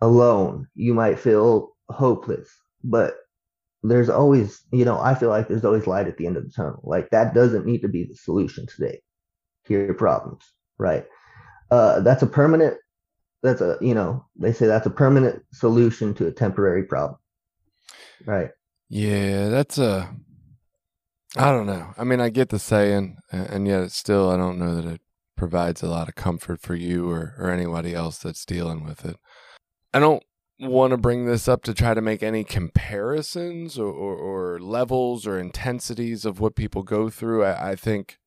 alone. 0.00 0.66
You 0.74 0.94
might 0.94 1.18
feel 1.18 1.76
hopeless. 1.90 2.48
But 2.82 3.16
there's 3.82 4.08
always, 4.08 4.62
you 4.72 4.84
know, 4.84 4.98
I 4.98 5.14
feel 5.14 5.28
like 5.28 5.48
there's 5.48 5.64
always 5.64 5.86
light 5.86 6.06
at 6.06 6.16
the 6.16 6.26
end 6.26 6.36
of 6.36 6.44
the 6.44 6.50
tunnel. 6.50 6.80
Like 6.82 7.10
that 7.10 7.34
doesn't 7.34 7.66
need 7.66 7.82
to 7.82 7.88
be 7.88 8.04
the 8.04 8.14
solution 8.14 8.66
today 8.66 9.00
to 9.66 9.72
your 9.72 9.94
problems, 9.94 10.42
right? 10.78 11.06
Uh, 11.70 12.00
that's 12.00 12.22
a 12.22 12.26
permanent. 12.26 12.76
That's 13.42 13.62
a, 13.62 13.78
you 13.80 13.94
know, 13.94 14.26
they 14.36 14.52
say 14.52 14.66
that's 14.66 14.86
a 14.86 14.90
permanent 14.90 15.42
solution 15.52 16.12
to 16.14 16.26
a 16.26 16.32
temporary 16.32 16.82
problem, 16.84 17.18
right? 18.26 18.50
Yeah, 18.90 19.48
that's 19.48 19.78
a 19.78 20.14
I 21.36 21.52
don't 21.52 21.66
know. 21.66 21.94
I 21.96 22.04
mean, 22.04 22.20
I 22.20 22.28
get 22.28 22.48
the 22.48 22.58
saying, 22.58 23.16
and 23.30 23.66
yet 23.66 23.82
it's 23.82 23.96
still, 23.96 24.30
I 24.30 24.36
don't 24.36 24.58
know 24.58 24.74
that 24.74 24.84
it 24.84 25.00
provides 25.36 25.82
a 25.82 25.88
lot 25.88 26.08
of 26.08 26.14
comfort 26.14 26.60
for 26.60 26.74
you 26.74 27.08
or, 27.10 27.34
or 27.38 27.50
anybody 27.50 27.94
else 27.94 28.18
that's 28.18 28.44
dealing 28.44 28.84
with 28.84 29.04
it. 29.04 29.16
I 29.94 30.00
don't 30.00 30.22
want 30.58 30.90
to 30.90 30.96
bring 30.96 31.26
this 31.26 31.48
up 31.48 31.62
to 31.64 31.74
try 31.74 31.94
to 31.94 32.00
make 32.00 32.22
any 32.22 32.44
comparisons 32.44 33.78
or, 33.78 33.90
or, 33.90 34.16
or 34.16 34.60
levels 34.60 35.26
or 35.26 35.38
intensities 35.38 36.24
of 36.24 36.40
what 36.40 36.56
people 36.56 36.82
go 36.82 37.08
through. 37.08 37.44
I, 37.44 37.70
I 37.70 37.76
think 37.76 38.18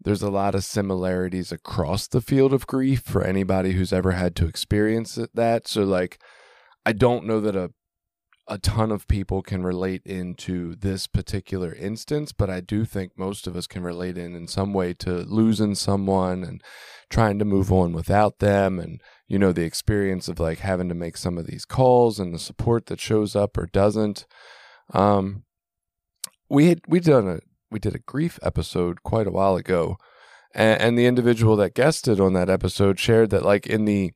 there's 0.00 0.22
a 0.22 0.30
lot 0.30 0.54
of 0.54 0.64
similarities 0.64 1.52
across 1.52 2.06
the 2.06 2.20
field 2.20 2.52
of 2.52 2.66
grief 2.66 3.00
for 3.00 3.24
anybody 3.24 3.72
who's 3.72 3.92
ever 3.92 4.12
had 4.12 4.36
to 4.36 4.46
experience 4.46 5.16
it, 5.16 5.30
that. 5.34 5.66
So, 5.66 5.84
like, 5.84 6.18
I 6.84 6.92
don't 6.92 7.24
know 7.24 7.40
that 7.40 7.56
a 7.56 7.70
a 8.48 8.58
ton 8.58 8.92
of 8.92 9.08
people 9.08 9.42
can 9.42 9.64
relate 9.64 10.02
into 10.04 10.76
this 10.76 11.06
particular 11.06 11.74
instance, 11.74 12.32
but 12.32 12.48
I 12.48 12.60
do 12.60 12.84
think 12.84 13.18
most 13.18 13.46
of 13.46 13.56
us 13.56 13.66
can 13.66 13.82
relate 13.82 14.16
in 14.16 14.34
in 14.34 14.46
some 14.46 14.72
way 14.72 14.94
to 14.94 15.10
losing 15.22 15.74
someone 15.74 16.44
and 16.44 16.62
trying 17.10 17.38
to 17.38 17.44
move 17.44 17.72
on 17.72 17.92
without 17.92 18.38
them 18.38 18.78
and 18.78 19.00
you 19.26 19.38
know 19.38 19.52
the 19.52 19.64
experience 19.64 20.28
of 20.28 20.38
like 20.38 20.58
having 20.58 20.88
to 20.88 20.94
make 20.94 21.16
some 21.16 21.38
of 21.38 21.46
these 21.46 21.64
calls 21.64 22.20
and 22.20 22.32
the 22.32 22.38
support 22.38 22.86
that 22.86 23.00
shows 23.00 23.34
up 23.34 23.58
or 23.58 23.66
doesn't. 23.66 24.26
Um 24.92 25.44
we 26.48 26.66
had 26.68 26.80
we 26.86 27.00
done 27.00 27.28
a 27.28 27.38
we 27.70 27.78
did 27.78 27.94
a 27.94 28.00
grief 28.00 28.38
episode 28.42 29.02
quite 29.02 29.26
a 29.26 29.32
while 29.32 29.56
ago 29.56 29.96
and, 30.54 30.80
and 30.80 30.98
the 30.98 31.06
individual 31.06 31.56
that 31.56 31.74
guested 31.74 32.20
on 32.20 32.32
that 32.32 32.48
episode 32.48 32.98
shared 32.98 33.30
that 33.30 33.44
like 33.44 33.66
in 33.66 33.84
the 33.84 34.12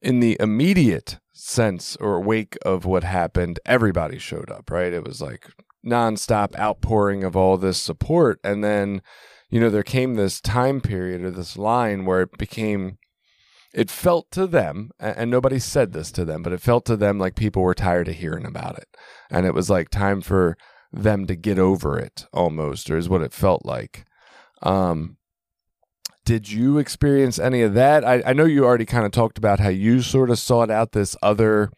in 0.00 0.20
the 0.20 0.36
immediate 0.40 1.18
sense 1.40 1.96
or 1.96 2.20
wake 2.20 2.56
of 2.62 2.84
what 2.84 3.04
happened, 3.04 3.60
everybody 3.64 4.18
showed 4.18 4.50
up, 4.50 4.70
right? 4.70 4.92
It 4.92 5.04
was 5.04 5.20
like 5.20 5.50
nonstop 5.84 6.56
outpouring 6.58 7.24
of 7.24 7.36
all 7.36 7.56
this 7.56 7.78
support. 7.80 8.38
And 8.44 8.62
then, 8.62 9.02
you 9.48 9.60
know, 9.60 9.70
there 9.70 9.82
came 9.82 10.14
this 10.14 10.40
time 10.40 10.80
period 10.80 11.22
or 11.22 11.30
this 11.30 11.56
line 11.56 12.04
where 12.04 12.22
it 12.22 12.38
became, 12.38 12.98
it 13.72 13.90
felt 13.90 14.30
to 14.32 14.46
them, 14.46 14.90
and 14.98 15.30
nobody 15.30 15.58
said 15.58 15.92
this 15.92 16.10
to 16.12 16.24
them, 16.24 16.42
but 16.42 16.52
it 16.52 16.60
felt 16.60 16.84
to 16.86 16.96
them 16.96 17.18
like 17.18 17.36
people 17.36 17.62
were 17.62 17.74
tired 17.74 18.08
of 18.08 18.16
hearing 18.16 18.46
about 18.46 18.76
it. 18.78 18.88
And 19.30 19.46
it 19.46 19.54
was 19.54 19.70
like 19.70 19.90
time 19.90 20.20
for 20.20 20.56
them 20.92 21.26
to 21.26 21.36
get 21.36 21.58
over 21.58 21.98
it 21.98 22.26
almost, 22.32 22.90
or 22.90 22.96
is 22.96 23.08
what 23.08 23.22
it 23.22 23.32
felt 23.32 23.64
like. 23.64 24.04
Um, 24.62 25.16
did 26.24 26.50
you 26.50 26.78
experience 26.78 27.38
any 27.38 27.62
of 27.62 27.74
that? 27.74 28.04
I, 28.04 28.22
I 28.26 28.32
know 28.32 28.44
you 28.44 28.64
already 28.64 28.86
kind 28.86 29.06
of 29.06 29.12
talked 29.12 29.38
about 29.38 29.60
how 29.60 29.68
you 29.68 30.02
sort 30.02 30.30
of 30.30 30.38
sought 30.38 30.70
out 30.70 30.92
this 30.92 31.16
other 31.22 31.70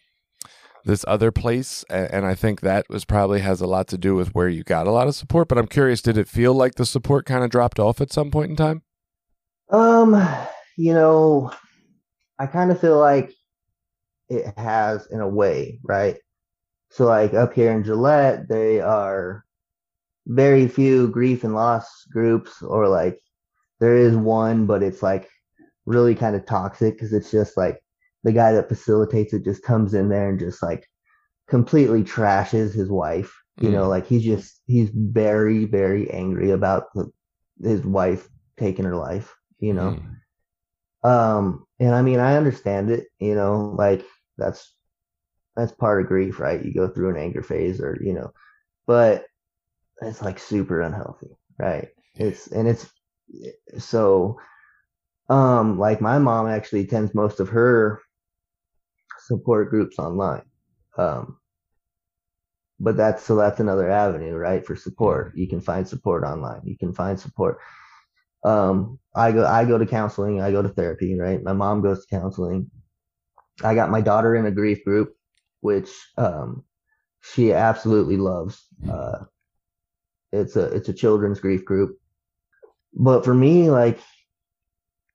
this 0.84 1.04
other 1.06 1.30
place 1.30 1.84
and, 1.88 2.26
I 2.26 2.34
think 2.34 2.60
that 2.60 2.86
was 2.88 3.04
probably 3.04 3.38
has 3.38 3.60
a 3.60 3.68
lot 3.68 3.86
to 3.88 3.98
do 3.98 4.16
with 4.16 4.34
where 4.34 4.48
you 4.48 4.64
got 4.64 4.88
a 4.88 4.90
lot 4.90 5.06
of 5.06 5.14
support, 5.14 5.46
but 5.46 5.56
I'm 5.56 5.68
curious, 5.68 6.02
did 6.02 6.18
it 6.18 6.26
feel 6.28 6.54
like 6.54 6.74
the 6.74 6.84
support 6.84 7.24
kind 7.24 7.44
of 7.44 7.50
dropped 7.50 7.78
off 7.78 8.00
at 8.00 8.12
some 8.12 8.32
point 8.32 8.50
in 8.50 8.56
time? 8.56 8.82
Um, 9.70 10.20
you 10.76 10.92
know, 10.92 11.52
I 12.38 12.46
kind 12.46 12.72
of 12.72 12.80
feel 12.80 12.98
like 12.98 13.32
it 14.28 14.52
has 14.58 15.06
in 15.06 15.20
a 15.20 15.28
way, 15.28 15.78
right? 15.84 16.16
So 16.90 17.06
like 17.06 17.32
up 17.32 17.54
here 17.54 17.70
in 17.70 17.84
Gillette, 17.84 18.48
they 18.48 18.80
are 18.80 19.44
very 20.26 20.68
few 20.68 21.08
grief 21.08 21.44
and 21.44 21.54
loss 21.54 22.04
groups 22.12 22.60
or 22.62 22.88
like 22.88 23.20
there 23.82 23.96
is 23.96 24.16
one, 24.16 24.64
but 24.64 24.80
it's 24.80 25.02
like 25.02 25.28
really 25.86 26.14
kind 26.14 26.36
of 26.36 26.46
toxic 26.46 26.94
because 26.94 27.12
it's 27.12 27.32
just 27.32 27.56
like 27.56 27.82
the 28.22 28.30
guy 28.30 28.52
that 28.52 28.68
facilitates 28.68 29.32
it 29.32 29.42
just 29.44 29.64
comes 29.64 29.92
in 29.92 30.08
there 30.08 30.28
and 30.28 30.38
just 30.38 30.62
like 30.62 30.86
completely 31.48 32.04
trashes 32.04 32.72
his 32.72 32.88
wife. 32.88 33.36
You 33.60 33.70
mm. 33.70 33.72
know, 33.72 33.88
like 33.88 34.06
he's 34.06 34.22
just 34.22 34.60
he's 34.66 34.90
very 34.94 35.64
very 35.64 36.08
angry 36.12 36.52
about 36.52 36.94
the, 36.94 37.10
his 37.60 37.82
wife 37.82 38.28
taking 38.56 38.84
her 38.84 38.94
life. 38.94 39.34
You 39.58 39.74
know, 39.74 39.98
mm. 41.04 41.10
um, 41.10 41.66
and 41.80 41.92
I 41.92 42.02
mean 42.02 42.20
I 42.20 42.36
understand 42.36 42.88
it. 42.88 43.08
You 43.18 43.34
know, 43.34 43.74
like 43.76 44.04
that's 44.38 44.72
that's 45.56 45.72
part 45.72 46.00
of 46.00 46.06
grief, 46.06 46.38
right? 46.38 46.64
You 46.64 46.72
go 46.72 46.86
through 46.86 47.10
an 47.10 47.20
anger 47.20 47.42
phase, 47.42 47.80
or 47.80 47.98
you 48.00 48.12
know, 48.12 48.32
but 48.86 49.24
it's 50.00 50.22
like 50.22 50.38
super 50.38 50.82
unhealthy, 50.82 51.36
right? 51.58 51.88
It's 52.14 52.46
and 52.46 52.68
it's 52.68 52.88
so 53.78 54.38
um 55.28 55.78
like 55.78 56.00
my 56.00 56.18
mom 56.18 56.46
actually 56.48 56.80
attends 56.80 57.14
most 57.14 57.40
of 57.40 57.48
her 57.48 58.00
support 59.26 59.70
groups 59.70 59.98
online. 59.98 60.42
Um, 60.98 61.38
but 62.80 62.96
that's 62.96 63.22
so 63.22 63.36
that's 63.36 63.60
another 63.60 63.88
avenue, 63.90 64.34
right? 64.34 64.66
For 64.66 64.76
support, 64.76 65.32
you 65.36 65.48
can 65.48 65.60
find 65.60 65.86
support 65.86 66.24
online. 66.24 66.62
You 66.64 66.76
can 66.76 66.92
find 66.92 67.18
support. 67.18 67.58
Um, 68.44 68.98
I 69.14 69.30
go 69.32 69.46
I 69.46 69.64
go 69.64 69.78
to 69.78 69.86
counseling. 69.86 70.40
I 70.40 70.50
go 70.50 70.62
to 70.62 70.68
therapy, 70.68 71.18
right? 71.18 71.42
My 71.42 71.52
mom 71.52 71.80
goes 71.80 72.04
to 72.04 72.16
counseling. 72.16 72.70
I 73.62 73.74
got 73.74 73.90
my 73.90 74.00
daughter 74.00 74.34
in 74.34 74.46
a 74.46 74.50
grief 74.50 74.84
group, 74.84 75.14
which 75.60 75.90
um, 76.18 76.64
she 77.20 77.52
absolutely 77.52 78.16
loves. 78.16 78.66
Uh, 78.90 79.24
it's 80.32 80.56
a 80.56 80.64
it's 80.72 80.88
a 80.88 80.94
children's 80.94 81.38
grief 81.38 81.64
group. 81.64 81.98
But 82.94 83.24
for 83.24 83.34
me, 83.34 83.70
like 83.70 83.98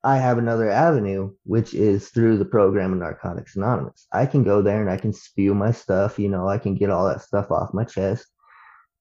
I 0.03 0.17
have 0.17 0.38
another 0.38 0.69
avenue, 0.69 1.34
which 1.43 1.73
is 1.73 2.09
through 2.09 2.38
the 2.38 2.45
program 2.45 2.93
of 2.93 2.99
Narcotics 2.99 3.55
Anonymous. 3.55 4.07
I 4.13 4.25
can 4.25 4.43
go 4.43 4.61
there 4.61 4.82
and 4.82 4.89
I 4.89 4.97
can 4.97 5.13
spew 5.13 5.53
my 5.53 5.71
stuff, 5.71 6.17
you 6.17 6.30
know, 6.30 6.47
I 6.47 6.57
can 6.57 6.75
get 6.75 6.89
all 6.89 7.07
that 7.07 7.21
stuff 7.21 7.51
off 7.51 7.73
my 7.73 7.84
chest 7.84 8.25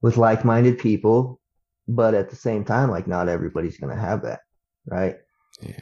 with 0.02 0.16
like 0.16 0.44
minded 0.44 0.78
people. 0.78 1.40
But 1.88 2.14
at 2.14 2.30
the 2.30 2.36
same 2.36 2.64
time, 2.64 2.90
like 2.90 3.06
not 3.06 3.28
everybody's 3.28 3.78
gonna 3.78 3.98
have 3.98 4.22
that, 4.22 4.40
right? 4.86 5.16
Yeah. 5.62 5.78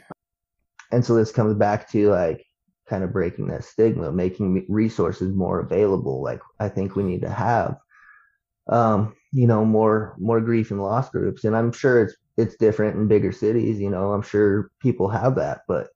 And 0.91 1.03
so 1.03 1.15
this 1.15 1.31
comes 1.31 1.55
back 1.55 1.89
to 1.91 2.09
like 2.09 2.45
kind 2.87 3.03
of 3.03 3.11
breaking 3.11 3.47
that 3.47 3.63
stigma, 3.63 4.11
making 4.11 4.65
resources 4.69 5.33
more 5.33 5.59
available. 5.59 6.21
Like 6.21 6.41
I 6.59 6.69
think 6.69 6.95
we 6.95 7.03
need 7.03 7.21
to 7.21 7.29
have, 7.29 7.77
um, 8.69 9.15
you 9.31 9.47
know, 9.47 9.65
more 9.65 10.15
more 10.19 10.39
grief 10.39 10.71
and 10.71 10.81
loss 10.81 11.09
groups, 11.09 11.43
and 11.43 11.55
I'm 11.55 11.71
sure 11.71 12.03
it's 12.03 12.15
it's 12.37 12.55
different 12.55 12.97
in 12.97 13.07
bigger 13.07 13.31
cities. 13.31 13.79
You 13.79 13.89
know, 13.89 14.11
I'm 14.11 14.21
sure 14.21 14.71
people 14.81 15.09
have 15.09 15.35
that, 15.35 15.61
but 15.67 15.87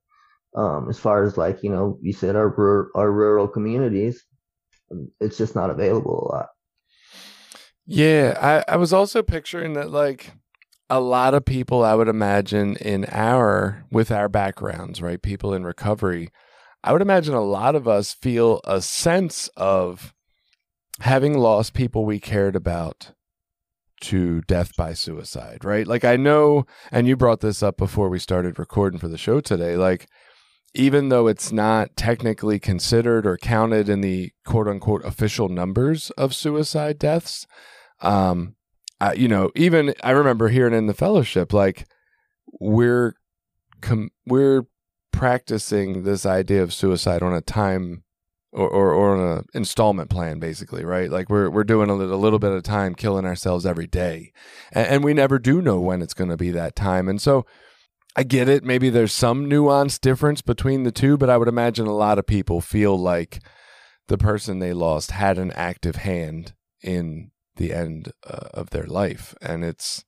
um, 0.56 0.90
as 0.90 0.98
far 0.98 1.24
as 1.24 1.38
like 1.38 1.64
you 1.64 1.70
know, 1.70 1.98
you 2.02 2.14
said 2.14 2.36
our 2.36 2.90
our 2.96 3.12
rural 3.12 3.48
communities, 3.48 4.24
it's 5.20 5.38
just 5.38 5.56
not 5.56 5.70
available 5.70 6.28
a 6.28 6.36
lot. 6.36 6.48
Yeah, 7.86 8.38
I, 8.68 8.74
I 8.74 8.78
was 8.78 8.94
also 8.94 9.24
picturing 9.24 9.74
that 9.74 9.92
like 9.92 10.34
a 10.90 11.00
lot 11.00 11.34
of 11.34 11.46
people 11.46 11.84
I 11.84 11.96
would 11.96 12.08
imagine 12.08 12.76
in 12.78 13.06
our 13.06 13.86
with 13.92 14.12
our 14.12 14.30
backgrounds, 14.30 15.02
right? 15.02 15.22
People 15.22 15.54
in 15.54 15.64
recovery, 15.64 16.30
I 16.84 16.94
would 16.94 17.02
imagine 17.02 17.36
a 17.36 17.44
lot 17.44 17.76
of 17.76 17.88
us 17.88 18.14
feel 18.14 18.62
a 18.64 18.82
sense 18.82 19.50
of 19.56 20.14
having 21.02 21.38
lost 21.38 21.74
people 21.74 22.06
we 22.06 22.20
cared 22.20 22.56
about 22.56 23.12
to 24.02 24.42
death 24.42 24.76
by 24.76 24.94
suicide, 24.94 25.64
right? 25.64 25.88
Like 25.88 26.06
I 26.06 26.16
know, 26.16 26.66
and 26.92 27.08
you 27.08 27.16
brought 27.16 27.42
this 27.42 27.62
up 27.64 27.78
before 27.78 28.10
we 28.10 28.20
started 28.20 28.60
recording 28.60 29.00
for 29.00 29.08
the 29.08 29.18
show 29.18 29.42
today, 29.42 29.76
like 29.76 30.08
even 30.74 31.10
though 31.10 31.28
it's 31.28 31.52
not 31.52 31.96
technically 31.96 32.60
considered 32.60 33.26
or 33.26 33.38
counted 33.38 33.90
in 33.90 34.02
the 34.02 34.32
quote 34.46 34.68
unquote 34.68 35.04
official 35.04 35.50
numbers 35.50 36.12
of 36.12 36.36
suicide 36.36 37.00
deaths, 37.00 37.48
um, 38.02 38.56
I, 39.02 39.14
you 39.14 39.28
know, 39.28 39.52
even 39.56 39.94
I 40.04 40.12
remember 40.12 40.50
hearing 40.50 40.74
in 40.74 40.88
the 40.88 40.94
fellowship, 40.94 41.54
like 41.54 41.88
we're 42.60 43.16
com- 43.82 44.12
we're 44.26 44.64
practicing 45.12 46.04
this 46.04 46.26
idea 46.26 46.62
of 46.62 46.74
suicide 46.74 47.24
on 47.24 47.34
a 47.34 47.42
time 47.42 48.04
or, 48.52 48.68
or, 48.68 48.94
or 48.94 49.16
on 49.16 49.38
an 49.38 49.46
installment 49.54 50.10
plan, 50.10 50.40
basically, 50.40 50.84
right? 50.84 51.10
Like 51.10 51.30
we're 51.30 51.50
we're 51.50 51.64
doing 51.64 51.90
a 51.90 51.96
little, 51.96 52.16
a 52.16 52.18
little 52.18 52.40
bit 52.40 52.52
of 52.52 52.64
time, 52.64 52.96
killing 52.96 53.26
ourselves 53.26 53.66
every 53.66 53.88
day, 53.88 54.32
and, 54.72 54.88
and 54.88 55.04
we 55.04 55.14
never 55.14 55.40
do 55.40 55.62
know 55.62 55.80
when 55.80 56.02
it's 56.02 56.14
going 56.14 56.30
to 56.30 56.38
be 56.38 56.52
that 56.52 56.76
time. 56.76 57.08
And 57.08 57.22
so, 57.22 57.46
I 58.16 58.24
get 58.24 58.50
it. 58.50 58.64
Maybe 58.64 58.90
there's 58.90 59.14
some 59.14 59.48
nuance 59.48 60.00
difference 60.00 60.42
between 60.42 60.84
the 60.84 60.92
two, 60.92 61.18
but 61.18 61.30
I 61.30 61.38
would 61.38 61.48
imagine 61.48 61.88
a 61.88 61.96
lot 61.96 62.18
of 62.20 62.26
people 62.26 62.60
feel 62.60 62.98
like 62.98 63.42
the 64.08 64.18
person 64.18 64.60
they 64.60 64.74
lost 64.74 65.12
had 65.12 65.38
an 65.38 65.52
active 65.52 65.98
hand 65.98 66.54
in 66.82 67.32
the 67.56 67.74
end 67.74 68.12
uh, 68.28 68.50
of 68.54 68.72
their 68.72 68.88
life, 68.88 69.36
and 69.42 69.64
it's 69.64 70.04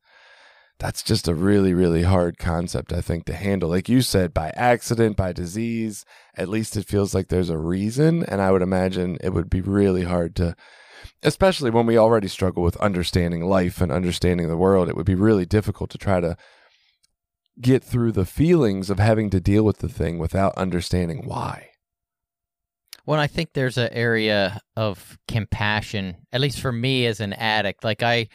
that's 0.81 1.03
just 1.03 1.27
a 1.27 1.35
really 1.35 1.75
really 1.75 2.01
hard 2.01 2.39
concept 2.39 2.91
i 2.91 2.99
think 2.99 3.23
to 3.23 3.33
handle 3.33 3.69
like 3.69 3.87
you 3.87 4.01
said 4.01 4.33
by 4.33 4.49
accident 4.55 5.15
by 5.15 5.31
disease 5.31 6.03
at 6.35 6.49
least 6.49 6.75
it 6.75 6.87
feels 6.87 7.13
like 7.13 7.27
there's 7.27 7.51
a 7.51 7.57
reason 7.57 8.23
and 8.25 8.41
i 8.41 8.49
would 8.49 8.63
imagine 8.63 9.15
it 9.21 9.29
would 9.29 9.47
be 9.47 9.61
really 9.61 10.05
hard 10.05 10.35
to 10.35 10.55
especially 11.21 11.69
when 11.69 11.85
we 11.85 11.99
already 11.99 12.27
struggle 12.27 12.63
with 12.63 12.75
understanding 12.77 13.45
life 13.45 13.79
and 13.79 13.91
understanding 13.91 14.47
the 14.47 14.57
world 14.57 14.89
it 14.89 14.95
would 14.95 15.05
be 15.05 15.13
really 15.13 15.45
difficult 15.45 15.91
to 15.91 15.99
try 15.99 16.19
to 16.19 16.35
get 17.59 17.83
through 17.83 18.11
the 18.11 18.25
feelings 18.25 18.89
of 18.89 18.97
having 18.97 19.29
to 19.29 19.39
deal 19.39 19.63
with 19.63 19.77
the 19.77 19.89
thing 19.89 20.17
without 20.17 20.57
understanding 20.57 21.27
why 21.27 21.67
well, 23.03 23.19
I 23.19 23.25
think 23.25 23.53
there's 23.53 23.79
an 23.79 23.89
area 23.91 24.61
of 24.77 25.17
compassion, 25.27 26.17
at 26.31 26.39
least 26.39 26.61
for 26.61 26.71
me 26.71 27.07
as 27.07 27.19
an 27.19 27.33
addict. 27.33 27.83
Like 27.83 28.03
I 28.03 28.27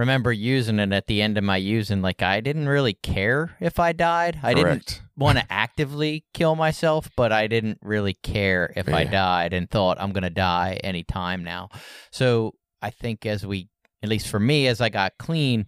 remember 0.00 0.32
using 0.32 0.78
it 0.78 0.92
at 0.92 1.06
the 1.06 1.20
end 1.20 1.36
of 1.36 1.44
my 1.44 1.58
using 1.58 2.00
like 2.00 2.22
I 2.22 2.40
didn't 2.40 2.68
really 2.68 2.94
care 2.94 3.56
if 3.60 3.78
I 3.78 3.92
died. 3.92 4.40
I 4.42 4.54
Correct. 4.54 4.86
didn't 4.86 5.02
want 5.16 5.38
to 5.38 5.44
actively 5.50 6.24
kill 6.32 6.56
myself, 6.56 7.10
but 7.16 7.32
I 7.32 7.46
didn't 7.46 7.78
really 7.82 8.14
care 8.14 8.72
if 8.76 8.88
I 8.88 9.04
died 9.04 9.52
and 9.52 9.68
thought 9.70 10.00
I'm 10.00 10.12
going 10.12 10.24
to 10.24 10.30
die 10.30 10.80
any 10.82 11.04
time 11.04 11.44
now. 11.44 11.68
So, 12.10 12.54
I 12.82 12.88
think 12.88 13.26
as 13.26 13.46
we 13.46 13.68
at 14.02 14.08
least 14.08 14.28
for 14.28 14.40
me 14.40 14.66
as 14.66 14.80
I 14.80 14.88
got 14.88 15.18
clean, 15.18 15.66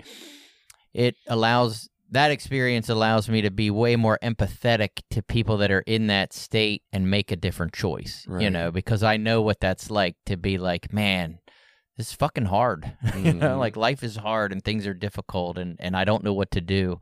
it 0.94 1.14
allows 1.28 1.90
that 2.10 2.30
experience 2.30 2.88
allows 2.88 3.28
me 3.28 3.42
to 3.42 3.50
be 3.50 3.70
way 3.70 3.96
more 3.96 4.18
empathetic 4.22 5.02
to 5.10 5.22
people 5.22 5.58
that 5.58 5.70
are 5.70 5.80
in 5.80 6.06
that 6.06 6.32
state 6.32 6.82
and 6.92 7.10
make 7.10 7.30
a 7.30 7.36
different 7.36 7.72
choice, 7.74 8.26
you 8.38 8.50
know, 8.50 8.70
because 8.70 9.02
I 9.02 9.16
know 9.16 9.42
what 9.42 9.60
that's 9.60 9.90
like 9.90 10.16
to 10.26 10.36
be 10.36 10.58
like, 10.58 10.92
man, 10.92 11.38
this 11.96 12.08
is 12.08 12.12
fucking 12.14 12.46
hard. 12.46 12.96
you 13.16 13.32
know, 13.34 13.50
mm-hmm. 13.50 13.58
like 13.58 13.76
life 13.76 14.02
is 14.02 14.16
hard 14.16 14.52
and 14.52 14.64
things 14.64 14.86
are 14.86 14.94
difficult 14.94 15.58
and, 15.58 15.76
and 15.78 15.96
I 15.96 16.04
don't 16.04 16.24
know 16.24 16.34
what 16.34 16.50
to 16.52 16.60
do. 16.60 17.00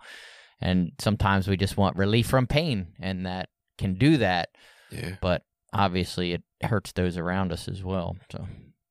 And 0.61 0.93
sometimes 0.99 1.49
we 1.49 1.57
just 1.57 1.77
want 1.77 1.97
relief 1.97 2.27
from 2.27 2.47
pain 2.47 2.89
and 3.01 3.27
that 3.27 3.49
can 3.79 3.95
do 3.95 4.19
that. 4.19 4.51
yeah 4.91 5.17
But 5.21 5.43
obviously 5.73 6.33
it 6.33 6.43
hurts 6.63 6.93
those 6.93 7.17
around 7.17 7.53
us 7.53 7.69
as 7.69 7.83
well. 7.83 8.17
So 8.31 8.47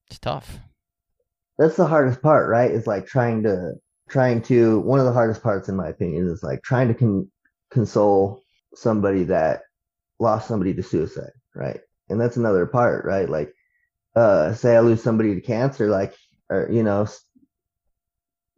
it's 0.09 0.19
tough. 0.19 0.59
That's 1.57 1.75
the 1.75 1.87
hardest 1.87 2.21
part, 2.21 2.49
right? 2.49 2.71
Is 2.71 2.87
like 2.87 3.05
trying 3.05 3.43
to 3.43 3.73
trying 4.09 4.41
to 4.41 4.79
one 4.79 4.99
of 4.99 5.05
the 5.05 5.11
hardest 5.11 5.43
parts 5.43 5.69
in 5.69 5.75
my 5.75 5.89
opinion 5.89 6.27
is 6.27 6.41
like 6.41 6.63
trying 6.63 6.87
to 6.87 6.93
con- 6.93 7.29
console 7.69 8.41
somebody 8.73 9.23
that 9.25 9.61
lost 10.19 10.47
somebody 10.47 10.73
to 10.73 10.81
suicide, 10.81 11.31
right? 11.55 11.79
And 12.09 12.19
that's 12.19 12.37
another 12.37 12.65
part, 12.65 13.05
right? 13.05 13.29
Like 13.29 13.53
uh 14.15 14.53
say 14.53 14.75
I 14.75 14.79
lose 14.79 15.03
somebody 15.03 15.35
to 15.35 15.41
cancer 15.41 15.87
like 15.89 16.15
or 16.49 16.69
you 16.71 16.83
know 16.83 17.07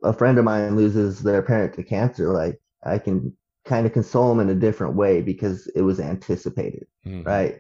a 0.04 0.14
friend 0.14 0.38
of 0.38 0.45
mine 0.45 0.76
loses 0.76 1.22
their 1.22 1.41
parent 1.41 1.74
to 1.76 1.84
cancer 1.84 2.30
like 2.34 2.60
I 2.84 2.97
can 2.97 3.36
kind 3.66 3.86
of 3.86 3.93
console 3.93 4.30
them 4.30 4.39
in 4.39 4.56
a 4.56 4.60
different 4.60 4.95
way 4.95 5.22
because 5.22 5.68
it 5.76 5.82
was 5.82 5.99
anticipated 5.99 6.88
Mhm. 7.06 7.26
right? 7.26 7.60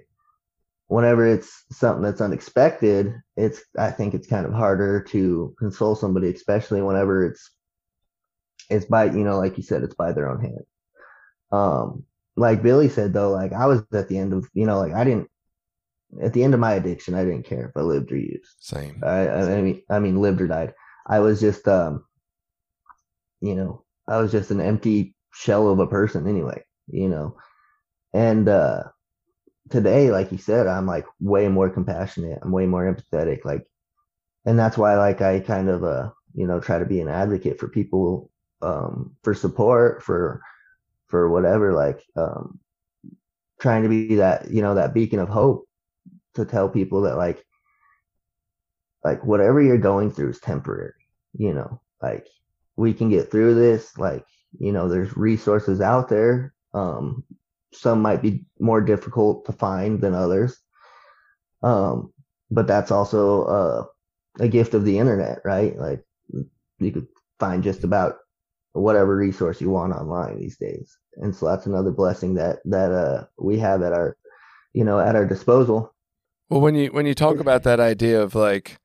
Whenever 0.87 1.25
it's 1.25 1.63
something 1.71 2.03
that's 2.03 2.19
unexpected, 2.19 3.15
it's 3.37 3.61
I 3.77 3.91
think 3.91 4.13
it's 4.13 4.27
kind 4.27 4.45
of 4.45 4.51
harder 4.51 5.01
to 5.03 5.55
console 5.57 5.95
somebody, 5.95 6.29
especially 6.29 6.81
whenever 6.81 7.25
it's 7.25 7.49
it's 8.69 8.85
by 8.85 9.05
you 9.05 9.23
know, 9.23 9.37
like 9.37 9.55
you 9.55 9.63
said, 9.63 9.83
it's 9.83 9.95
by 9.95 10.11
their 10.11 10.29
own 10.29 10.41
hand. 10.41 10.65
Um, 11.53 12.03
like 12.35 12.61
Billy 12.61 12.89
said 12.89 13.13
though, 13.13 13.31
like 13.31 13.53
I 13.53 13.67
was 13.67 13.83
at 13.93 14.09
the 14.09 14.17
end 14.17 14.33
of 14.33 14.49
you 14.53 14.65
know, 14.65 14.79
like 14.79 14.91
I 14.93 15.05
didn't 15.05 15.30
at 16.21 16.33
the 16.33 16.43
end 16.43 16.53
of 16.53 16.59
my 16.59 16.73
addiction, 16.73 17.13
I 17.13 17.23
didn't 17.23 17.45
care 17.45 17.67
if 17.67 17.77
I 17.77 17.81
lived 17.81 18.11
or 18.11 18.17
used. 18.17 18.55
same 18.59 19.01
I, 19.05 19.29
I 19.29 19.61
mean, 19.61 19.81
I 19.89 19.99
mean, 19.99 20.21
lived 20.21 20.41
or 20.41 20.47
died. 20.47 20.73
I 21.07 21.19
was 21.19 21.39
just, 21.39 21.67
um, 21.67 22.05
you 23.39 23.55
know, 23.55 23.83
I 24.07 24.17
was 24.17 24.31
just 24.31 24.51
an 24.51 24.61
empty 24.61 25.15
shell 25.33 25.69
of 25.69 25.79
a 25.79 25.87
person 25.87 26.27
anyway, 26.27 26.63
you 26.87 27.09
know. 27.09 27.37
And 28.13 28.49
uh, 28.49 28.83
today, 29.69 30.11
like 30.11 30.31
you 30.31 30.37
said, 30.37 30.67
I'm 30.67 30.85
like 30.85 31.05
way 31.19 31.47
more 31.47 31.69
compassionate. 31.69 32.39
I'm 32.41 32.51
way 32.51 32.65
more 32.65 32.93
empathetic. 32.93 33.45
Like, 33.45 33.65
and 34.45 34.59
that's 34.59 34.77
why, 34.77 34.97
like, 34.97 35.21
I 35.21 35.39
kind 35.39 35.69
of, 35.69 35.83
uh, 35.83 36.09
you 36.33 36.47
know, 36.47 36.59
try 36.59 36.79
to 36.79 36.85
be 36.85 36.99
an 36.99 37.07
advocate 37.07 37.59
for 37.59 37.67
people, 37.67 38.31
um, 38.61 39.15
for 39.23 39.33
support, 39.33 40.03
for, 40.03 40.41
for 41.07 41.29
whatever, 41.29 41.73
like, 41.73 42.03
um, 42.15 42.59
trying 43.59 43.83
to 43.83 43.89
be 43.89 44.15
that, 44.15 44.49
you 44.49 44.61
know, 44.61 44.75
that 44.75 44.93
beacon 44.93 45.19
of 45.19 45.29
hope 45.29 45.67
to 46.35 46.45
tell 46.45 46.69
people 46.69 47.01
that, 47.01 47.17
like, 47.17 47.43
like 49.03 49.23
whatever 49.23 49.61
you're 49.61 49.77
going 49.77 50.11
through 50.11 50.29
is 50.29 50.39
temporary 50.39 50.93
you 51.33 51.53
know? 51.53 51.81
Like 52.01 52.27
we 52.75 52.93
can 52.93 53.09
get 53.09 53.29
through 53.29 53.55
this 53.55 53.97
like 53.97 54.25
you 54.59 54.71
know 54.71 54.87
there's 54.89 55.15
resources 55.15 55.81
out 55.81 56.09
there. 56.09 56.53
Um 56.73 57.23
some 57.73 58.01
might 58.01 58.21
be 58.21 58.45
more 58.59 58.81
difficult 58.81 59.45
to 59.45 59.53
find 59.53 60.01
than 60.01 60.13
others. 60.13 60.57
Um 61.63 62.13
but 62.49 62.67
that's 62.67 62.91
also 62.91 63.43
uh, 63.43 63.85
a 64.43 64.47
gift 64.47 64.73
of 64.73 64.83
the 64.83 64.97
internet 64.97 65.39
right? 65.45 65.77
Like 65.77 66.03
you 66.79 66.91
could 66.91 67.07
find 67.39 67.63
just 67.63 67.83
about 67.83 68.17
whatever 68.73 69.15
resource 69.15 69.61
you 69.61 69.69
want 69.69 69.93
online 69.93 70.39
these 70.39 70.57
days. 70.57 70.97
And 71.17 71.35
so 71.35 71.45
that's 71.45 71.65
another 71.65 71.91
blessing 71.91 72.35
that 72.35 72.59
that 72.65 72.91
uh 72.91 73.25
we 73.37 73.59
have 73.59 73.83
at 73.83 73.93
our 73.93 74.17
you 74.73 74.83
know 74.83 74.99
at 74.99 75.15
our 75.15 75.25
disposal 75.25 75.93
Well, 76.51 76.59
when 76.59 76.75
you 76.75 76.89
when 76.89 77.05
you 77.05 77.15
talk 77.15 77.39
about 77.39 77.63
that 77.63 77.79
idea 77.79 78.21
of 78.21 78.35
like 78.35 78.77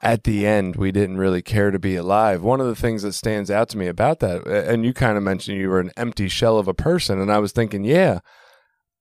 at 0.00 0.22
the 0.22 0.46
end 0.46 0.76
we 0.76 0.92
didn't 0.92 1.16
really 1.16 1.42
care 1.42 1.72
to 1.72 1.78
be 1.80 1.96
alive. 1.96 2.44
One 2.44 2.60
of 2.60 2.68
the 2.68 2.76
things 2.76 3.02
that 3.02 3.14
stands 3.14 3.50
out 3.50 3.68
to 3.70 3.78
me 3.78 3.88
about 3.88 4.20
that, 4.20 4.46
and 4.46 4.84
you 4.84 4.94
kind 4.94 5.16
of 5.16 5.24
mentioned 5.24 5.58
you 5.58 5.70
were 5.70 5.80
an 5.80 5.90
empty 5.96 6.28
shell 6.28 6.56
of 6.56 6.68
a 6.68 6.72
person, 6.72 7.20
and 7.20 7.32
I 7.32 7.40
was 7.40 7.50
thinking, 7.50 7.82
yeah, 7.82 8.20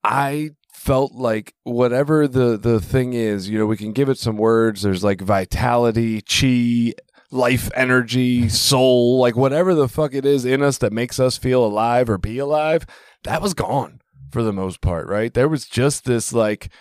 I 0.03 0.51
felt 0.71 1.11
like 1.11 1.53
whatever 1.65 2.27
the 2.27 2.57
the 2.57 2.81
thing 2.81 3.13
is, 3.13 3.47
you 3.47 3.59
know, 3.59 3.67
we 3.67 3.77
can 3.77 3.91
give 3.91 4.09
it 4.09 4.17
some 4.17 4.37
words. 4.37 4.81
There's 4.81 5.03
like 5.03 5.21
vitality, 5.21 6.23
chi, 6.23 6.95
life 7.29 7.69
energy, 7.75 8.49
soul, 8.49 9.19
like 9.19 9.35
whatever 9.35 9.75
the 9.75 9.87
fuck 9.87 10.15
it 10.15 10.25
is 10.25 10.45
in 10.45 10.63
us 10.63 10.79
that 10.79 10.93
makes 10.93 11.19
us 11.19 11.37
feel 11.37 11.63
alive 11.63 12.09
or 12.09 12.17
be 12.17 12.39
alive. 12.39 12.87
That 13.23 13.43
was 13.43 13.53
gone 13.53 14.01
for 14.31 14.41
the 14.41 14.51
most 14.51 14.81
part, 14.81 15.07
right? 15.07 15.31
There 15.31 15.47
was 15.47 15.67
just 15.67 16.05
this 16.05 16.33
like 16.33 16.71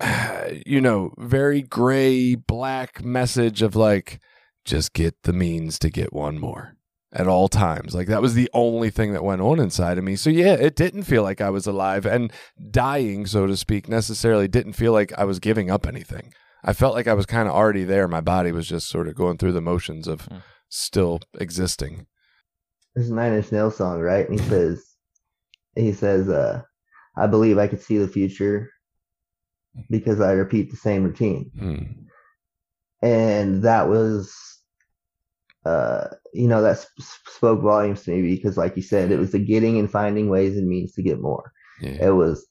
you 0.66 0.80
know, 0.80 1.12
very 1.18 1.62
gray 1.62 2.34
black 2.34 3.04
message 3.04 3.62
of 3.62 3.76
like 3.76 4.20
just 4.64 4.92
get 4.92 5.22
the 5.22 5.32
means 5.32 5.78
to 5.78 5.90
get 5.90 6.12
one 6.12 6.38
more 6.38 6.76
at 7.12 7.28
all 7.28 7.48
times. 7.48 7.94
Like 7.94 8.08
that 8.08 8.22
was 8.22 8.34
the 8.34 8.50
only 8.52 8.90
thing 8.90 9.12
that 9.12 9.24
went 9.24 9.40
on 9.40 9.60
inside 9.60 9.98
of 9.98 10.04
me. 10.04 10.16
So 10.16 10.30
yeah, 10.30 10.54
it 10.54 10.74
didn't 10.74 11.04
feel 11.04 11.22
like 11.22 11.40
I 11.40 11.50
was 11.50 11.66
alive 11.66 12.06
and 12.06 12.32
dying, 12.70 13.26
so 13.26 13.46
to 13.46 13.56
speak, 13.56 13.88
necessarily 13.88 14.48
didn't 14.48 14.72
feel 14.72 14.92
like 14.92 15.12
I 15.16 15.24
was 15.24 15.38
giving 15.38 15.70
up 15.70 15.86
anything. 15.86 16.32
I 16.64 16.72
felt 16.72 16.94
like 16.94 17.06
I 17.06 17.14
was 17.14 17.26
kind 17.26 17.46
of 17.46 17.54
already 17.54 17.84
there. 17.84 18.08
My 18.08 18.22
body 18.22 18.50
was 18.50 18.66
just 18.66 18.88
sort 18.88 19.06
of 19.06 19.14
going 19.14 19.38
through 19.38 19.52
the 19.52 19.60
motions 19.60 20.08
of 20.08 20.26
mm. 20.28 20.42
still 20.68 21.20
existing. 21.38 22.06
This 22.94 23.04
is 23.04 23.10
Nine 23.10 23.34
Inch 23.34 23.52
Nails 23.52 23.76
song, 23.76 24.00
right? 24.00 24.28
And 24.28 24.40
he 24.40 24.46
says, 24.48 24.84
he 25.74 25.92
says, 25.92 26.28
uh, 26.28 26.62
I 27.16 27.26
believe 27.26 27.58
I 27.58 27.66
could 27.66 27.82
see 27.82 27.98
the 27.98 28.08
future 28.08 28.70
because 29.90 30.20
I 30.20 30.32
repeat 30.32 30.70
the 30.70 30.76
same 30.76 31.04
routine. 31.04 31.50
Mm. 31.58 31.96
And 33.02 33.62
that 33.62 33.88
was 33.88 34.34
uh, 35.64 36.08
you 36.32 36.46
know, 36.46 36.60
that 36.62 36.78
sp- 36.78 37.00
spoke 37.26 37.62
volumes 37.62 38.02
to 38.02 38.10
me 38.10 38.22
because, 38.22 38.56
like 38.56 38.76
you 38.76 38.82
said, 38.82 39.10
it 39.10 39.18
was 39.18 39.32
the 39.32 39.38
getting 39.38 39.78
and 39.78 39.90
finding 39.90 40.28
ways 40.28 40.56
and 40.56 40.68
means 40.68 40.92
to 40.92 41.02
get 41.02 41.20
more. 41.20 41.52
Yeah. 41.80 42.08
It 42.08 42.10
was, 42.10 42.46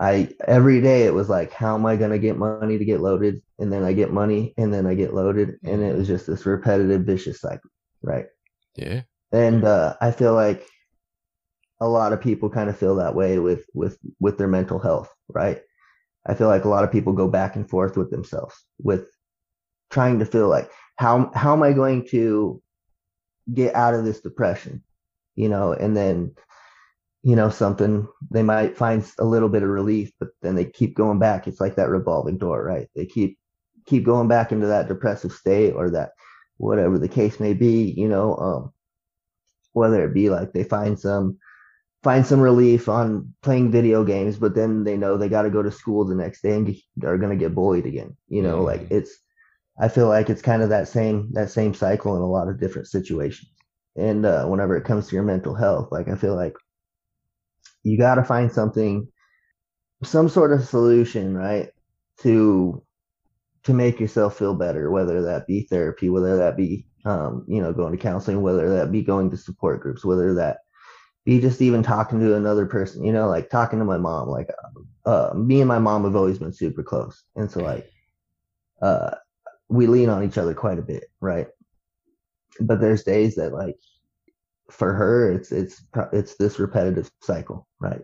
I 0.00 0.30
every 0.48 0.80
day 0.80 1.02
it 1.02 1.14
was 1.14 1.28
like, 1.28 1.52
how 1.52 1.74
am 1.74 1.86
I 1.86 1.96
going 1.96 2.10
to 2.10 2.18
get 2.18 2.36
money 2.36 2.76
to 2.78 2.84
get 2.84 3.00
loaded? 3.00 3.40
And 3.58 3.72
then 3.72 3.84
I 3.84 3.92
get 3.92 4.12
money 4.12 4.52
and 4.56 4.74
then 4.74 4.86
I 4.86 4.94
get 4.94 5.14
loaded. 5.14 5.54
And 5.62 5.82
it 5.82 5.96
was 5.96 6.08
just 6.08 6.26
this 6.26 6.44
repetitive, 6.44 7.02
vicious 7.02 7.40
cycle. 7.40 7.70
Right. 8.02 8.26
Yeah. 8.74 9.02
And 9.30 9.64
uh, 9.64 9.94
I 10.00 10.10
feel 10.10 10.34
like 10.34 10.66
a 11.80 11.88
lot 11.88 12.12
of 12.12 12.20
people 12.20 12.50
kind 12.50 12.68
of 12.68 12.76
feel 12.76 12.96
that 12.96 13.14
way 13.14 13.38
with, 13.38 13.64
with, 13.74 13.98
with 14.18 14.38
their 14.38 14.48
mental 14.48 14.80
health. 14.80 15.08
Right. 15.28 15.60
I 16.26 16.34
feel 16.34 16.48
like 16.48 16.64
a 16.64 16.68
lot 16.68 16.84
of 16.84 16.92
people 16.92 17.12
go 17.12 17.28
back 17.28 17.56
and 17.56 17.68
forth 17.68 17.96
with 17.96 18.10
themselves 18.10 18.54
with 18.82 19.06
trying 19.90 20.18
to 20.18 20.26
feel 20.26 20.48
like, 20.48 20.70
how 20.96 21.30
how 21.34 21.52
am 21.52 21.62
I 21.62 21.72
going 21.72 22.06
to 22.08 22.62
get 23.52 23.74
out 23.74 23.94
of 23.94 24.04
this 24.04 24.20
depression? 24.20 24.82
You 25.36 25.48
know, 25.48 25.72
and 25.72 25.96
then 25.96 26.34
you 27.22 27.36
know 27.36 27.50
something 27.50 28.06
they 28.30 28.42
might 28.42 28.76
find 28.76 29.04
a 29.18 29.24
little 29.24 29.48
bit 29.48 29.62
of 29.62 29.68
relief, 29.68 30.12
but 30.20 30.28
then 30.42 30.54
they 30.54 30.64
keep 30.64 30.94
going 30.94 31.18
back. 31.18 31.46
It's 31.46 31.60
like 31.60 31.76
that 31.76 31.88
revolving 31.88 32.38
door, 32.38 32.62
right? 32.64 32.88
They 32.94 33.06
keep 33.06 33.38
keep 33.86 34.04
going 34.04 34.28
back 34.28 34.52
into 34.52 34.66
that 34.68 34.88
depressive 34.88 35.32
state 35.32 35.72
or 35.72 35.90
that 35.90 36.12
whatever 36.56 36.98
the 36.98 37.08
case 37.08 37.40
may 37.40 37.52
be, 37.52 37.92
you 37.96 38.08
know, 38.08 38.36
um, 38.36 38.72
whether 39.72 40.04
it 40.04 40.14
be 40.14 40.30
like 40.30 40.52
they 40.52 40.64
find 40.64 40.98
some 40.98 41.38
find 42.04 42.26
some 42.26 42.38
relief 42.38 42.86
on 42.86 43.34
playing 43.42 43.72
video 43.72 44.04
games, 44.04 44.36
but 44.36 44.54
then 44.54 44.84
they 44.84 44.94
know 44.96 45.16
they 45.16 45.28
got 45.28 45.42
to 45.42 45.50
go 45.50 45.62
to 45.62 45.70
school 45.70 46.04
the 46.04 46.14
next 46.14 46.42
day 46.42 46.54
and 46.54 46.76
are 47.02 47.16
going 47.16 47.36
to 47.36 47.42
get 47.42 47.54
bullied 47.54 47.86
again. 47.86 48.14
You 48.28 48.42
know, 48.42 48.60
mm. 48.60 48.64
like 48.66 48.86
it's 48.90 49.16
I 49.80 49.88
feel 49.88 50.06
like 50.06 50.28
it's 50.30 50.42
kind 50.42 50.62
of 50.62 50.68
that 50.68 50.86
same 50.86 51.32
that 51.32 51.50
same 51.50 51.74
cycle 51.74 52.14
in 52.14 52.22
a 52.22 52.30
lot 52.30 52.48
of 52.48 52.60
different 52.60 52.88
situations. 52.88 53.50
And 53.96 54.26
uh, 54.26 54.44
whenever 54.46 54.76
it 54.76 54.84
comes 54.84 55.08
to 55.08 55.16
your 55.16 55.24
mental 55.24 55.54
health, 55.54 55.88
like 55.90 56.08
I 56.08 56.16
feel 56.16 56.36
like 56.36 56.54
you 57.82 57.96
got 57.96 58.16
to 58.16 58.24
find 58.24 58.52
something, 58.52 59.08
some 60.02 60.28
sort 60.28 60.52
of 60.52 60.68
solution, 60.68 61.34
right, 61.34 61.70
to 62.20 62.82
to 63.64 63.72
make 63.72 63.98
yourself 63.98 64.36
feel 64.38 64.54
better. 64.54 64.90
Whether 64.90 65.22
that 65.22 65.46
be 65.46 65.62
therapy, 65.62 66.10
whether 66.10 66.36
that 66.36 66.56
be 66.56 66.86
um, 67.06 67.46
you 67.48 67.62
know 67.62 67.72
going 67.72 67.92
to 67.92 67.98
counseling, 67.98 68.42
whether 68.42 68.68
that 68.76 68.92
be 68.92 69.02
going 69.02 69.30
to 69.30 69.38
support 69.38 69.80
groups, 69.80 70.04
whether 70.04 70.34
that 70.34 70.58
be 71.24 71.40
just 71.40 71.62
even 71.62 71.82
talking 71.82 72.20
to 72.20 72.36
another 72.36 72.66
person. 72.66 73.04
You 73.04 73.12
know, 73.12 73.28
like 73.28 73.50
talking 73.50 73.78
to 73.78 73.84
my 73.84 73.98
mom. 73.98 74.28
Like 74.28 74.48
uh, 75.06 75.32
me 75.34 75.60
and 75.60 75.68
my 75.68 75.78
mom 75.78 76.04
have 76.04 76.16
always 76.16 76.38
been 76.38 76.52
super 76.52 76.82
close, 76.82 77.24
and 77.36 77.50
so 77.50 77.62
like 77.62 77.90
uh 78.82 79.14
we 79.68 79.86
lean 79.86 80.08
on 80.08 80.22
each 80.24 80.38
other 80.38 80.54
quite 80.54 80.78
a 80.78 80.82
bit, 80.82 81.04
right? 81.20 81.48
But 82.60 82.80
there's 82.80 83.02
days 83.02 83.34
that 83.36 83.52
like 83.52 83.76
for 84.70 84.92
her 84.92 85.32
it's 85.32 85.52
it's 85.52 85.82
it's 86.12 86.36
this 86.36 86.58
repetitive 86.58 87.10
cycle, 87.22 87.66
right? 87.80 88.02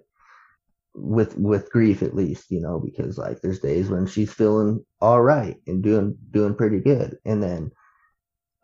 With 0.95 1.37
with 1.39 1.71
grief 1.71 2.03
at 2.03 2.17
least, 2.17 2.51
you 2.51 2.61
know, 2.61 2.81
because 2.81 3.19
like 3.19 3.41
there's 3.41 3.61
days 3.61 3.89
when 3.89 4.07
she's 4.07 4.33
feeling 4.33 4.85
all 5.01 5.23
right 5.23 5.57
and 5.67 5.83
doing 5.83 6.17
doing 6.31 6.55
pretty 6.55 6.81
good, 6.81 7.19
and 7.25 7.43
then 7.43 7.71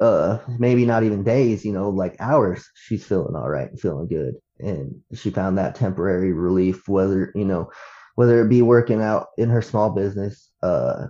uh 0.00 0.38
maybe 0.58 0.84
not 0.84 1.04
even 1.04 1.22
days, 1.22 1.64
you 1.64 1.72
know, 1.72 1.90
like 1.90 2.16
hours, 2.20 2.68
she's 2.74 3.06
feeling 3.06 3.36
all 3.36 3.48
right 3.48 3.70
and 3.70 3.80
feeling 3.80 4.08
good, 4.08 4.34
and 4.58 5.00
she 5.14 5.30
found 5.30 5.58
that 5.58 5.74
temporary 5.74 6.32
relief, 6.32 6.88
whether 6.88 7.32
you 7.34 7.44
know, 7.44 7.70
whether 8.14 8.42
it 8.42 8.48
be 8.48 8.62
working 8.62 9.02
out 9.02 9.28
in 9.36 9.48
her 9.50 9.62
small 9.62 9.90
business, 9.90 10.50
uh, 10.62 11.06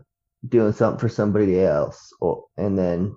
doing 0.49 0.73
something 0.73 1.01
for 1.01 1.09
somebody 1.09 1.61
else 1.61 2.13
or, 2.21 2.45
and 2.57 2.79
then 2.79 3.17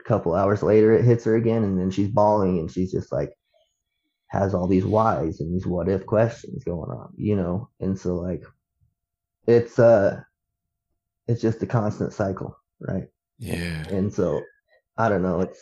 a 0.00 0.04
couple 0.04 0.34
hours 0.34 0.62
later 0.62 0.92
it 0.92 1.04
hits 1.04 1.24
her 1.24 1.36
again 1.36 1.64
and 1.64 1.78
then 1.78 1.90
she's 1.90 2.08
bawling 2.08 2.58
and 2.58 2.70
she's 2.70 2.92
just 2.92 3.12
like 3.12 3.30
has 4.28 4.54
all 4.54 4.66
these 4.66 4.84
whys 4.84 5.40
and 5.40 5.54
these 5.54 5.66
what 5.66 5.88
if 5.88 6.04
questions 6.04 6.64
going 6.64 6.90
on 6.90 7.12
you 7.16 7.36
know? 7.36 7.68
And 7.80 7.98
so 7.98 8.16
like 8.16 8.44
it's 9.46 9.78
uh 9.78 10.20
it's 11.28 11.40
just 11.40 11.62
a 11.62 11.66
constant 11.66 12.12
cycle 12.12 12.56
right? 12.80 13.04
Yeah. 13.38 13.84
And 13.88 14.12
so 14.12 14.42
i 14.98 15.10
don't 15.10 15.22
know 15.22 15.40
it's 15.42 15.60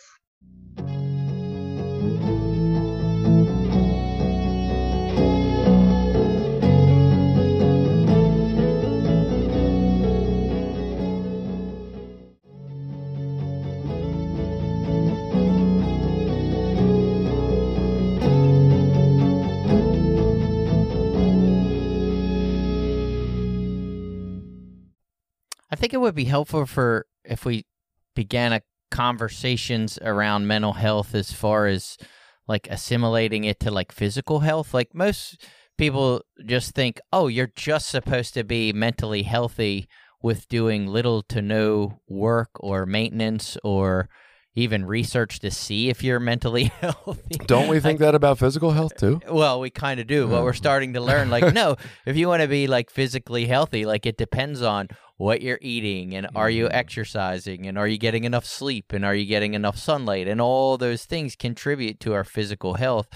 think 25.85 25.93
it 25.93 26.01
would 26.01 26.15
be 26.15 26.25
helpful 26.25 26.65
for 26.65 27.05
if 27.27 27.45
we 27.45 27.67
began 28.15 28.55
a 28.55 28.63
conversations 28.91 29.99
around 30.01 30.47
mental 30.47 30.73
health 30.73 31.15
as 31.15 31.31
far 31.31 31.67
as 31.67 31.99
like 32.49 32.67
assimilating 32.71 33.45
it 33.45 33.61
to 33.61 33.71
like 33.71 33.93
physical 33.93 34.41
health. 34.41 34.73
Like 34.73 34.95
most 34.95 35.45
people 35.77 36.23
just 36.47 36.75
think, 36.75 37.03
oh, 37.13 37.27
you're 37.27 37.53
just 37.55 37.91
supposed 37.91 38.33
to 38.33 38.45
be 38.45 38.73
mentally 38.73 39.25
healthy 39.25 39.87
with 40.23 40.49
doing 40.49 40.87
little 40.87 41.23
to 41.25 41.43
no 41.43 42.01
work 42.09 42.49
or 42.55 42.87
maintenance 42.87 43.59
or 43.63 44.09
even 44.57 44.85
research 44.85 45.41
to 45.41 45.51
see 45.51 45.89
if 45.89 46.05
you're 46.05 46.21
mentally 46.21 46.65
healthy. 46.81 47.39
Don't 47.47 47.69
we 47.69 47.81
think 47.81 48.01
like, 48.01 48.07
that 48.07 48.15
about 48.15 48.39
physical 48.39 48.71
health 48.71 48.97
too? 48.97 49.21
Well, 49.29 49.61
we 49.61 49.71
kind 49.71 50.01
of 50.01 50.07
do, 50.07 50.29
but 50.29 50.43
we're 50.43 50.53
starting 50.53 50.93
to 50.95 51.01
learn 51.01 51.31
like 51.31 51.53
no, 51.53 51.77
if 52.07 52.17
you 52.17 52.29
want 52.29 52.43
to 52.43 52.49
be 52.49 52.67
like 52.67 52.91
physically 52.91 53.47
healthy, 53.47 53.85
like 53.85 54.07
it 54.07 54.17
depends 54.17 54.63
on 54.63 54.89
what 55.17 55.43
you're 55.43 55.59
eating 55.61 56.15
and 56.15 56.29
are 56.35 56.51
you 56.51 56.67
mm. 56.67 56.75
exercising 56.75 57.67
and 57.67 57.79
are 57.79 57.87
you 57.87 57.99
getting 57.99 58.25
enough 58.25 58.45
sleep 58.45 58.93
and 58.93 59.05
are 59.05 59.15
you 59.15 59.27
getting 59.27 59.55
enough 59.55 59.79
sunlight 59.79 60.27
and 60.27 60.41
all 60.41 60.77
those 60.77 61.05
things 61.05 61.37
contribute 61.37 62.01
to 62.01 62.13
our 62.13 62.25
physical 62.25 62.75
health. 62.75 63.07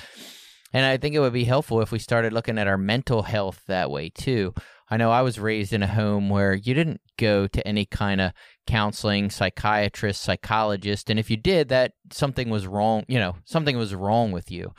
And 0.72 0.84
I 0.84 0.97
think 0.97 1.14
it 1.14 1.20
would 1.20 1.32
be 1.32 1.45
helpful 1.45 1.80
if 1.80 1.91
we 1.91 1.99
started 1.99 2.32
looking 2.32 2.59
at 2.59 2.68
our 2.68 2.78
mental 2.78 3.22
health 3.22 3.62
that 3.68 3.91
way 3.91 4.11
too. 4.11 4.55
I 4.91 4.97
know 4.97 5.11
I 5.11 5.22
was 5.22 5.39
raised 5.39 5.72
in 5.72 5.82
a 5.82 5.86
home 5.86 6.30
where 6.30 6.55
you 6.55 6.72
didn't 6.74 7.01
go 7.18 7.47
to 7.47 7.66
any 7.66 7.84
kind 7.84 8.20
of 8.20 8.32
counseling, 8.69 9.31
psychiatrist, 9.31 10.21
psychologist, 10.21 11.09
and 11.09 11.19
if 11.19 11.31
you 11.31 11.39
did, 11.39 11.71
that 11.71 11.93
something 12.12 12.51
was 12.51 12.66
wrong, 12.66 13.03
you 13.09 13.19
know, 13.19 13.37
something 13.47 13.79
was 13.79 13.95
wrong 13.95 14.31
with 14.31 14.51
you. 14.51 14.75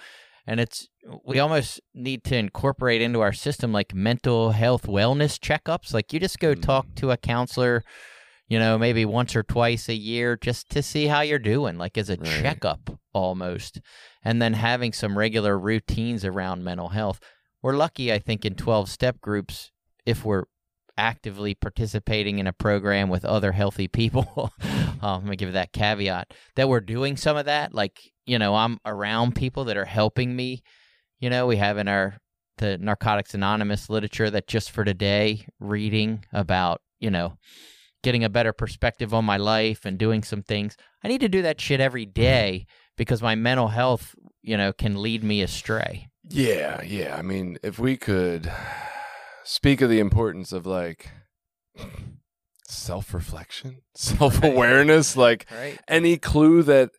And 0.45 0.59
it's 0.59 0.87
we 1.25 1.39
almost 1.39 1.81
need 1.95 2.23
to 2.25 2.37
incorporate 2.37 3.01
into 3.01 3.21
our 3.21 3.33
system 3.33 3.71
like 3.71 3.95
mental 3.95 4.51
health 4.51 4.83
wellness 4.83 5.39
checkups. 5.39 5.91
Like 5.91 6.13
you 6.13 6.19
just 6.19 6.39
go 6.39 6.53
talk 6.53 6.85
mm. 6.87 6.95
to 6.97 7.11
a 7.11 7.17
counselor, 7.17 7.83
you 8.47 8.59
know, 8.59 8.77
maybe 8.77 9.05
once 9.05 9.35
or 9.35 9.41
twice 9.41 9.89
a 9.89 9.95
year 9.95 10.37
just 10.37 10.69
to 10.69 10.83
see 10.83 11.07
how 11.07 11.21
you're 11.21 11.39
doing, 11.39 11.79
like 11.79 11.97
as 11.97 12.11
a 12.11 12.17
right. 12.17 12.27
checkup 12.27 12.99
almost. 13.11 13.81
And 14.23 14.39
then 14.39 14.53
having 14.53 14.93
some 14.93 15.17
regular 15.17 15.57
routines 15.57 16.23
around 16.23 16.63
mental 16.63 16.89
health. 16.89 17.19
We're 17.63 17.75
lucky, 17.75 18.13
I 18.13 18.19
think, 18.19 18.45
in 18.45 18.53
12 18.53 18.87
step 18.87 19.19
groups 19.19 19.71
if 20.05 20.23
we're 20.23 20.45
actively 20.99 21.55
participating 21.55 22.39
in 22.39 22.45
a 22.45 22.53
program 22.53 23.09
with 23.09 23.23
other 23.23 23.53
healthy 23.53 23.87
people. 23.87 24.51
um, 24.61 24.99
I'm 25.01 25.21
gonna 25.21 25.37
give 25.37 25.53
that 25.53 25.71
caveat 25.71 26.33
that 26.55 26.67
we're 26.67 26.81
doing 26.81 27.17
some 27.17 27.37
of 27.37 27.45
that. 27.45 27.73
Like, 27.73 28.11
you 28.25 28.37
know, 28.37 28.53
I'm 28.53 28.79
around 28.85 29.35
people 29.35 29.65
that 29.65 29.77
are 29.77 29.85
helping 29.85 30.35
me. 30.35 30.61
You 31.19 31.29
know, 31.29 31.47
we 31.47 31.57
have 31.57 31.77
in 31.77 31.87
our 31.87 32.17
the 32.57 32.77
Narcotics 32.77 33.33
Anonymous 33.33 33.89
literature 33.89 34.29
that 34.29 34.47
just 34.47 34.71
for 34.71 34.83
today 34.83 35.45
reading 35.61 36.25
about, 36.33 36.81
you 36.99 37.09
know, 37.09 37.37
getting 38.03 38.25
a 38.25 38.29
better 38.29 38.51
perspective 38.51 39.13
on 39.13 39.23
my 39.23 39.37
life 39.37 39.85
and 39.85 39.97
doing 39.97 40.23
some 40.23 40.43
things. 40.43 40.75
I 41.01 41.07
need 41.07 41.21
to 41.21 41.29
do 41.29 41.41
that 41.41 41.61
shit 41.61 41.79
every 41.79 42.05
day 42.05 42.65
because 42.97 43.21
my 43.21 43.35
mental 43.35 43.69
health, 43.69 44.13
you 44.41 44.57
know, 44.57 44.73
can 44.73 45.01
lead 45.01 45.23
me 45.23 45.41
astray. 45.41 46.09
Yeah, 46.29 46.81
yeah. 46.83 47.15
I 47.15 47.21
mean, 47.21 47.57
if 47.63 47.79
we 47.79 47.95
could 47.95 48.51
speak 49.49 49.81
of 49.81 49.89
the 49.89 49.99
importance 49.99 50.53
of 50.53 50.65
like 50.67 51.09
self 52.67 53.13
reflection, 53.13 53.81
self 53.95 54.43
awareness, 54.43 55.17
like 55.17 55.45
Right. 55.51 55.79
any 55.87 56.17
clue 56.17 56.61
that, 56.63 56.91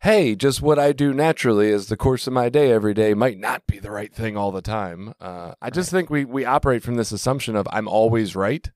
hey, 0.00 0.34
just 0.34 0.60
what 0.60 0.78
I 0.78 0.92
do 0.92 1.14
naturally 1.14 1.72
as 1.72 1.86
the 1.86 1.96
course 1.96 2.26
of 2.26 2.32
my 2.32 2.48
day 2.50 2.70
every 2.70 2.92
day 2.94 3.14
might 3.14 3.38
not 3.38 3.66
be 3.66 3.78
the 3.78 3.90
right 3.90 4.14
thing 4.14 4.36
all 4.36 4.52
the 4.52 4.60
time. 4.62 5.14
Uh, 5.20 5.54
I 5.62 5.70
just 5.70 5.90
think 5.90 6.10
we, 6.10 6.24
we 6.24 6.44
operate 6.44 6.82
from 6.82 6.96
this 6.96 7.10
assumption 7.12 7.56
of 7.56 7.66
I'm 7.72 7.88
always 7.88 8.36
right. 8.36 8.70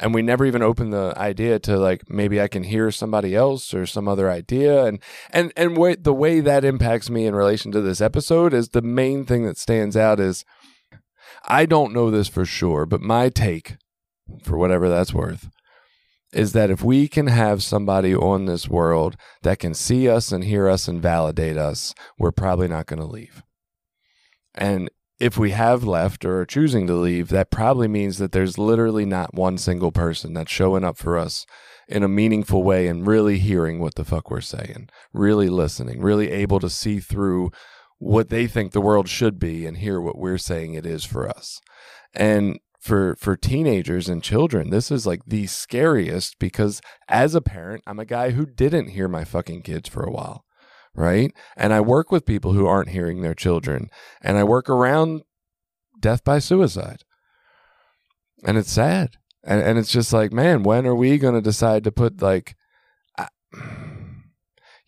And 0.00 0.14
we 0.14 0.22
never 0.22 0.46
even 0.46 0.62
open 0.62 0.90
the 0.90 1.12
idea 1.16 1.58
to 1.60 1.76
like 1.76 2.08
maybe 2.08 2.40
I 2.40 2.46
can 2.46 2.62
hear 2.62 2.92
somebody 2.92 3.34
else 3.34 3.74
or 3.74 3.84
some 3.84 4.06
other 4.06 4.30
idea, 4.30 4.84
and 4.84 5.02
and 5.30 5.52
and 5.56 5.76
way, 5.76 5.96
the 5.96 6.14
way 6.14 6.38
that 6.38 6.64
impacts 6.64 7.10
me 7.10 7.26
in 7.26 7.34
relation 7.34 7.72
to 7.72 7.80
this 7.80 8.00
episode 8.00 8.54
is 8.54 8.68
the 8.68 8.80
main 8.80 9.24
thing 9.24 9.44
that 9.46 9.58
stands 9.58 9.96
out 9.96 10.20
is 10.20 10.44
I 11.48 11.64
don't 11.64 11.94
know 11.94 12.10
this 12.10 12.28
for 12.28 12.44
sure, 12.44 12.84
but 12.84 13.00
my 13.00 13.30
take, 13.30 13.76
for 14.42 14.58
whatever 14.58 14.88
that's 14.88 15.14
worth, 15.14 15.48
is 16.32 16.52
that 16.52 16.70
if 16.70 16.82
we 16.82 17.08
can 17.08 17.28
have 17.28 17.62
somebody 17.62 18.14
on 18.14 18.44
this 18.44 18.68
world 18.68 19.16
that 19.42 19.58
can 19.58 19.72
see 19.72 20.08
us 20.08 20.30
and 20.30 20.44
hear 20.44 20.68
us 20.68 20.86
and 20.86 21.00
validate 21.00 21.56
us, 21.56 21.94
we're 22.18 22.32
probably 22.32 22.68
not 22.68 22.86
going 22.86 23.00
to 23.00 23.06
leave. 23.06 23.42
And 24.54 24.90
if 25.18 25.38
we 25.38 25.50
have 25.52 25.84
left 25.84 26.24
or 26.26 26.40
are 26.40 26.46
choosing 26.46 26.86
to 26.86 26.94
leave, 26.94 27.28
that 27.30 27.50
probably 27.50 27.88
means 27.88 28.18
that 28.18 28.32
there's 28.32 28.58
literally 28.58 29.06
not 29.06 29.34
one 29.34 29.56
single 29.56 29.90
person 29.90 30.34
that's 30.34 30.52
showing 30.52 30.84
up 30.84 30.98
for 30.98 31.16
us 31.16 31.46
in 31.88 32.02
a 32.02 32.08
meaningful 32.08 32.62
way 32.62 32.86
and 32.86 33.06
really 33.06 33.38
hearing 33.38 33.80
what 33.80 33.94
the 33.94 34.04
fuck 34.04 34.30
we're 34.30 34.42
saying, 34.42 34.90
really 35.14 35.48
listening, 35.48 36.02
really 36.02 36.30
able 36.30 36.60
to 36.60 36.68
see 36.68 37.00
through 37.00 37.50
what 37.98 38.28
they 38.28 38.46
think 38.46 38.72
the 38.72 38.80
world 38.80 39.08
should 39.08 39.38
be 39.38 39.66
and 39.66 39.78
hear 39.78 40.00
what 40.00 40.18
we're 40.18 40.38
saying 40.38 40.74
it 40.74 40.86
is 40.86 41.04
for 41.04 41.28
us. 41.28 41.60
And 42.14 42.58
for 42.80 43.16
for 43.16 43.36
teenagers 43.36 44.08
and 44.08 44.22
children, 44.22 44.70
this 44.70 44.90
is 44.90 45.06
like 45.06 45.20
the 45.26 45.46
scariest 45.46 46.38
because 46.38 46.80
as 47.08 47.34
a 47.34 47.40
parent, 47.40 47.82
I'm 47.86 47.98
a 47.98 48.04
guy 48.04 48.30
who 48.30 48.46
didn't 48.46 48.90
hear 48.90 49.08
my 49.08 49.24
fucking 49.24 49.62
kids 49.62 49.88
for 49.88 50.04
a 50.04 50.12
while, 50.12 50.44
right? 50.94 51.32
And 51.56 51.72
I 51.72 51.80
work 51.80 52.12
with 52.12 52.24
people 52.24 52.52
who 52.52 52.66
aren't 52.66 52.90
hearing 52.90 53.20
their 53.20 53.34
children, 53.34 53.90
and 54.22 54.38
I 54.38 54.44
work 54.44 54.70
around 54.70 55.22
death 56.00 56.24
by 56.24 56.38
suicide. 56.38 57.02
And 58.44 58.56
it's 58.56 58.72
sad. 58.72 59.16
And 59.42 59.60
and 59.60 59.78
it's 59.78 59.92
just 59.92 60.12
like, 60.12 60.32
man, 60.32 60.62
when 60.62 60.86
are 60.86 60.94
we 60.94 61.18
going 61.18 61.34
to 61.34 61.40
decide 61.40 61.82
to 61.84 61.92
put 61.92 62.22
like 62.22 62.54
I, 63.18 63.28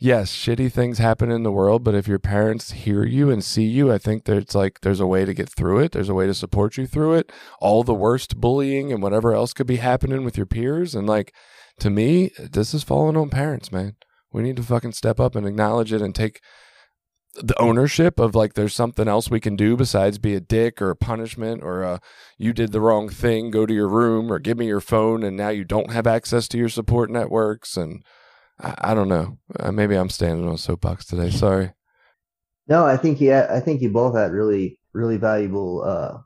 yes, 0.01 0.34
shitty 0.34 0.72
things 0.72 0.98
happen 0.98 1.30
in 1.30 1.44
the 1.44 1.53
world, 1.53 1.84
but 1.84 1.94
if 1.94 2.09
your 2.09 2.18
parents 2.18 2.72
hear 2.72 3.05
you 3.05 3.30
and 3.30 3.44
see 3.44 3.64
you, 3.64 3.92
I 3.92 3.98
think 3.98 4.24
there's 4.24 4.55
like 4.55 4.80
there's 4.80 4.98
a 4.98 5.07
way 5.07 5.24
to 5.24 5.34
get 5.34 5.48
through 5.48 5.80
it. 5.80 5.92
There's 5.92 6.09
a 6.09 6.14
way 6.14 6.26
to 6.26 6.34
support 6.34 6.76
you 6.76 6.86
through 6.86 7.14
it. 7.14 7.30
All 7.61 7.84
the 7.84 7.94
worst 7.94 8.40
bullying 8.40 8.92
and 8.92 9.03
whatever 9.03 9.34
else 9.34 9.53
could 9.53 9.66
be 9.68 9.76
happening 9.76 10.24
with 10.24 10.36
your 10.36 10.46
peers 10.46 10.94
and 10.94 11.07
like 11.07 11.32
to 11.78 11.90
me, 11.90 12.30
this 12.38 12.74
is 12.74 12.82
falling 12.82 13.16
on 13.16 13.30
parents, 13.30 13.70
man. 13.70 13.96
We 14.32 14.42
need 14.42 14.57
to 14.57 14.62
fucking 14.62 14.92
step 14.92 15.20
up 15.20 15.34
and 15.34 15.46
acknowledge 15.46 15.92
it 15.92 16.03
and 16.03 16.14
take 16.14 16.40
the 17.34 17.59
ownership 17.61 18.18
of 18.18 18.34
like 18.34 18.55
there's 18.55 18.74
something 18.74 19.07
else 19.07 19.30
we 19.30 19.40
can 19.40 19.55
do 19.55 19.76
besides 19.76 20.18
be 20.18 20.34
a 20.34 20.40
dick 20.40 20.82
or 20.82 20.90
a 20.90 20.96
punishment 20.96 21.62
or 21.62 21.82
a 21.82 22.01
you 22.36 22.53
did 22.53 22.72
the 22.72 22.80
wrong 22.80 23.09
thing, 23.09 23.51
go 23.51 23.66
to 23.66 23.74
your 23.74 23.88
room 23.88 24.32
or 24.32 24.38
give 24.38 24.59
me 24.59 24.66
your 24.66 24.80
phone 24.80 25.22
and 25.22 25.36
now 25.36 25.48
you 25.48 25.64
don't 25.64 25.92
have 25.92 26.07
access 26.07 26.48
to 26.48 26.59
your 26.59 26.68
support 26.68 27.09
networks 27.09 27.76
and 27.76 28.03
I, 28.63 28.75
I 28.91 28.95
don't 28.95 29.09
know. 29.09 29.39
Uh, 29.59 29.73
maybe 29.73 29.97
I'm 29.97 30.11
standing 30.11 30.47
on 30.47 30.55
a 30.55 30.59
soapbox 30.59 31.07
today. 31.07 31.31
Sorry. 31.31 31.73
No, 32.69 32.87
I 32.87 32.97
think 32.97 33.21
yeah, 33.21 33.49
I 33.51 33.61
think 33.61 33.83
you 33.83 33.91
both 33.91 34.15
had 34.17 34.33
really, 34.33 34.79
really 34.93 35.17
valuable, 35.17 35.83
uh, 35.85 36.19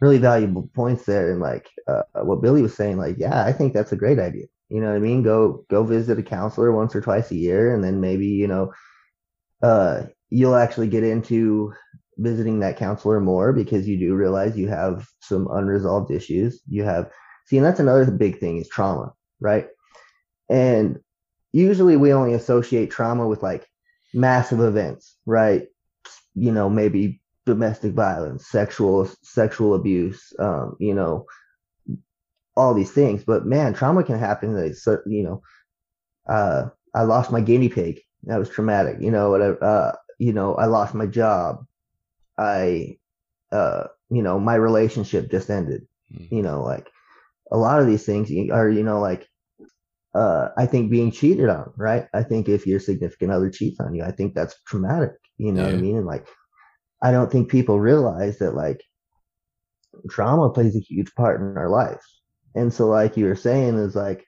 really 0.00 0.18
valuable 0.18 0.70
points 0.74 1.04
there. 1.06 1.30
And 1.32 1.40
like 1.40 1.68
uh, 1.86 2.02
what 2.22 2.42
Billy 2.42 2.62
was 2.62 2.74
saying, 2.74 2.98
like, 2.98 3.16
yeah, 3.18 3.44
I 3.44 3.52
think 3.52 3.72
that's 3.72 3.92
a 3.92 3.96
great 3.96 4.18
idea. 4.18 4.44
You 4.68 4.82
know 4.82 4.88
what 4.88 4.96
I 4.96 5.00
mean? 5.00 5.22
Go 5.22 5.64
go 5.70 5.82
visit 5.84 6.18
a 6.18 6.22
counselor 6.22 6.72
once 6.72 6.94
or 6.94 7.00
twice 7.00 7.30
a 7.30 7.36
year, 7.36 7.74
and 7.74 7.82
then 7.82 8.00
maybe 8.00 8.26
you 8.26 8.46
know, 8.46 8.72
uh, 9.62 10.02
you'll 10.28 10.56
actually 10.56 10.88
get 10.88 11.04
into 11.04 11.72
visiting 12.18 12.60
that 12.60 12.76
counselor 12.76 13.20
more 13.20 13.52
because 13.52 13.88
you 13.88 13.98
do 13.98 14.14
realize 14.14 14.58
you 14.58 14.68
have 14.68 15.06
some 15.20 15.48
unresolved 15.50 16.10
issues. 16.10 16.60
You 16.68 16.84
have 16.84 17.10
see, 17.46 17.56
and 17.56 17.64
that's 17.64 17.80
another 17.80 18.10
big 18.10 18.38
thing 18.38 18.58
is 18.58 18.68
trauma, 18.68 19.14
right? 19.40 19.68
And 20.50 20.98
usually 21.52 21.96
we 21.96 22.12
only 22.12 22.34
associate 22.34 22.90
trauma 22.90 23.26
with 23.26 23.42
like 23.42 23.66
massive 24.14 24.60
events, 24.60 25.16
right? 25.26 25.66
You 26.34 26.52
know, 26.52 26.68
maybe 26.68 27.20
domestic 27.46 27.92
violence, 27.92 28.46
sexual 28.46 29.08
sexual 29.22 29.74
abuse, 29.74 30.32
um, 30.38 30.76
you 30.78 30.94
know, 30.94 31.26
all 32.56 32.74
these 32.74 32.90
things. 32.90 33.24
But 33.24 33.46
man, 33.46 33.74
trauma 33.74 34.04
can 34.04 34.18
happen. 34.18 34.54
Like, 34.54 34.74
so, 34.74 34.98
you 35.06 35.22
know, 35.22 35.42
uh, 36.28 36.66
I 36.94 37.02
lost 37.02 37.30
my 37.30 37.40
guinea 37.40 37.68
pig. 37.68 38.00
That 38.24 38.38
was 38.38 38.50
traumatic. 38.50 38.96
You 39.00 39.10
know, 39.10 39.30
whatever. 39.30 39.62
Uh, 39.62 39.92
you 40.18 40.32
know, 40.32 40.54
I 40.54 40.66
lost 40.66 40.94
my 40.94 41.06
job. 41.06 41.64
I, 42.36 42.98
uh, 43.52 43.84
you 44.10 44.22
know, 44.22 44.38
my 44.38 44.54
relationship 44.54 45.30
just 45.30 45.50
ended. 45.50 45.86
Mm. 46.12 46.32
You 46.32 46.42
know, 46.42 46.62
like 46.62 46.88
a 47.50 47.56
lot 47.56 47.80
of 47.80 47.86
these 47.86 48.04
things 48.04 48.30
are, 48.50 48.68
you 48.68 48.82
know, 48.82 49.00
like 49.00 49.28
uh, 50.18 50.48
I 50.56 50.66
think 50.66 50.90
being 50.90 51.12
cheated 51.12 51.48
on, 51.48 51.72
right? 51.76 52.08
I 52.12 52.24
think 52.24 52.48
if 52.48 52.66
your 52.66 52.80
significant 52.80 53.30
other 53.30 53.50
cheats 53.50 53.78
on 53.78 53.94
you, 53.94 54.02
I 54.02 54.10
think 54.10 54.34
that's 54.34 54.60
traumatic. 54.66 55.12
You 55.36 55.52
know 55.52 55.62
what 55.62 55.74
I 55.74 55.76
mean? 55.76 55.96
And 55.96 56.06
like, 56.06 56.26
I 57.00 57.12
don't 57.12 57.30
think 57.30 57.48
people 57.48 57.78
realize 57.78 58.38
that 58.38 58.56
like 58.56 58.82
trauma 60.10 60.50
plays 60.50 60.74
a 60.74 60.80
huge 60.80 61.14
part 61.14 61.40
in 61.40 61.56
our 61.56 61.68
life. 61.68 62.02
And 62.56 62.72
so, 62.72 62.88
like 62.88 63.16
you 63.16 63.26
were 63.26 63.36
saying, 63.36 63.78
is 63.78 63.94
like 63.94 64.24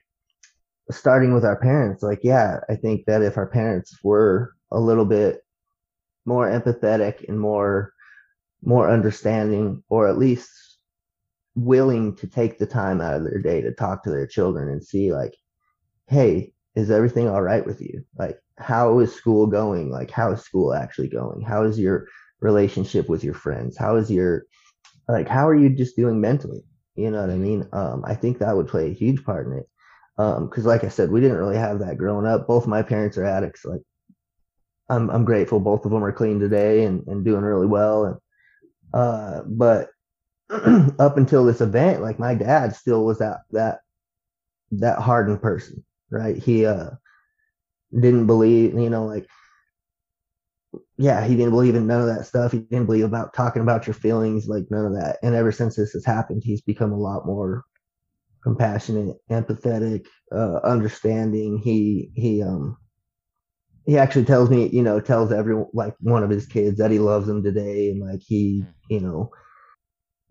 starting 0.89 1.33
with 1.33 1.43
our 1.43 1.57
parents. 1.57 2.01
Like, 2.01 2.21
yeah, 2.23 2.59
I 2.69 2.75
think 2.75 3.03
that 3.07 3.21
if 3.21 3.35
our 3.35 3.47
parents 3.47 3.99
were 4.01 4.53
a 4.71 4.79
little 4.79 5.05
bit 5.05 5.41
more 6.25 6.47
empathetic 6.47 7.27
and 7.27 7.37
more 7.37 7.91
more 8.63 8.89
understanding, 8.89 9.83
or 9.89 10.07
at 10.07 10.17
least 10.17 10.49
willing 11.55 12.15
to 12.15 12.27
take 12.27 12.59
the 12.59 12.65
time 12.65 13.01
out 13.01 13.15
of 13.15 13.23
their 13.25 13.41
day 13.41 13.59
to 13.59 13.73
talk 13.73 14.03
to 14.03 14.09
their 14.09 14.27
children 14.27 14.69
and 14.69 14.81
see 14.81 15.11
like 15.11 15.35
hey, 16.11 16.51
is 16.75 16.91
everything 16.91 17.29
all 17.29 17.41
right 17.41 17.65
with 17.65 17.79
you? 17.79 18.03
Like, 18.17 18.37
how 18.57 18.99
is 18.99 19.15
school 19.15 19.47
going? 19.47 19.89
Like, 19.89 20.11
how 20.11 20.33
is 20.33 20.41
school 20.41 20.73
actually 20.73 21.07
going? 21.07 21.41
How 21.41 21.63
is 21.63 21.79
your 21.79 22.05
relationship 22.41 23.07
with 23.07 23.23
your 23.23 23.33
friends? 23.33 23.77
How 23.77 23.95
is 23.95 24.11
your, 24.11 24.43
like, 25.07 25.29
how 25.29 25.47
are 25.47 25.55
you 25.55 25.69
just 25.69 25.95
doing 25.95 26.19
mentally? 26.19 26.63
You 26.95 27.11
know 27.11 27.21
what 27.21 27.29
I 27.29 27.37
mean? 27.37 27.65
Um, 27.71 28.03
I 28.05 28.13
think 28.13 28.39
that 28.39 28.55
would 28.55 28.67
play 28.67 28.87
a 28.87 28.93
huge 28.93 29.23
part 29.23 29.47
in 29.47 29.53
it. 29.53 29.69
Um, 30.17 30.49
cause 30.49 30.65
like 30.65 30.83
I 30.83 30.89
said, 30.89 31.11
we 31.11 31.21
didn't 31.21 31.37
really 31.37 31.55
have 31.55 31.79
that 31.79 31.97
growing 31.97 32.27
up. 32.27 32.45
Both 32.45 32.67
my 32.67 32.81
parents 32.81 33.17
are 33.17 33.25
addicts. 33.25 33.63
Like, 33.63 33.81
I'm, 34.89 35.09
I'm 35.09 35.23
grateful. 35.23 35.61
Both 35.61 35.85
of 35.85 35.91
them 35.91 36.03
are 36.03 36.11
clean 36.11 36.41
today 36.41 36.83
and, 36.83 37.07
and 37.07 37.23
doing 37.23 37.41
really 37.41 37.67
well. 37.67 38.05
And, 38.05 38.17
uh, 38.93 39.43
but 39.47 39.89
up 40.99 41.15
until 41.15 41.45
this 41.45 41.61
event, 41.61 42.01
like 42.01 42.19
my 42.19 42.35
dad 42.35 42.75
still 42.75 43.05
was 43.05 43.19
that, 43.19 43.43
that, 43.51 43.79
that 44.71 44.99
hardened 44.99 45.41
person 45.41 45.85
right? 46.11 46.37
He 46.37 46.65
uh 46.65 46.91
didn't 47.93 48.27
believe, 48.27 48.73
you 48.73 48.89
know, 48.89 49.05
like 49.05 49.27
yeah, 50.97 51.25
he 51.25 51.35
didn't 51.35 51.51
believe 51.51 51.75
in 51.75 51.87
none 51.87 52.01
of 52.01 52.07
that 52.15 52.25
stuff. 52.25 52.51
He 52.51 52.59
didn't 52.59 52.85
believe 52.85 53.03
about 53.03 53.33
talking 53.33 53.61
about 53.61 53.87
your 53.87 53.93
feelings, 53.93 54.47
like 54.47 54.65
none 54.69 54.85
of 54.85 54.93
that. 54.93 55.17
And 55.23 55.35
ever 55.35 55.51
since 55.51 55.75
this 55.75 55.91
has 55.93 56.05
happened, 56.05 56.43
he's 56.45 56.61
become 56.61 56.91
a 56.91 56.97
lot 56.97 57.25
more 57.25 57.63
compassionate, 58.43 59.17
empathetic, 59.29 60.05
uh, 60.31 60.59
understanding. 60.63 61.57
He 61.57 62.11
he 62.15 62.41
um 62.41 62.77
he 63.85 63.97
actually 63.97 64.25
tells 64.25 64.49
me, 64.49 64.67
you 64.69 64.83
know, 64.83 64.99
tells 64.99 65.31
every 65.31 65.61
like 65.73 65.95
one 65.99 66.23
of 66.23 66.29
his 66.29 66.45
kids 66.45 66.77
that 66.77 66.91
he 66.91 66.99
loves 66.99 67.27
them 67.27 67.43
today, 67.43 67.89
and 67.89 68.01
like 68.01 68.21
he, 68.21 68.63
you 68.89 68.99
know, 68.99 69.31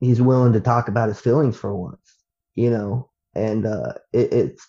he's 0.00 0.22
willing 0.22 0.52
to 0.52 0.60
talk 0.60 0.88
about 0.88 1.08
his 1.08 1.20
feelings 1.20 1.56
for 1.56 1.74
once, 1.74 2.16
you 2.54 2.70
know, 2.70 3.10
and 3.34 3.66
uh, 3.66 3.94
it, 4.12 4.32
it's 4.32 4.68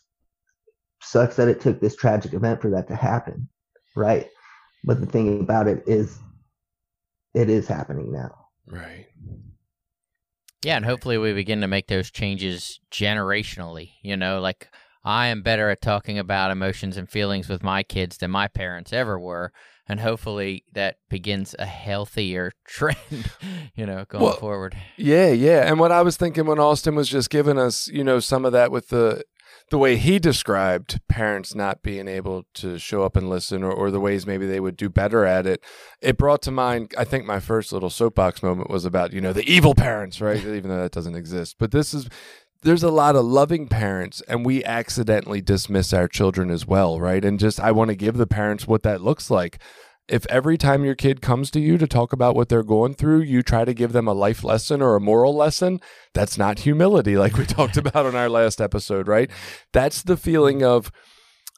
sucks 1.01 1.35
that 1.35 1.47
it 1.47 1.61
took 1.61 1.79
this 1.79 1.95
tragic 1.95 2.33
event 2.33 2.61
for 2.61 2.69
that 2.71 2.87
to 2.87 2.95
happen, 2.95 3.49
right? 3.95 4.27
But 4.83 4.99
the 4.99 5.07
thing 5.07 5.41
about 5.41 5.67
it 5.67 5.83
is, 5.87 6.17
it 7.33 7.49
is 7.49 7.67
happening 7.67 8.11
now. 8.11 8.31
Right. 8.67 9.07
Yeah, 10.63 10.75
and 10.75 10.85
hopefully 10.85 11.17
we 11.17 11.33
begin 11.33 11.61
to 11.61 11.67
make 11.67 11.87
those 11.87 12.11
changes 12.11 12.79
generationally. 12.91 13.91
You 14.03 14.15
know, 14.15 14.39
like 14.39 14.69
I 15.03 15.27
am 15.27 15.41
better 15.41 15.69
at 15.69 15.81
talking 15.81 16.19
about 16.19 16.51
emotions 16.51 16.97
and 16.97 17.09
feelings 17.09 17.49
with 17.49 17.63
my 17.63 17.83
kids 17.83 18.17
than 18.17 18.31
my 18.31 18.47
parents 18.47 18.93
ever 18.93 19.19
were. 19.19 19.51
And 19.87 19.99
hopefully 19.99 20.63
that 20.73 20.97
begins 21.09 21.55
a 21.57 21.65
healthier 21.65 22.51
trend, 22.65 23.31
you 23.75 23.85
know, 23.85 24.05
going 24.07 24.23
well, 24.23 24.37
forward. 24.37 24.77
Yeah, 24.95 25.29
yeah. 25.29 25.67
And 25.67 25.79
what 25.79 25.91
I 25.91 26.01
was 26.01 26.15
thinking 26.15 26.45
when 26.45 26.59
Austin 26.59 26.95
was 26.95 27.09
just 27.09 27.29
giving 27.29 27.57
us, 27.57 27.87
you 27.87 28.03
know, 28.03 28.19
some 28.19 28.45
of 28.45 28.51
that 28.51 28.71
with 28.71 28.89
the 28.89 29.23
the 29.72 29.78
way 29.78 29.95
he 29.95 30.19
described 30.19 30.99
parents 31.07 31.55
not 31.55 31.82
being 31.82 32.07
able 32.09 32.43
to 32.53 32.78
show 32.78 33.03
up 33.03 33.15
and 33.15 33.30
listen 33.30 33.63
or, 33.63 33.72
or 33.72 33.89
the 33.89 34.01
ways 34.01 34.28
maybe 34.28 34.45
they 34.45 34.59
would 34.59 34.76
do 34.76 34.89
better 34.89 35.26
at 35.26 35.47
it, 35.47 35.63
it 36.01 36.17
brought 36.17 36.41
to 36.41 36.51
mind, 36.51 36.93
I 36.97 37.05
think 37.05 37.26
my 37.26 37.39
first 37.39 37.72
little 37.72 37.89
soapbox 37.89 38.43
moment 38.43 38.69
was 38.69 38.84
about, 38.84 39.13
you 39.13 39.22
know, 39.22 39.32
the 39.32 39.49
evil 39.49 39.74
parents, 39.74 40.19
right? 40.19 40.38
Even 40.45 40.67
though 40.67 40.82
that 40.82 40.91
doesn't 40.91 41.15
exist. 41.15 41.55
But 41.57 41.72
this 41.72 41.93
is, 41.93 42.09
there's 42.63 42.84
a 42.84 42.91
lot 42.91 43.15
of 43.15 43.24
loving 43.24 43.69
parents 43.69 44.22
and 44.28 44.45
we 44.45 44.61
accidentally 44.65 45.41
dismiss 45.41 45.93
our 45.93 46.09
children 46.09 46.51
as 46.51 46.67
well, 46.67 46.99
right? 46.99 47.24
And 47.24 47.39
just, 47.39 47.57
I 47.57 47.72
want 47.72 47.89
to 47.89 47.95
give 47.95 48.17
the 48.17 48.28
parents 48.28 48.67
what 48.67 48.84
that 48.84 49.01
looks 49.01 49.32
like 49.32 49.57
if 50.12 50.26
every 50.28 50.57
time 50.57 50.84
your 50.84 50.93
kid 50.93 51.22
comes 51.22 51.49
to 51.51 51.59
you 51.59 51.78
to 51.78 51.88
talk 51.88 52.12
about 52.12 52.36
what 52.36 52.49
they're 52.49 52.64
going 52.64 52.93
through, 52.93 53.22
you 53.22 53.41
try 53.41 53.64
to 53.64 53.74
give 53.74 53.93
them 53.93 54.07
a 54.07 54.14
life 54.14 54.43
lesson 54.43 54.82
or 54.82 54.95
a 54.95 55.01
moral 55.01 55.34
lesson, 55.34 55.80
that's 56.14 56.38
not 56.38 56.59
humility, 56.59 57.18
like 57.18 57.38
we 57.38 57.45
talked 57.47 57.78
about 57.78 58.05
on 58.05 58.16
our 58.16 58.30
last 58.30 58.59
episode, 58.59 59.07
right? 59.07 59.32
That's 59.72 60.03
the 60.03 60.18
feeling 60.18 60.64
of, 60.64 60.91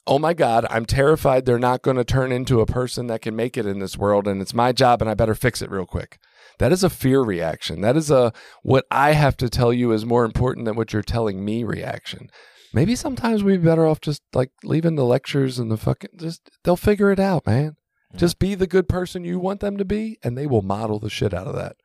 oh 0.06 0.20
my 0.20 0.34
God, 0.34 0.66
I'm 0.70 0.86
terrified 0.86 1.44
they're 1.44 1.58
not 1.58 1.82
going 1.82 1.96
to 1.96 2.04
turn 2.04 2.30
into 2.30 2.60
a 2.60 2.66
person 2.66 3.08
that 3.08 3.22
can 3.22 3.34
make 3.34 3.58
it 3.58 3.66
in 3.66 3.80
this 3.80 3.98
world, 3.98 4.28
and 4.28 4.40
it's 4.40 4.54
my 4.54 4.70
job, 4.70 5.02
and 5.02 5.10
I 5.10 5.14
better 5.14 5.34
fix 5.34 5.60
it 5.60 5.70
real 5.70 5.86
quick. 5.86 6.18
That 6.60 6.70
is 6.70 6.84
a 6.84 6.90
fear 6.90 7.22
reaction. 7.22 7.80
That 7.80 7.96
is 7.96 8.10
a 8.10 8.32
what 8.62 8.86
I 8.88 9.12
have 9.12 9.36
to 9.38 9.48
tell 9.48 9.72
you 9.72 9.90
is 9.90 10.06
more 10.06 10.24
important 10.24 10.66
than 10.66 10.76
what 10.76 10.92
you're 10.92 11.02
telling 11.02 11.44
me 11.44 11.64
reaction. 11.64 12.30
Maybe 12.72 12.94
sometimes 12.94 13.42
we'd 13.42 13.62
be 13.62 13.66
better 13.66 13.86
off 13.86 14.00
just 14.00 14.22
like 14.32 14.50
leaving 14.62 14.94
the 14.94 15.04
lectures 15.04 15.58
and 15.58 15.70
the 15.70 15.76
fucking 15.76 16.10
just 16.16 16.50
they'll 16.62 16.76
figure 16.76 17.10
it 17.10 17.18
out, 17.18 17.46
man. 17.46 17.76
Just 18.16 18.38
be 18.38 18.54
the 18.54 18.66
good 18.66 18.88
person 18.88 19.24
you 19.24 19.38
want 19.38 19.60
them 19.60 19.76
to 19.76 19.84
be, 19.84 20.18
and 20.22 20.36
they 20.36 20.46
will 20.46 20.62
model 20.62 20.98
the 20.98 21.10
shit 21.10 21.34
out 21.34 21.46
of 21.46 21.54
that. 21.56 21.76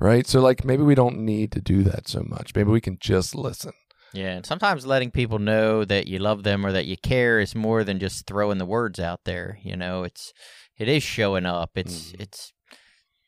Right. 0.00 0.26
So, 0.26 0.40
like, 0.40 0.64
maybe 0.64 0.82
we 0.82 0.94
don't 0.94 1.18
need 1.18 1.50
to 1.52 1.60
do 1.60 1.82
that 1.82 2.08
so 2.08 2.22
much. 2.26 2.54
Maybe 2.54 2.70
we 2.70 2.80
can 2.80 2.98
just 3.00 3.34
listen. 3.34 3.72
Yeah. 4.12 4.36
And 4.36 4.46
sometimes 4.46 4.86
letting 4.86 5.10
people 5.10 5.38
know 5.38 5.84
that 5.84 6.06
you 6.06 6.18
love 6.18 6.44
them 6.44 6.64
or 6.64 6.72
that 6.72 6.86
you 6.86 6.96
care 6.96 7.40
is 7.40 7.54
more 7.54 7.82
than 7.84 7.98
just 7.98 8.26
throwing 8.26 8.58
the 8.58 8.64
words 8.64 9.00
out 9.00 9.20
there. 9.24 9.58
You 9.62 9.76
know, 9.76 10.04
it's, 10.04 10.32
it 10.78 10.88
is 10.88 11.02
showing 11.02 11.46
up. 11.46 11.72
It's, 11.74 12.12
mm. 12.12 12.20
it's, 12.20 12.52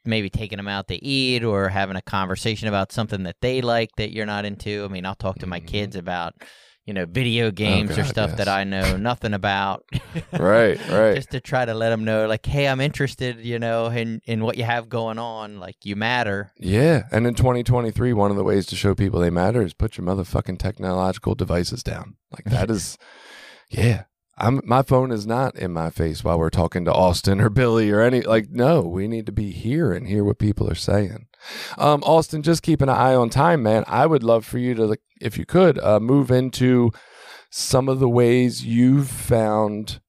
maybe 0.05 0.31
taking 0.31 0.57
them 0.57 0.69
out 0.69 0.89
to 0.89 1.05
eat 1.05 1.45
or 1.45 1.69
having 1.69 1.97
a 1.97 2.03
conversation 2.03 2.69
about 2.69 2.93
something 2.93 3.25
that 3.25 3.37
they 3.41 3.61
like 3.61 3.91
that 3.97 4.13
you're 4.13 4.27
not 4.27 4.45
into. 4.45 4.85
I 4.85 4.89
mean, 4.89 5.05
I'll 5.05 5.15
talk 5.15 5.39
to 5.41 5.47
my 5.47 5.59
mm-hmm. 5.59 5.67
kids 5.67 5.97
about 5.97 6.35
you 6.87 6.95
know, 6.95 7.07
video 7.07 7.47
oh, 7.47 7.51
games 7.51 7.93
oh, 7.93 7.97
God, 7.97 8.05
or 8.05 8.09
stuff 8.09 8.31
yes. 8.31 8.39
that 8.39 8.49
I 8.49 8.65
know 8.65 8.97
nothing 8.99 9.35
about. 9.35 9.85
right, 10.33 10.79
right. 10.91 11.15
Just 11.15 11.31
to 11.31 11.41
try 11.41 11.65
to 11.65 11.75
let 11.75 11.91
them 11.91 12.05
know, 12.05 12.27
like, 12.27 12.45
hey, 12.47 12.69
I'm 12.69 12.81
interested, 12.81 13.41
you 13.41 13.59
know, 13.59 13.87
in 13.87 14.21
in 14.25 14.43
what 14.43 14.57
you 14.57 14.65
have 14.65 14.89
going 14.89 15.19
on. 15.19 15.61
Like, 15.61 15.77
you 15.85 15.97
matter. 15.97 16.53
Yeah, 16.57 17.05
and 17.13 17.27
in 17.27 17.35
2023, 17.35 18.13
one 18.13 18.31
of 18.31 18.37
the 18.37 18.45
ways 18.45 18.67
to 18.67 18.77
show 18.77 18.95
people 18.95 19.21
they 19.21 19.31
matter 19.31 19.63
is 19.63 19.75
put 19.75 19.97
your 19.97 20.07
motherfucking 20.07 20.59
technological 20.59 21.35
devices 21.35 21.83
down. 21.83 22.17
Like 22.33 22.45
that 22.47 22.71
is, 22.73 22.99
yeah. 23.69 24.05
I'm 24.41 24.61
my 24.65 24.83
phone 24.83 25.13
is 25.13 25.27
not 25.27 25.55
in 25.57 25.73
my 25.73 25.91
face 25.91 26.25
while 26.25 26.39
we're 26.39 26.51
talking 26.51 26.85
to 26.87 26.93
Austin 26.93 27.41
or 27.41 27.51
Billy 27.51 27.91
or 27.91 28.01
any 28.01 28.23
like 28.23 28.51
no, 28.51 28.81
we 28.81 29.07
need 29.07 29.27
to 29.27 29.33
be 29.33 29.51
here 29.51 29.93
and 29.93 30.07
hear 30.07 30.25
what 30.25 30.39
people 30.39 30.69
are 30.71 30.75
saying. 30.75 31.27
Um, 31.79 32.03
Austin, 32.03 32.43
just 32.43 32.63
keep 32.63 32.81
an 32.81 32.89
eye 32.89 33.15
on 33.15 33.31
time, 33.31 33.63
man. 33.63 33.85
I 33.87 34.07
would 34.07 34.23
love 34.23 34.45
for 34.45 34.59
you 34.59 34.75
to, 34.75 34.97
if 35.21 35.39
you 35.39 35.47
could, 35.47 35.79
uh, 35.79 36.01
move 36.01 36.31
into 36.31 36.91
some 37.51 37.89
of 37.89 37.99
the 37.99 38.09
ways 38.09 38.65
you've 38.65 39.09
found 39.09 40.01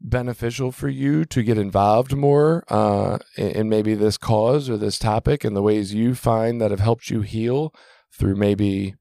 beneficial 0.00 0.72
for 0.72 0.88
you 0.88 1.24
to 1.24 1.42
get 1.42 1.58
involved 1.58 2.16
more 2.16 2.64
uh, 2.68 3.18
in, 3.36 3.68
maybe 3.68 3.94
this 3.94 4.16
cause 4.16 4.70
or 4.70 4.76
this 4.76 4.98
topic 4.98 5.44
and 5.44 5.56
the 5.56 5.62
ways 5.62 5.94
you 5.94 6.14
find 6.14 6.60
that 6.60 6.70
have 6.70 6.80
helped 6.80 7.10
you 7.10 7.20
heal 7.20 7.74
through 8.12 8.36
maybe 8.36 8.94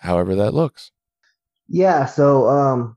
however 0.00 0.34
that 0.34 0.54
looks. 0.54 0.92
Yeah, 1.68 2.06
so 2.06 2.48
um, 2.48 2.95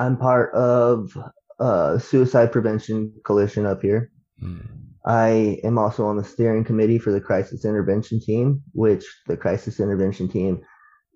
I'm 0.00 0.16
part 0.16 0.54
of 0.54 1.16
uh, 1.58 1.98
Suicide 1.98 2.52
Prevention 2.52 3.12
Coalition 3.24 3.66
up 3.66 3.82
here. 3.82 4.10
Mm. 4.42 4.66
I 5.04 5.60
am 5.62 5.76
also 5.76 6.06
on 6.06 6.16
the 6.16 6.24
steering 6.24 6.64
committee 6.64 6.98
for 6.98 7.12
the 7.12 7.20
crisis 7.20 7.66
intervention 7.66 8.18
team, 8.18 8.62
which 8.72 9.04
the 9.26 9.36
crisis 9.36 9.78
intervention 9.78 10.26
team 10.28 10.62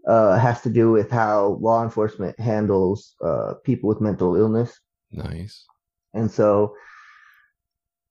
uh, 0.07 0.39
has 0.39 0.61
to 0.63 0.71
do 0.71 0.91
with 0.91 1.11
how 1.11 1.59
law 1.63 1.83
enforcement 1.83 2.39
handles 2.39 3.15
uh, 3.25 3.55
people 3.65 3.89
with 3.89 4.03
mental 4.03 4.37
illness. 4.37 4.79
Nice. 5.11 5.65
And 6.13 6.31
so 6.31 6.75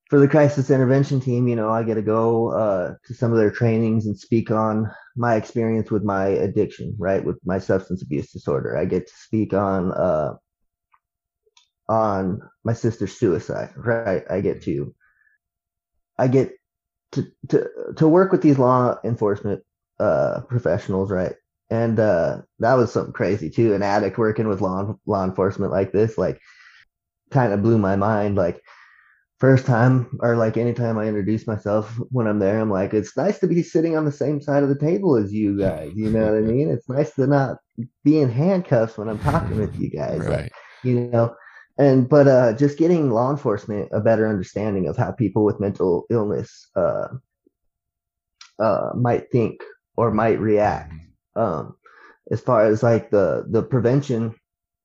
for 0.09 0.19
the 0.19 0.27
crisis 0.27 0.71
intervention 0.71 1.19
team, 1.19 1.47
you 1.47 1.55
know, 1.55 1.69
I 1.69 1.83
get 1.83 1.95
to 1.95 2.01
go 2.01 2.51
uh, 2.51 2.95
to 3.05 3.13
some 3.13 3.31
of 3.31 3.37
their 3.37 3.51
trainings 3.51 4.07
and 4.07 4.17
speak 4.17 4.49
on 4.49 4.89
my 5.15 5.35
experience 5.35 5.91
with 5.91 6.03
my 6.03 6.27
addiction, 6.27 6.95
right, 6.97 7.23
with 7.23 7.37
my 7.45 7.59
substance 7.59 8.01
abuse 8.01 8.31
disorder. 8.31 8.75
I 8.75 8.85
get 8.85 9.07
to 9.07 9.13
speak 9.15 9.53
on 9.53 9.91
uh, 9.91 10.33
on 11.89 12.41
my 12.63 12.73
sister's 12.73 13.17
suicide, 13.17 13.71
right? 13.75 14.23
I 14.29 14.41
get 14.41 14.63
to 14.63 14.93
I 16.17 16.27
get 16.27 16.53
to 17.13 17.27
to 17.49 17.69
to 17.97 18.07
work 18.07 18.31
with 18.31 18.41
these 18.41 18.59
law 18.59 18.97
enforcement 19.03 19.63
uh, 19.99 20.41
professionals, 20.47 21.11
right? 21.11 21.33
And 21.69 21.99
uh, 21.99 22.41
that 22.59 22.73
was 22.75 22.91
something 22.91 23.13
crazy 23.13 23.49
too. 23.49 23.73
An 23.73 23.83
addict 23.83 24.17
working 24.17 24.47
with 24.47 24.61
law 24.61 24.95
law 25.05 25.23
enforcement 25.23 25.71
like 25.71 25.91
this, 25.91 26.17
like, 26.17 26.39
kind 27.31 27.53
of 27.53 27.63
blew 27.63 27.77
my 27.77 27.95
mind. 27.95 28.35
Like, 28.35 28.61
first 29.43 29.65
time 29.65 30.07
or 30.21 30.37
like 30.37 30.55
anytime 30.55 30.97
I 30.97 31.05
introduce 31.05 31.45
myself 31.45 31.99
when 32.11 32.27
I'm 32.27 32.39
there, 32.39 32.61
I'm 32.61 32.71
like, 32.71 32.93
it's 32.93 33.17
nice 33.17 33.39
to 33.39 33.47
be 33.47 33.61
sitting 33.61 33.97
on 33.97 34.05
the 34.05 34.11
same 34.11 34.39
side 34.39 34.63
of 34.63 34.69
the 34.69 34.79
table 34.79 35.17
as 35.17 35.33
you 35.33 35.59
guys. 35.59 35.91
You 35.95 36.09
know 36.11 36.25
what 36.25 36.37
I 36.37 36.41
mean? 36.53 36.69
It's 36.69 36.87
nice 36.87 37.13
to 37.15 37.27
not 37.27 37.57
be 38.05 38.19
in 38.19 38.29
handcuffs 38.29 38.97
when 38.97 39.09
I'm 39.09 39.19
talking 39.19 39.59
with 39.59 39.77
you 39.77 39.89
guys. 39.89 40.19
Right. 40.19 40.43
Like, 40.43 40.51
you 40.83 41.09
know, 41.09 41.35
and 41.77 42.07
but 42.07 42.27
uh, 42.27 42.53
just 42.53 42.77
getting 42.77 43.09
law 43.09 43.31
enforcement 43.31 43.89
a 43.91 43.99
better 43.99 44.27
understanding 44.27 44.87
of 44.87 44.97
how 44.97 45.11
people 45.11 45.43
with 45.43 45.59
mental 45.59 46.05
illness 46.09 46.69
uh, 46.75 47.07
uh, 48.59 48.89
might 48.95 49.31
think 49.31 49.61
or 49.97 50.11
might 50.11 50.39
react. 50.39 50.93
Um, 51.35 51.75
as 52.31 52.41
far 52.41 52.65
as 52.65 52.83
like 52.83 53.09
the 53.09 53.45
the 53.49 53.63
prevention 53.63 54.35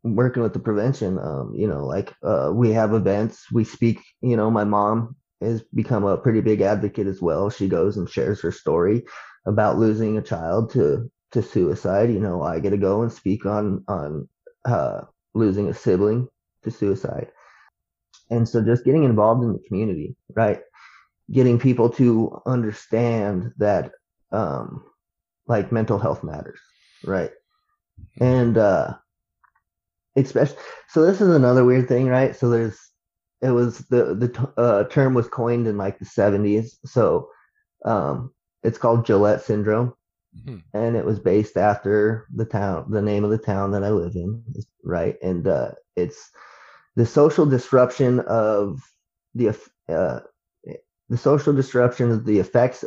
working 0.02 0.42
with 0.42 0.52
the 0.52 0.58
prevention 0.58 1.18
um, 1.18 1.52
you 1.54 1.66
know 1.68 1.84
like 1.86 2.14
uh, 2.22 2.50
we 2.54 2.72
have 2.72 2.94
events. 2.94 3.50
We 3.52 3.64
speak 3.64 4.00
you 4.22 4.36
know 4.36 4.50
my 4.50 4.64
mom 4.64 5.16
has 5.42 5.62
become 5.74 6.04
a 6.04 6.16
pretty 6.16 6.40
big 6.40 6.62
advocate 6.62 7.06
as 7.06 7.20
well. 7.20 7.50
She 7.50 7.68
goes 7.68 7.96
and 7.96 8.08
shares 8.08 8.40
her 8.40 8.50
story 8.50 9.04
about 9.46 9.78
losing 9.78 10.16
a 10.16 10.22
child 10.22 10.72
to 10.72 11.10
to 11.32 11.42
suicide. 11.42 12.10
You 12.10 12.20
know 12.20 12.42
i 12.42 12.60
get 12.60 12.70
to 12.70 12.78
go 12.78 13.02
and 13.02 13.12
speak 13.12 13.44
on 13.44 13.84
on 13.88 14.26
uh, 14.64 15.02
losing 15.34 15.68
a 15.68 15.74
sibling 15.74 16.28
to 16.70 16.76
suicide. 16.76 17.30
And 18.30 18.48
so 18.48 18.62
just 18.62 18.84
getting 18.84 19.04
involved 19.04 19.42
in 19.42 19.52
the 19.52 19.62
community, 19.66 20.16
right? 20.34 20.60
Getting 21.30 21.58
people 21.58 21.90
to 21.90 22.40
understand 22.46 23.52
that 23.58 23.92
um 24.32 24.84
like 25.46 25.72
mental 25.72 25.98
health 25.98 26.22
matters, 26.22 26.60
right? 27.04 27.30
And 28.20 28.58
uh 28.58 28.94
especially 30.16 30.58
so 30.88 31.04
this 31.04 31.20
is 31.20 31.34
another 31.34 31.64
weird 31.64 31.88
thing, 31.88 32.06
right? 32.06 32.36
So 32.36 32.50
there's 32.50 32.78
it 33.40 33.50
was 33.50 33.78
the 33.88 34.14
the 34.14 34.52
uh, 34.60 34.84
term 34.84 35.14
was 35.14 35.28
coined 35.28 35.66
in 35.66 35.78
like 35.78 35.98
the 35.98 36.04
70s. 36.04 36.76
So 36.84 37.30
um 37.84 38.32
it's 38.62 38.78
called 38.78 39.06
Gillette 39.06 39.42
syndrome. 39.42 39.94
Mm-hmm. 40.36 40.58
And 40.74 40.96
it 40.96 41.04
was 41.04 41.18
based 41.18 41.56
after 41.56 42.26
the 42.34 42.44
town, 42.44 42.90
the 42.90 43.02
name 43.02 43.24
of 43.24 43.30
the 43.30 43.38
town 43.38 43.70
that 43.72 43.84
I 43.84 43.90
live 43.90 44.14
in, 44.14 44.42
right? 44.84 45.16
And 45.22 45.46
uh, 45.46 45.72
it's 45.96 46.30
the 46.98 47.06
social 47.06 47.46
disruption 47.46 48.18
of 48.26 48.82
the 49.36 49.56
uh, 49.88 50.18
the 51.08 51.16
social 51.16 51.52
disruption 51.52 52.10
of 52.10 52.24
the 52.24 52.40
effects 52.40 52.84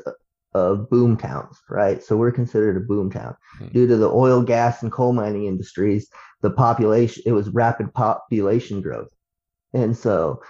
of 0.53 0.89
boom 0.89 1.15
towns, 1.15 1.57
right? 1.69 2.03
So 2.03 2.17
we're 2.17 2.33
considered 2.33 2.75
a 2.75 2.81
boom 2.81 3.09
town 3.09 3.37
mm-hmm. 3.55 3.71
due 3.71 3.87
to 3.87 3.95
the 3.95 4.09
oil, 4.09 4.43
gas, 4.43 4.83
and 4.83 4.91
coal 4.91 5.13
mining 5.13 5.45
industries. 5.45 6.09
The 6.41 6.51
population 6.51 7.23
it 7.25 7.31
was 7.31 7.47
rapid 7.51 7.93
population 7.93 8.81
growth, 8.81 9.07
and 9.73 9.95
so 9.95 10.41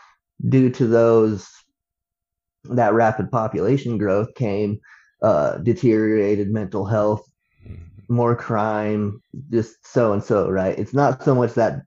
due 0.49 0.71
to 0.71 0.87
those 0.87 1.47
that 2.63 2.95
rapid 2.95 3.29
population 3.29 3.99
growth 3.99 4.33
came 4.33 4.79
uh, 5.21 5.57
deteriorated 5.59 6.49
mental 6.49 6.85
health, 6.85 7.29
hmm. 7.63 7.75
more 8.09 8.35
crime, 8.35 9.21
just 9.51 9.85
so 9.85 10.13
and 10.13 10.23
so, 10.23 10.49
right? 10.49 10.79
It's 10.79 10.95
not 10.95 11.23
so 11.23 11.35
much 11.35 11.53
that 11.53 11.83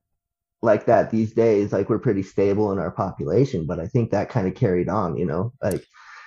like 0.64 0.86
that 0.86 1.10
these 1.10 1.32
days 1.32 1.72
like 1.72 1.88
we're 1.88 1.98
pretty 1.98 2.22
stable 2.22 2.72
in 2.72 2.78
our 2.78 2.90
population 2.90 3.66
but 3.66 3.78
i 3.78 3.86
think 3.86 4.10
that 4.10 4.28
kind 4.28 4.48
of 4.48 4.54
carried 4.54 4.88
on 4.88 5.16
you 5.16 5.26
know 5.26 5.52
like 5.62 5.84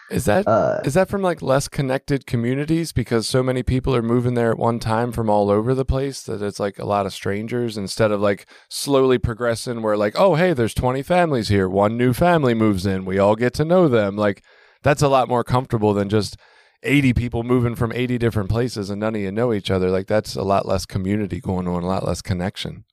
Is 0.09 0.23
that 0.23 0.47
uh, 0.47 0.79
is 0.85 0.93
that 0.93 1.09
from 1.09 1.21
like 1.21 1.41
less 1.41 1.67
connected 1.67 2.25
communities? 2.25 2.93
Because 2.93 3.27
so 3.27 3.43
many 3.43 3.61
people 3.61 3.93
are 3.93 4.01
moving 4.01 4.35
there 4.35 4.51
at 4.51 4.57
one 4.57 4.79
time 4.79 5.11
from 5.11 5.29
all 5.29 5.49
over 5.49 5.75
the 5.75 5.83
place 5.83 6.23
that 6.23 6.41
it's 6.41 6.61
like 6.61 6.79
a 6.79 6.85
lot 6.85 7.05
of 7.05 7.11
strangers 7.11 7.77
instead 7.77 8.11
of 8.11 8.21
like 8.21 8.47
slowly 8.69 9.17
progressing 9.17 9.81
where 9.81 9.97
like 9.97 10.15
oh 10.17 10.35
hey 10.35 10.53
there's 10.53 10.73
20 10.73 11.03
families 11.03 11.49
here. 11.49 11.67
One 11.67 11.97
new 11.97 12.13
family 12.13 12.53
moves 12.53 12.85
in. 12.85 13.03
We 13.03 13.19
all 13.19 13.35
get 13.35 13.53
to 13.55 13.65
know 13.65 13.89
them. 13.89 14.15
Like 14.15 14.43
that's 14.81 15.01
a 15.01 15.09
lot 15.09 15.27
more 15.27 15.43
comfortable 15.43 15.93
than 15.93 16.07
just 16.07 16.37
80 16.83 17.11
people 17.13 17.43
moving 17.43 17.75
from 17.75 17.91
80 17.91 18.17
different 18.17 18.49
places 18.49 18.89
and 18.89 19.01
none 19.01 19.15
of 19.15 19.21
you 19.21 19.31
know 19.33 19.51
each 19.51 19.69
other. 19.69 19.89
Like 19.89 20.07
that's 20.07 20.37
a 20.37 20.43
lot 20.43 20.65
less 20.65 20.85
community 20.85 21.41
going 21.41 21.67
on 21.67 21.83
a 21.83 21.87
lot 21.87 22.05
less 22.05 22.21
connection 22.21 22.85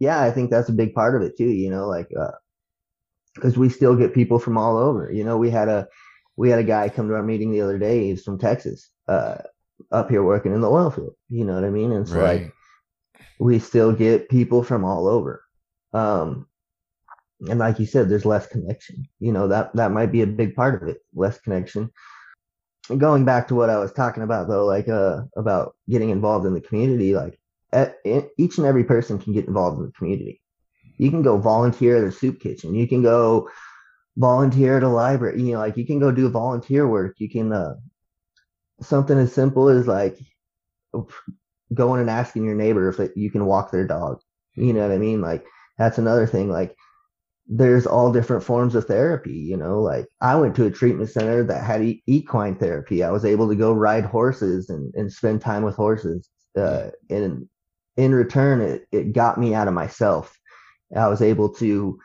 yeah 0.00 0.20
i 0.20 0.30
think 0.30 0.50
that's 0.50 0.68
a 0.68 0.72
big 0.72 0.92
part 0.94 1.14
of 1.14 1.22
it 1.22 1.36
too 1.36 1.48
you 1.48 1.70
know 1.70 1.86
like 1.86 2.08
because 3.34 3.56
uh, 3.56 3.60
we 3.60 3.68
still 3.68 3.94
get 3.94 4.14
people 4.14 4.38
from 4.38 4.58
all 4.58 4.76
over 4.76 5.12
you 5.12 5.22
know 5.22 5.36
we 5.36 5.50
had 5.50 5.68
a 5.68 5.86
we 6.40 6.48
had 6.48 6.58
a 6.58 6.64
guy 6.64 6.88
come 6.88 7.08
to 7.08 7.14
our 7.14 7.22
meeting 7.22 7.52
the 7.52 7.60
other 7.60 7.78
day. 7.78 8.06
He's 8.06 8.22
from 8.22 8.38
Texas, 8.38 8.88
uh, 9.08 9.36
up 9.92 10.08
here 10.08 10.22
working 10.22 10.54
in 10.54 10.60
the 10.60 10.70
oil 10.70 10.90
field. 10.90 11.14
You 11.28 11.44
know 11.44 11.54
what 11.54 11.64
I 11.64 11.70
mean? 11.70 11.92
And 11.92 12.08
so 12.08 12.18
right. 12.18 12.42
like 12.44 12.54
we 13.38 13.58
still 13.58 13.92
get 13.92 14.28
people 14.28 14.62
from 14.62 14.84
all 14.84 15.06
over. 15.06 15.44
Um, 15.92 16.46
and 17.48 17.58
like 17.58 17.78
you 17.78 17.86
said, 17.86 18.08
there's 18.08 18.26
less 18.26 18.46
connection. 18.46 19.08
You 19.18 19.32
know 19.32 19.48
that 19.48 19.74
that 19.74 19.92
might 19.92 20.12
be 20.12 20.22
a 20.22 20.26
big 20.26 20.54
part 20.54 20.82
of 20.82 20.88
it. 20.88 20.98
Less 21.14 21.40
connection. 21.40 21.90
And 22.90 23.00
going 23.00 23.24
back 23.24 23.48
to 23.48 23.54
what 23.54 23.70
I 23.70 23.78
was 23.78 23.92
talking 23.92 24.22
about 24.22 24.48
though, 24.48 24.66
like 24.66 24.88
uh 24.88 25.22
about 25.36 25.74
getting 25.88 26.10
involved 26.10 26.46
in 26.46 26.54
the 26.54 26.60
community, 26.60 27.14
like 27.14 27.39
each 28.38 28.58
and 28.58 28.66
every 28.66 28.84
person 28.84 29.18
can 29.18 29.32
get 29.32 29.46
involved 29.46 29.78
in 29.78 29.86
the 29.86 29.92
community. 29.92 30.40
You 30.98 31.10
can 31.10 31.22
go 31.22 31.38
volunteer 31.38 31.96
at 31.96 32.04
a 32.04 32.12
soup 32.12 32.40
kitchen. 32.40 32.74
You 32.74 32.86
can 32.86 33.02
go 33.02 33.48
volunteer 34.16 34.76
at 34.76 34.82
a 34.82 34.88
library. 34.88 35.42
You 35.42 35.52
know, 35.52 35.60
like 35.60 35.76
you 35.76 35.86
can 35.86 35.98
go 35.98 36.10
do 36.10 36.28
volunteer 36.28 36.86
work. 36.86 37.16
You 37.18 37.30
can 37.30 37.52
uh, 37.52 37.74
something 38.80 39.18
as 39.18 39.32
simple 39.32 39.68
as 39.68 39.86
like 39.86 40.18
going 41.72 42.00
and 42.00 42.10
asking 42.10 42.44
your 42.44 42.54
neighbor 42.54 42.88
if 42.88 42.98
it, 42.98 43.16
you 43.16 43.30
can 43.30 43.46
walk 43.46 43.70
their 43.70 43.86
dog. 43.86 44.20
You 44.54 44.72
know 44.72 44.82
what 44.82 44.94
I 44.94 44.98
mean? 44.98 45.20
Like 45.20 45.46
that's 45.78 45.98
another 45.98 46.26
thing. 46.26 46.50
Like 46.50 46.76
there's 47.46 47.86
all 47.86 48.12
different 48.12 48.44
forms 48.44 48.74
of 48.74 48.86
therapy. 48.86 49.32
You 49.34 49.56
know, 49.56 49.80
like 49.80 50.06
I 50.20 50.36
went 50.36 50.54
to 50.56 50.66
a 50.66 50.70
treatment 50.70 51.10
center 51.10 51.44
that 51.44 51.64
had 51.64 51.82
e- 51.82 52.02
equine 52.06 52.56
therapy. 52.56 53.02
I 53.02 53.10
was 53.10 53.24
able 53.24 53.48
to 53.48 53.56
go 53.56 53.72
ride 53.72 54.04
horses 54.04 54.70
and, 54.70 54.94
and 54.94 55.12
spend 55.12 55.40
time 55.40 55.62
with 55.62 55.76
horses. 55.76 56.28
Uh, 56.56 56.90
and 57.08 57.48
in 58.00 58.14
return, 58.14 58.60
it, 58.62 58.86
it 58.90 59.12
got 59.12 59.38
me 59.38 59.54
out 59.54 59.68
of 59.68 59.74
myself. 59.74 60.38
I 60.96 61.08
was 61.08 61.20
able 61.20 61.50
to 61.54 61.98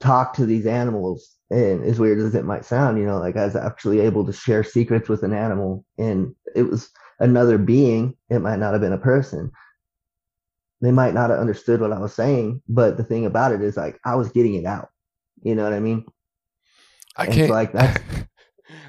talk 0.00 0.32
to 0.34 0.46
these 0.46 0.66
animals 0.66 1.36
and 1.50 1.84
as 1.84 1.98
weird 1.98 2.18
as 2.18 2.34
it 2.34 2.44
might 2.44 2.64
sound 2.64 2.98
you 2.98 3.04
know 3.04 3.18
like 3.18 3.36
i 3.36 3.44
was 3.44 3.56
actually 3.56 3.98
able 3.98 4.24
to 4.24 4.32
share 4.32 4.62
secrets 4.62 5.08
with 5.08 5.24
an 5.24 5.32
animal 5.32 5.84
and 5.98 6.32
it 6.54 6.62
was 6.62 6.90
another 7.20 7.58
being. 7.58 8.14
It 8.30 8.38
might 8.38 8.60
not 8.60 8.74
have 8.74 8.80
been 8.80 8.92
a 8.92 8.98
person. 8.98 9.50
They 10.80 10.92
might 10.92 11.14
not 11.14 11.30
have 11.30 11.40
understood 11.40 11.80
what 11.80 11.92
i 11.92 11.98
was 11.98 12.14
saying 12.14 12.62
but 12.68 12.96
the 12.96 13.04
thing 13.04 13.26
about 13.26 13.52
it 13.52 13.60
is 13.60 13.76
like 13.76 13.98
i 14.04 14.14
was 14.14 14.30
getting 14.30 14.54
it 14.54 14.64
out. 14.64 14.90
You 15.42 15.54
know 15.54 15.64
what 15.64 15.72
i 15.72 15.80
mean? 15.80 16.04
I 17.16 17.26
can't 17.26 17.50
like 17.50 17.72
that 17.72 18.00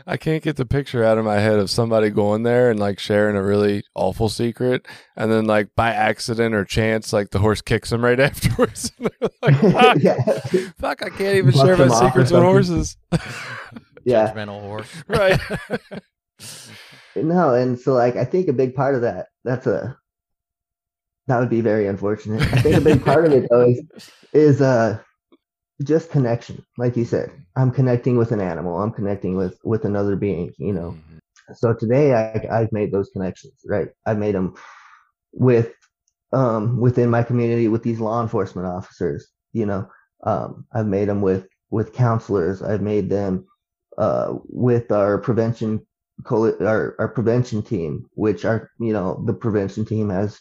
I 0.09 0.17
can't 0.17 0.41
get 0.41 0.55
the 0.55 0.65
picture 0.65 1.03
out 1.03 1.19
of 1.19 1.25
my 1.25 1.37
head 1.37 1.59
of 1.59 1.69
somebody 1.69 2.09
going 2.09 2.41
there 2.41 2.71
and 2.71 2.79
like 2.79 2.97
sharing 2.97 3.35
a 3.35 3.43
really 3.43 3.83
awful 3.93 4.27
secret, 4.27 4.87
and 5.15 5.31
then 5.31 5.45
like 5.45 5.69
by 5.75 5.91
accident 5.91 6.55
or 6.55 6.65
chance, 6.65 7.13
like 7.13 7.29
the 7.29 7.37
horse 7.37 7.61
kicks 7.61 7.91
them 7.91 8.03
right 8.03 8.19
afterwards. 8.19 8.91
like, 8.99 9.55
fuck, 9.71 9.97
yeah. 9.99 10.15
fuck, 10.79 11.03
I 11.03 11.09
can't 11.09 11.37
even 11.37 11.51
share 11.51 11.77
my 11.77 11.89
secrets 11.89 12.31
with 12.31 12.41
horses. 12.41 12.97
yeah, 14.03 14.33
judgmental 14.33 14.61
horse, 14.61 14.89
right? 15.07 15.39
no, 17.15 17.53
and 17.53 17.79
so 17.79 17.93
like 17.93 18.15
I 18.15 18.25
think 18.25 18.47
a 18.47 18.53
big 18.53 18.73
part 18.73 18.95
of 18.95 19.01
that 19.01 19.27
that's 19.43 19.67
a 19.67 19.95
that 21.27 21.39
would 21.39 21.49
be 21.49 21.61
very 21.61 21.85
unfortunate. 21.85 22.41
I 22.51 22.61
think 22.61 22.77
a 22.77 22.81
big 22.81 23.05
part 23.05 23.25
of 23.25 23.31
it 23.31 23.47
though 23.51 23.69
is 23.69 23.83
is 24.33 24.59
uh 24.59 24.97
just 25.83 26.11
connection 26.11 26.63
like 26.77 26.97
you 26.97 27.05
said. 27.05 27.31
I'm 27.55 27.71
connecting 27.71 28.17
with 28.17 28.31
an 28.31 28.41
animal. 28.41 28.81
I'm 28.81 28.91
connecting 28.91 29.35
with 29.35 29.59
with 29.63 29.85
another 29.85 30.15
being 30.15 30.53
you 30.57 30.73
know. 30.73 30.91
Mm-hmm. 30.91 31.53
so 31.55 31.73
today 31.73 32.13
I, 32.13 32.59
i've 32.59 32.71
made 32.71 32.91
those 32.91 33.09
connections 33.09 33.53
right? 33.65 33.89
I've 34.05 34.17
made 34.17 34.35
them 34.35 34.55
with 35.33 35.73
um 36.33 36.79
within 36.79 37.09
my 37.09 37.23
community 37.23 37.67
with 37.67 37.83
these 37.83 37.99
law 37.99 38.21
enforcement 38.21 38.67
officers 38.67 39.27
you 39.53 39.65
know. 39.65 39.89
Um 40.23 40.65
i've 40.73 40.87
made 40.87 41.07
them 41.09 41.21
with 41.21 41.47
with 41.69 41.93
counselors. 41.93 42.61
I've 42.61 42.81
made 42.81 43.09
them 43.09 43.45
uh 43.97 44.35
with 44.45 44.91
our 44.91 45.17
prevention 45.17 45.85
our, 46.29 46.95
our 46.99 47.07
prevention 47.07 47.61
team 47.63 48.05
which 48.15 48.43
are 48.43 48.69
you 48.79 48.91
know 48.91 49.23
the 49.25 49.33
prevention 49.33 49.85
team 49.85 50.09
has 50.09 50.39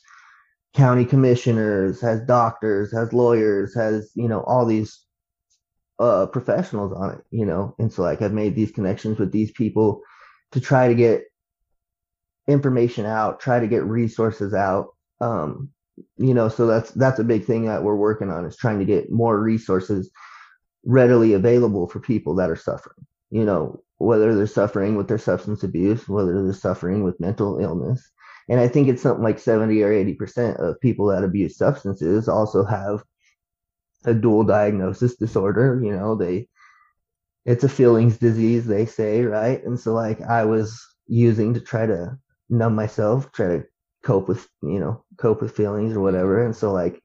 county 0.74 1.05
commissioners 1.05 2.01
has 2.01 2.20
doctors 2.22 2.93
has 2.93 3.12
lawyers 3.12 3.74
has 3.74 4.11
you 4.14 4.28
know 4.28 4.41
all 4.41 4.66
these 4.66 5.05
uh, 5.99 6.26
professionals 6.26 6.92
on 6.92 7.14
it, 7.14 7.24
you 7.30 7.44
know. 7.44 7.74
And 7.78 7.92
so 7.92 8.03
like 8.03 8.22
I've 8.22 8.32
made 8.32 8.55
these 8.55 8.70
connections 8.70 9.18
with 9.18 9.32
these 9.32 9.51
people 9.53 10.03
to 10.53 10.61
try 10.61 10.88
to 10.88 10.94
get 10.94 11.24
information 12.46 13.05
out, 13.05 13.40
try 13.40 13.61
to 13.61 13.66
get 13.66 13.84
resources 13.84 14.55
out. 14.55 14.94
Um, 15.20 15.70
you 16.16 16.34
know, 16.34 16.49
so 16.49 16.66
that's 16.66 16.90
that's 16.92 17.18
a 17.18 17.24
big 17.24 17.44
thing 17.44 17.64
that 17.66 17.82
we're 17.82 17.96
working 17.96 18.30
on 18.30 18.44
is 18.44 18.57
trying 18.57 18.78
to 18.78 18.84
get 18.84 19.11
more 19.11 19.38
resources 19.40 20.11
readily 20.84 21.32
available 21.32 21.88
for 21.88 22.01
people 22.01 22.36
that 22.36 22.51
are 22.51 22.57
suffering. 22.57 23.05
You 23.30 23.44
know, 23.44 23.82
whether 23.99 24.34
they're 24.34 24.46
suffering 24.46 24.96
with 24.96 25.09
their 25.09 25.18
substance 25.18 25.64
abuse, 25.64 26.09
whether 26.09 26.42
they're 26.44 26.53
suffering 26.53 27.03
with 27.03 27.20
mental 27.20 27.59
illness. 27.59 28.09
And 28.49 28.61
I 28.61 28.68
think 28.68 28.88
it's 28.88 29.03
something 29.03 29.22
like 29.22 29.38
70 29.38 29.82
or 29.82 29.90
80% 29.90 30.57
of 30.57 30.80
people 30.80 31.07
that 31.09 31.22
abuse 31.22 31.59
substances 31.59 32.28
also 32.28 32.64
have 32.64 33.03
a 34.09 34.14
dual 34.14 34.44
diagnosis 34.44 35.16
disorder. 35.16 35.80
You 35.82 35.96
know, 35.96 36.14
they 36.14 36.48
it's 37.44 37.64
a 37.64 37.68
feelings 37.68 38.18
disease, 38.18 38.66
they 38.66 38.84
say, 38.86 39.22
right? 39.22 39.64
And 39.64 39.78
so 39.78 39.94
like 39.94 40.20
I 40.20 40.44
was 40.44 40.84
using 41.06 41.54
to 41.54 41.61
try 41.61 41.86
to 41.86 42.18
numb 42.50 42.74
myself, 42.74 43.32
try 43.32 43.46
to 43.46 43.64
cope 44.04 44.28
with, 44.28 44.46
you 44.62 44.78
know, 44.78 45.04
cope 45.16 45.40
with 45.40 45.56
feelings 45.56 45.96
or 45.96 46.00
whatever. 46.00 46.44
And 46.44 46.54
so 46.54 46.72
like 46.72 47.02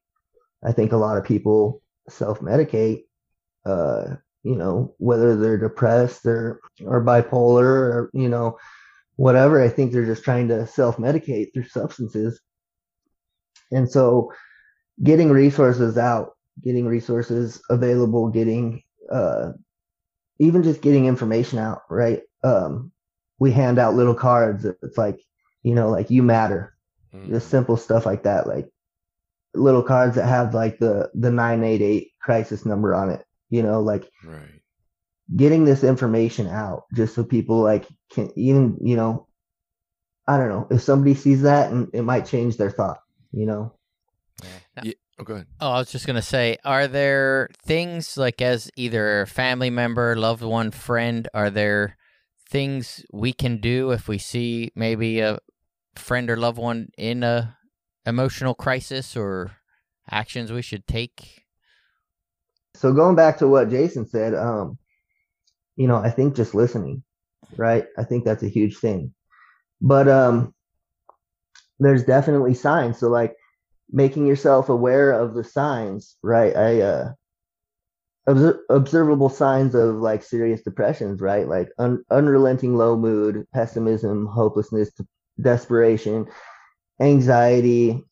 I 0.62 0.72
think 0.72 0.92
a 0.92 0.98
lot 0.98 1.16
of 1.16 1.24
people 1.24 1.82
self 2.08 2.40
medicate, 2.40 3.04
uh, 3.64 4.16
you 4.42 4.56
know, 4.56 4.94
whether 4.98 5.36
they're 5.36 5.58
depressed 5.58 6.26
or 6.26 6.60
or 6.84 7.02
bipolar 7.02 7.64
or, 7.64 8.10
you 8.12 8.28
know, 8.28 8.58
whatever. 9.16 9.62
I 9.62 9.68
think 9.68 9.92
they're 9.92 10.06
just 10.06 10.24
trying 10.24 10.48
to 10.48 10.66
self 10.66 10.96
medicate 10.96 11.52
through 11.52 11.68
substances. 11.68 12.40
And 13.72 13.90
so 13.90 14.32
getting 15.02 15.30
resources 15.30 15.96
out 15.98 16.32
getting 16.62 16.86
resources 16.86 17.62
available, 17.70 18.28
getting 18.28 18.82
uh, 19.10 19.52
even 20.38 20.62
just 20.62 20.82
getting 20.82 21.06
information 21.06 21.58
out, 21.58 21.82
right? 21.88 22.22
Um, 22.42 22.92
we 23.38 23.52
hand 23.52 23.78
out 23.78 23.94
little 23.94 24.14
cards. 24.14 24.64
It's 24.64 24.98
like, 24.98 25.20
you 25.62 25.74
know, 25.74 25.90
like 25.90 26.10
you 26.10 26.22
matter, 26.22 26.76
mm-hmm. 27.14 27.32
just 27.32 27.48
simple 27.48 27.76
stuff 27.76 28.06
like 28.06 28.24
that, 28.24 28.46
like 28.46 28.68
little 29.54 29.82
cards 29.82 30.16
that 30.16 30.26
have 30.26 30.54
like 30.54 30.78
the 30.78 31.10
the 31.14 31.30
988 31.30 32.12
crisis 32.20 32.66
number 32.66 32.94
on 32.94 33.10
it, 33.10 33.24
you 33.50 33.62
know, 33.62 33.80
like 33.80 34.10
right. 34.24 34.60
getting 35.34 35.64
this 35.64 35.84
information 35.84 36.48
out 36.48 36.84
just 36.94 37.14
so 37.14 37.24
people 37.24 37.60
like 37.60 37.86
can 38.10 38.30
even, 38.36 38.78
you 38.82 38.96
know, 38.96 39.26
I 40.26 40.38
don't 40.38 40.48
know, 40.48 40.66
if 40.70 40.82
somebody 40.82 41.14
sees 41.14 41.42
that 41.42 41.70
and 41.70 41.88
it 41.92 42.02
might 42.02 42.26
change 42.26 42.56
their 42.56 42.70
thought, 42.70 43.00
you 43.32 43.46
know. 43.46 43.74
Yeah. 44.82 44.92
Oh, 45.18 45.24
go 45.24 45.34
ahead. 45.34 45.46
Oh, 45.60 45.70
I 45.70 45.78
was 45.78 45.92
just 45.92 46.06
gonna 46.06 46.22
say, 46.22 46.56
are 46.64 46.88
there 46.88 47.48
things 47.64 48.16
like 48.16 48.42
as 48.42 48.70
either 48.76 49.22
a 49.22 49.26
family 49.26 49.70
member, 49.70 50.16
loved 50.16 50.42
one, 50.42 50.70
friend, 50.70 51.28
are 51.34 51.50
there 51.50 51.96
things 52.48 53.04
we 53.12 53.32
can 53.32 53.58
do 53.58 53.90
if 53.92 54.08
we 54.08 54.18
see 54.18 54.72
maybe 54.74 55.20
a 55.20 55.38
friend 55.94 56.28
or 56.30 56.36
loved 56.36 56.58
one 56.58 56.88
in 56.98 57.22
a 57.22 57.56
emotional 58.06 58.54
crisis 58.54 59.16
or 59.16 59.52
actions 60.10 60.50
we 60.52 60.62
should 60.62 60.86
take? 60.86 61.44
So 62.74 62.92
going 62.92 63.14
back 63.14 63.38
to 63.38 63.48
what 63.48 63.70
Jason 63.70 64.06
said, 64.06 64.34
um, 64.34 64.78
you 65.76 65.86
know, 65.86 65.96
I 65.96 66.10
think 66.10 66.34
just 66.34 66.54
listening, 66.54 67.04
right? 67.56 67.86
I 67.96 68.04
think 68.04 68.24
that's 68.24 68.42
a 68.42 68.48
huge 68.48 68.78
thing. 68.78 69.14
But 69.80 70.08
um 70.08 70.54
there's 71.78 72.04
definitely 72.04 72.54
signs. 72.54 72.98
So 72.98 73.08
like 73.08 73.34
making 73.90 74.26
yourself 74.26 74.68
aware 74.68 75.12
of 75.12 75.34
the 75.34 75.44
signs, 75.44 76.16
right? 76.22 76.56
I 76.56 76.80
uh 76.80 77.12
obser- 78.26 78.60
observable 78.70 79.28
signs 79.28 79.74
of 79.74 79.96
like 79.96 80.22
serious 80.22 80.62
depressions, 80.62 81.20
right? 81.20 81.48
Like 81.48 81.70
un- 81.78 82.04
unrelenting 82.10 82.76
low 82.76 82.96
mood, 82.96 83.46
pessimism, 83.52 84.26
hopelessness, 84.26 84.90
desperation, 85.40 86.26
anxiety, 87.00 88.04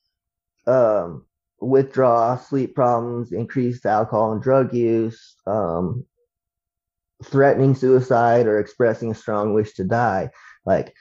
um, 0.66 1.27
withdrawal, 1.61 2.39
sleep 2.39 2.75
problems, 2.75 3.33
increased 3.33 3.87
alcohol 3.87 4.33
and 4.33 4.43
drug 4.43 4.75
use, 4.75 5.37
um, 5.47 6.05
threatening 7.25 7.75
suicide 7.75 8.47
or 8.47 8.59
expressing 8.59 9.11
a 9.11 9.14
strong 9.14 9.55
wish 9.55 9.75
to 9.75 9.85
die 9.85 10.31
like 10.66 10.95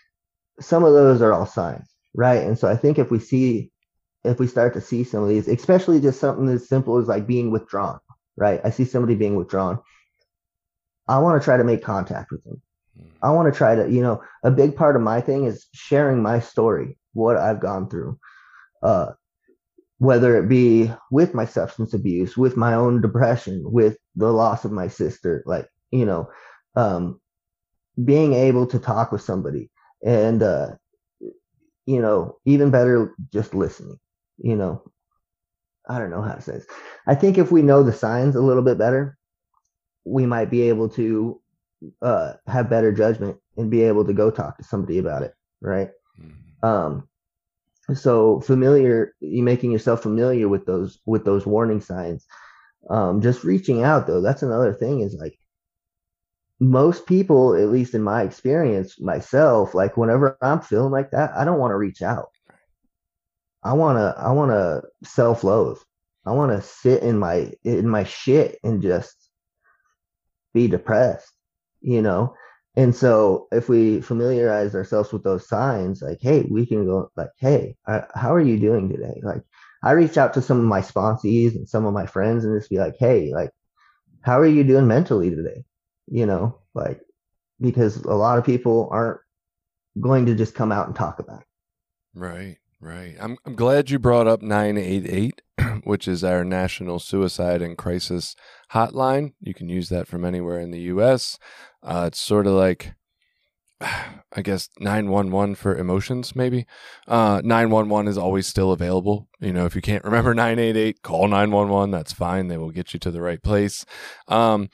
some 0.59 0.83
of 0.83 0.93
those 0.93 1.21
are 1.21 1.33
all 1.33 1.45
signs 1.45 1.89
right 2.13 2.43
and 2.43 2.57
so 2.57 2.67
i 2.67 2.75
think 2.75 2.99
if 2.99 3.09
we 3.09 3.19
see 3.19 3.70
if 4.23 4.39
we 4.39 4.47
start 4.47 4.73
to 4.73 4.81
see 4.81 5.03
some 5.03 5.23
of 5.23 5.29
these 5.29 5.47
especially 5.47 5.99
just 5.99 6.19
something 6.19 6.47
as 6.49 6.67
simple 6.67 6.97
as 6.97 7.07
like 7.07 7.27
being 7.27 7.51
withdrawn 7.51 7.99
right? 8.37 8.61
I 8.63 8.69
see 8.69 8.85
somebody 8.85 9.15
being 9.15 9.35
withdrawn. 9.35 9.79
I 11.07 11.19
want 11.19 11.39
to 11.39 11.43
try 11.43 11.57
to 11.57 11.63
make 11.63 11.83
contact 11.83 12.31
with 12.31 12.43
them. 12.43 12.61
I 13.21 13.31
want 13.31 13.51
to 13.51 13.57
try 13.57 13.75
to 13.75 13.89
you 13.89 14.01
know 14.01 14.21
a 14.43 14.51
big 14.51 14.75
part 14.75 14.95
of 14.95 15.01
my 15.01 15.21
thing 15.21 15.45
is 15.45 15.67
sharing 15.73 16.21
my 16.21 16.39
story 16.39 16.97
what 17.13 17.37
i've 17.37 17.59
gone 17.59 17.89
through 17.89 18.17
uh 18.83 19.11
whether 19.99 20.37
it 20.37 20.49
be 20.49 20.91
with 21.11 21.33
my 21.33 21.45
substance 21.45 21.93
abuse 21.93 22.35
with 22.37 22.57
my 22.57 22.73
own 22.73 23.01
depression 23.01 23.61
with 23.65 23.97
the 24.15 24.31
loss 24.31 24.65
of 24.65 24.71
my 24.71 24.87
sister 24.87 25.43
like 25.45 25.67
you 25.91 26.05
know 26.05 26.27
um 26.75 27.19
being 28.03 28.33
able 28.33 28.65
to 28.65 28.79
talk 28.79 29.11
with 29.11 29.21
somebody 29.21 29.69
and 30.03 30.41
uh 30.41 30.69
you 31.85 32.01
know 32.01 32.37
even 32.45 32.71
better 32.71 33.13
just 33.31 33.53
listening 33.53 33.99
you 34.43 34.55
know 34.55 34.81
i 35.87 35.97
don't 35.97 36.11
know 36.11 36.21
how 36.21 36.33
to 36.33 36.41
say 36.41 36.53
this 36.53 36.65
i 37.07 37.15
think 37.15 37.37
if 37.37 37.51
we 37.51 37.61
know 37.61 37.83
the 37.83 37.93
signs 37.93 38.35
a 38.35 38.41
little 38.41 38.63
bit 38.63 38.77
better 38.77 39.17
we 40.05 40.25
might 40.25 40.49
be 40.49 40.61
able 40.63 40.89
to 40.89 41.39
uh 42.01 42.33
have 42.47 42.69
better 42.69 42.91
judgment 42.91 43.37
and 43.57 43.71
be 43.71 43.81
able 43.81 44.05
to 44.05 44.13
go 44.13 44.29
talk 44.29 44.57
to 44.57 44.63
somebody 44.63 44.97
about 44.97 45.23
it 45.23 45.33
right 45.61 45.91
mm-hmm. 46.19 46.65
um 46.65 47.07
so 47.93 48.39
familiar 48.41 49.13
you 49.19 49.43
making 49.43 49.71
yourself 49.71 50.01
familiar 50.01 50.47
with 50.47 50.65
those 50.65 50.99
with 51.05 51.25
those 51.25 51.45
warning 51.45 51.81
signs 51.81 52.25
um 52.89 53.21
just 53.21 53.43
reaching 53.43 53.83
out 53.83 54.07
though 54.07 54.21
that's 54.21 54.43
another 54.43 54.73
thing 54.73 55.01
is 55.01 55.15
like 55.15 55.37
most 56.61 57.07
people, 57.07 57.55
at 57.55 57.69
least 57.69 57.95
in 57.95 58.03
my 58.03 58.21
experience, 58.21 59.01
myself, 59.01 59.73
like 59.73 59.97
whenever 59.97 60.37
I'm 60.43 60.61
feeling 60.61 60.91
like 60.91 61.09
that, 61.09 61.31
I 61.35 61.43
don't 61.43 61.57
want 61.57 61.71
to 61.71 61.77
reach 61.77 62.03
out. 62.03 62.29
I 63.63 63.73
want 63.73 63.97
to, 63.97 64.19
I 64.19 64.31
want 64.31 64.51
to 64.51 64.83
self 65.07 65.43
loathe. 65.43 65.79
I 66.25 66.31
want 66.31 66.51
to 66.51 66.61
sit 66.61 67.03
in 67.03 67.17
my, 67.17 67.51
in 67.63 67.87
my 67.87 68.03
shit 68.03 68.59
and 68.63 68.81
just 68.81 69.15
be 70.53 70.67
depressed, 70.67 71.31
you 71.81 72.01
know? 72.01 72.35
And 72.75 72.95
so 72.95 73.47
if 73.51 73.67
we 73.67 74.01
familiarize 74.01 74.75
ourselves 74.75 75.11
with 75.11 75.23
those 75.23 75.47
signs, 75.47 76.01
like, 76.01 76.19
hey, 76.21 76.47
we 76.49 76.65
can 76.65 76.85
go 76.85 77.11
like, 77.17 77.31
hey, 77.37 77.75
how 77.85 78.33
are 78.33 78.41
you 78.41 78.59
doing 78.59 78.87
today? 78.89 79.19
Like, 79.23 79.43
I 79.83 79.91
reach 79.91 80.17
out 80.17 80.33
to 80.35 80.41
some 80.41 80.59
of 80.59 80.65
my 80.65 80.81
sponsees 80.81 81.55
and 81.55 81.67
some 81.67 81.85
of 81.85 81.93
my 81.93 82.05
friends 82.05 82.45
and 82.45 82.57
just 82.57 82.69
be 82.69 82.77
like, 82.77 82.95
hey, 82.99 83.31
like, 83.33 83.51
how 84.21 84.39
are 84.39 84.47
you 84.47 84.63
doing 84.63 84.87
mentally 84.87 85.31
today? 85.31 85.65
you 86.11 86.25
know, 86.25 86.57
like 86.73 87.01
because 87.59 87.97
a 87.97 88.13
lot 88.13 88.37
of 88.37 88.45
people 88.45 88.89
aren't 88.91 89.21
going 89.99 90.25
to 90.25 90.35
just 90.35 90.53
come 90.53 90.71
out 90.71 90.87
and 90.87 90.95
talk 90.95 91.19
about 91.19 91.41
it. 91.41 91.47
Right, 92.13 92.57
right. 92.81 93.15
I'm 93.19 93.37
I'm 93.45 93.55
glad 93.55 93.89
you 93.89 93.99
brought 93.99 94.27
up 94.27 94.41
988, 94.41 95.41
which 95.83 96.07
is 96.07 96.23
our 96.23 96.43
national 96.43 96.99
suicide 96.99 97.61
and 97.61 97.77
crisis 97.77 98.35
hotline. 98.73 99.33
You 99.39 99.53
can 99.53 99.69
use 99.69 99.89
that 99.89 100.07
from 100.07 100.25
anywhere 100.25 100.59
in 100.59 100.71
the 100.71 100.81
US. 100.81 101.37
Uh, 101.83 102.05
it's 102.07 102.19
sort 102.19 102.47
of 102.47 102.53
like 102.53 102.93
I 103.81 104.41
guess 104.41 104.69
911 104.79 105.55
for 105.55 105.75
emotions, 105.75 106.35
maybe. 106.35 106.65
Uh, 107.07 107.41
911 107.43 108.09
is 108.09 108.17
always 108.17 108.47
still 108.47 108.71
available. 108.71 109.27
You 109.39 109.53
know, 109.53 109.65
if 109.65 109.75
you 109.75 109.81
can't 109.81 110.03
remember 110.05 110.33
988, 110.33 111.01
call 111.01 111.27
911. 111.27 111.91
That's 111.91 112.13
fine. 112.13 112.47
They 112.47 112.57
will 112.57 112.71
get 112.71 112.93
you 112.93 112.99
to 113.01 113.11
the 113.11 113.21
right 113.21 113.41
place. 113.41 113.85
Um, 114.27 114.69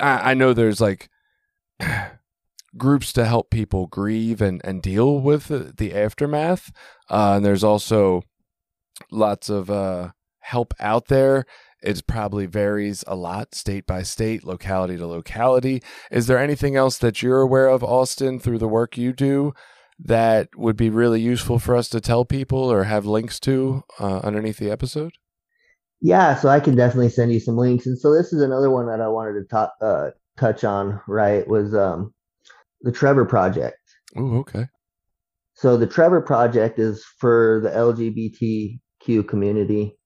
I, 0.00 0.30
I 0.30 0.34
know 0.34 0.52
there's 0.52 0.80
like 0.80 1.08
groups 2.76 3.12
to 3.12 3.24
help 3.24 3.50
people 3.50 3.86
grieve 3.86 4.40
and, 4.40 4.60
and 4.64 4.82
deal 4.82 5.20
with 5.20 5.48
the, 5.48 5.72
the 5.76 5.94
aftermath. 5.94 6.72
Uh, 7.10 7.34
and 7.36 7.44
there's 7.44 7.64
also 7.64 8.22
lots 9.10 9.48
of 9.48 9.70
uh, 9.70 10.10
help 10.40 10.74
out 10.80 11.08
there. 11.08 11.44
It 11.82 12.06
probably 12.06 12.46
varies 12.46 13.02
a 13.06 13.16
lot 13.16 13.54
state 13.54 13.86
by 13.86 14.02
state, 14.02 14.44
locality 14.44 14.96
to 14.96 15.06
locality. 15.06 15.82
Is 16.10 16.28
there 16.28 16.38
anything 16.38 16.76
else 16.76 16.96
that 16.98 17.22
you're 17.22 17.40
aware 17.40 17.68
of, 17.68 17.82
Austin, 17.82 18.38
through 18.38 18.58
the 18.58 18.68
work 18.68 18.96
you 18.96 19.12
do 19.12 19.52
that 19.98 20.48
would 20.56 20.76
be 20.76 20.90
really 20.90 21.20
useful 21.20 21.58
for 21.58 21.76
us 21.76 21.88
to 21.88 22.00
tell 22.00 22.24
people 22.24 22.58
or 22.58 22.84
have 22.84 23.04
links 23.04 23.40
to 23.40 23.82
uh, 23.98 24.18
underneath 24.18 24.58
the 24.58 24.70
episode? 24.70 25.12
Yeah, 26.00 26.36
so 26.36 26.48
I 26.48 26.60
can 26.60 26.74
definitely 26.74 27.10
send 27.10 27.32
you 27.32 27.40
some 27.40 27.56
links. 27.56 27.86
And 27.86 27.98
so 27.98 28.12
this 28.12 28.32
is 28.32 28.42
another 28.42 28.70
one 28.70 28.86
that 28.86 29.00
I 29.00 29.08
wanted 29.08 29.34
to 29.34 29.44
talk, 29.44 29.72
uh, 29.80 30.10
touch 30.36 30.64
on, 30.64 31.00
right? 31.06 31.46
Was 31.46 31.74
um, 31.74 32.12
the 32.82 32.92
Trevor 32.92 33.24
Project. 33.24 33.78
Oh, 34.16 34.38
okay. 34.38 34.66
So 35.54 35.76
the 35.76 35.86
Trevor 35.86 36.20
Project 36.20 36.78
is 36.78 37.04
for 37.18 37.60
the 37.62 37.70
LGBTQ 37.70 39.28
community. 39.28 39.96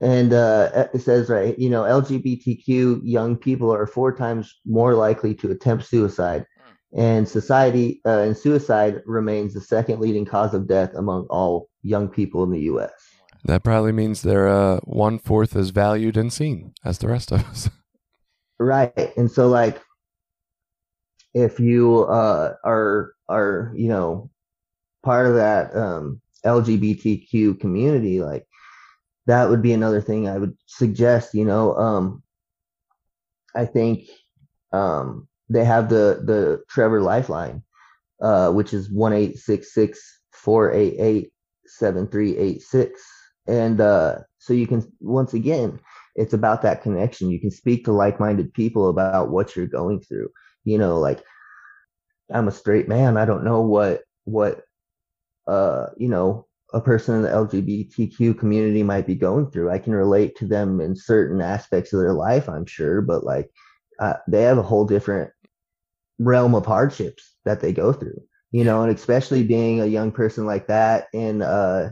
And 0.00 0.32
uh, 0.32 0.88
it 0.92 1.00
says, 1.00 1.28
right, 1.28 1.58
you 1.58 1.70
know, 1.70 1.82
LGBTQ 1.82 3.00
young 3.04 3.36
people 3.36 3.72
are 3.72 3.86
four 3.86 4.14
times 4.14 4.52
more 4.66 4.94
likely 4.94 5.34
to 5.36 5.50
attempt 5.50 5.86
suicide. 5.86 6.46
And 6.96 7.28
society 7.28 8.00
uh, 8.06 8.20
and 8.20 8.36
suicide 8.36 9.02
remains 9.04 9.52
the 9.52 9.60
second 9.60 10.00
leading 10.00 10.24
cause 10.24 10.54
of 10.54 10.68
death 10.68 10.94
among 10.94 11.26
all 11.28 11.68
young 11.82 12.08
people 12.08 12.44
in 12.44 12.52
the 12.52 12.60
U.S. 12.60 12.92
That 13.46 13.64
probably 13.64 13.90
means 13.90 14.22
they're 14.22 14.48
uh, 14.48 14.78
one 14.84 15.18
fourth 15.18 15.56
as 15.56 15.70
valued 15.70 16.16
and 16.16 16.32
seen 16.32 16.72
as 16.84 16.98
the 16.98 17.08
rest 17.08 17.32
of 17.32 17.44
us. 17.44 17.68
Right. 18.60 19.12
And 19.16 19.30
so 19.30 19.48
like 19.48 19.80
if 21.34 21.60
you 21.60 22.04
uh, 22.04 22.54
are 22.64 23.14
are, 23.28 23.72
you 23.74 23.88
know, 23.88 24.30
part 25.02 25.26
of 25.26 25.34
that 25.34 25.74
um, 25.76 26.20
LGBTQ 26.44 27.60
community, 27.60 28.20
like 28.20 28.46
that 29.26 29.48
would 29.50 29.62
be 29.62 29.72
another 29.72 30.00
thing 30.00 30.28
I 30.28 30.38
would 30.38 30.56
suggest, 30.66 31.34
you 31.34 31.44
know. 31.44 31.76
Um, 31.76 32.22
I 33.54 33.66
think 33.66 34.08
um, 34.72 35.28
they 35.48 35.64
have 35.64 35.88
the 35.88 36.22
the 36.24 36.62
Trevor 36.68 37.02
Lifeline, 37.02 37.62
uh, 38.22 38.50
which 38.52 38.72
is 38.72 38.90
one 38.90 39.12
eight 39.12 39.38
six 39.38 39.74
six 39.74 40.20
four 40.32 40.72
eight 40.72 40.94
eight 40.98 41.32
seven 41.66 42.06
three 42.06 42.36
eight 42.36 42.62
six 42.62 43.02
and 43.46 43.80
uh, 43.80 44.18
so 44.38 44.52
you 44.52 44.66
can 44.66 44.82
once 45.00 45.34
again 45.34 45.78
it's 46.14 46.32
about 46.32 46.62
that 46.62 46.82
connection 46.82 47.30
you 47.30 47.40
can 47.40 47.50
speak 47.50 47.84
to 47.84 47.92
like-minded 47.92 48.52
people 48.54 48.88
about 48.88 49.30
what 49.30 49.56
you're 49.56 49.66
going 49.66 50.00
through 50.00 50.28
you 50.64 50.78
know 50.78 50.98
like 50.98 51.22
i'm 52.32 52.48
a 52.48 52.52
straight 52.52 52.88
man 52.88 53.16
i 53.16 53.24
don't 53.24 53.44
know 53.44 53.60
what 53.60 54.02
what 54.24 54.62
uh 55.46 55.86
you 55.96 56.08
know 56.08 56.46
a 56.72 56.80
person 56.80 57.16
in 57.16 57.22
the 57.22 57.28
lgbtq 57.28 58.38
community 58.38 58.82
might 58.82 59.06
be 59.06 59.14
going 59.14 59.50
through 59.50 59.70
i 59.70 59.78
can 59.78 59.94
relate 59.94 60.36
to 60.36 60.46
them 60.46 60.80
in 60.80 60.96
certain 60.96 61.40
aspects 61.40 61.92
of 61.92 62.00
their 62.00 62.14
life 62.14 62.48
i'm 62.48 62.66
sure 62.66 63.00
but 63.00 63.24
like 63.24 63.50
uh, 64.00 64.14
they 64.26 64.42
have 64.42 64.58
a 64.58 64.62
whole 64.62 64.84
different 64.84 65.30
realm 66.18 66.54
of 66.54 66.66
hardships 66.66 67.36
that 67.44 67.60
they 67.60 67.72
go 67.72 67.92
through 67.92 68.20
you 68.50 68.64
know 68.64 68.82
and 68.82 68.96
especially 68.96 69.44
being 69.44 69.80
a 69.80 69.86
young 69.86 70.10
person 70.10 70.46
like 70.46 70.66
that 70.66 71.06
in 71.12 71.42
uh 71.42 71.90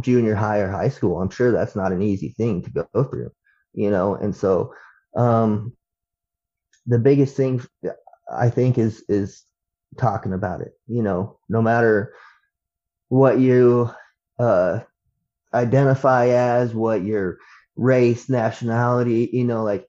junior 0.00 0.34
high 0.34 0.58
or 0.58 0.70
high 0.70 0.88
school. 0.88 1.20
I'm 1.20 1.30
sure 1.30 1.52
that's 1.52 1.76
not 1.76 1.92
an 1.92 2.02
easy 2.02 2.30
thing 2.30 2.62
to 2.62 2.70
go 2.70 3.04
through, 3.04 3.30
you 3.74 3.90
know. 3.90 4.14
And 4.14 4.34
so, 4.34 4.72
um, 5.16 5.75
the 6.86 6.98
biggest 6.98 7.36
thing 7.36 7.62
I 8.32 8.50
think 8.50 8.78
is 8.78 9.02
is 9.08 9.42
talking 9.96 10.32
about 10.32 10.60
it. 10.60 10.72
You 10.86 11.02
know, 11.02 11.38
no 11.48 11.62
matter 11.62 12.14
what 13.08 13.38
you 13.38 13.90
uh, 14.38 14.80
identify 15.54 16.28
as, 16.28 16.74
what 16.74 17.02
your 17.02 17.38
race, 17.76 18.28
nationality, 18.28 19.30
you 19.32 19.44
know, 19.44 19.62
like 19.62 19.86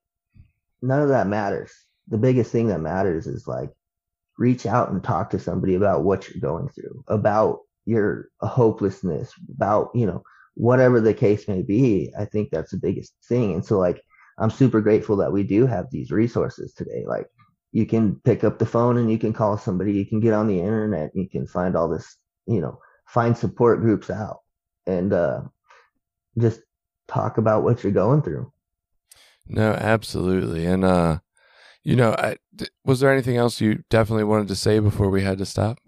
none 0.82 1.02
of 1.02 1.10
that 1.10 1.28
matters. 1.28 1.74
The 2.10 2.18
biggest 2.18 2.52
thing 2.52 2.68
that 2.68 2.80
matters 2.80 3.28
is 3.28 3.48
like 3.48 3.70
reach 4.38 4.66
out 4.66 4.92
and 4.92 5.04
talk 5.04 5.32
to 5.32 5.40
somebody 5.40 5.76
about 5.76 6.04
what 6.04 6.30
you're 6.30 6.40
going 6.40 6.70
through, 6.70 7.04
about 7.08 7.62
your 7.88 8.30
hopelessness 8.42 9.32
about 9.50 9.90
you 9.96 10.06
know 10.06 10.22
whatever 10.56 11.00
the 11.00 11.14
case 11.14 11.48
may 11.48 11.62
be 11.62 12.12
i 12.20 12.26
think 12.26 12.50
that's 12.52 12.72
the 12.72 12.78
biggest 12.78 13.14
thing 13.28 13.54
and 13.54 13.66
so 13.66 13.80
like 13.80 14.04
i'm 14.38 14.50
super 14.50 14.82
grateful 14.82 15.16
that 15.16 15.32
we 15.32 15.44
do 15.44 15.66
have 15.66 15.86
these 15.92 16.12
resources 16.12 16.74
today 16.74 17.04
like 17.08 17.28
you 17.72 17.86
can 17.86 18.16
pick 18.24 18.44
up 18.44 18.60
the 18.60 18.66
phone 18.66 18.98
and 18.98 19.12
you 19.12 19.18
can 19.18 19.34
call 19.34 19.58
somebody 19.58 19.94
you 19.94 20.06
can 20.06 20.20
get 20.20 20.34
on 20.34 20.48
the 20.48 20.60
internet 20.60 21.12
you 21.14 21.28
can 21.30 21.46
find 21.46 21.76
all 21.76 21.88
this 21.88 22.18
you 22.46 22.62
know 22.62 22.80
find 23.08 23.38
support 23.38 23.82
groups 23.82 24.10
out 24.10 24.40
and 24.86 25.14
uh 25.14 25.42
just 26.38 26.62
talk 27.08 27.38
about 27.38 27.64
what 27.64 27.84
you're 27.84 27.92
going 27.92 28.22
through 28.22 28.52
no 29.48 29.72
absolutely 29.74 30.66
and 30.66 30.84
uh 30.84 31.18
you 31.84 31.96
know 31.96 32.12
I, 32.12 32.38
was 32.84 33.00
there 33.00 33.12
anything 33.12 33.38
else 33.38 33.62
you 33.62 33.84
definitely 33.90 34.26
wanted 34.26 34.50
to 34.50 34.56
say 34.56 34.80
before 34.80 35.10
we 35.10 35.24
had 35.24 35.38
to 35.38 35.46
stop 35.46 35.80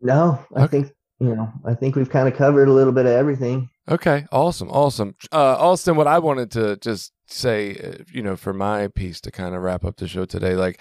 no 0.00 0.44
i 0.54 0.62
okay. 0.62 0.82
think 0.82 0.92
you 1.20 1.34
know, 1.34 1.50
I 1.64 1.74
think 1.74 1.96
we've 1.96 2.10
kind 2.10 2.28
of 2.28 2.36
covered 2.36 2.68
a 2.68 2.72
little 2.72 2.92
bit 2.92 3.06
of 3.06 3.12
everything. 3.12 3.70
Okay, 3.88 4.26
awesome, 4.32 4.70
awesome. 4.70 5.14
Uh, 5.32 5.56
Austin, 5.58 5.96
what 5.96 6.06
I 6.06 6.18
wanted 6.18 6.50
to 6.52 6.76
just 6.76 7.12
say, 7.26 7.76
uh, 7.76 8.04
you 8.12 8.22
know, 8.22 8.36
for 8.36 8.52
my 8.52 8.88
piece 8.88 9.20
to 9.22 9.30
kind 9.30 9.54
of 9.54 9.62
wrap 9.62 9.84
up 9.84 9.96
the 9.96 10.08
show 10.08 10.24
today, 10.24 10.54
like 10.54 10.80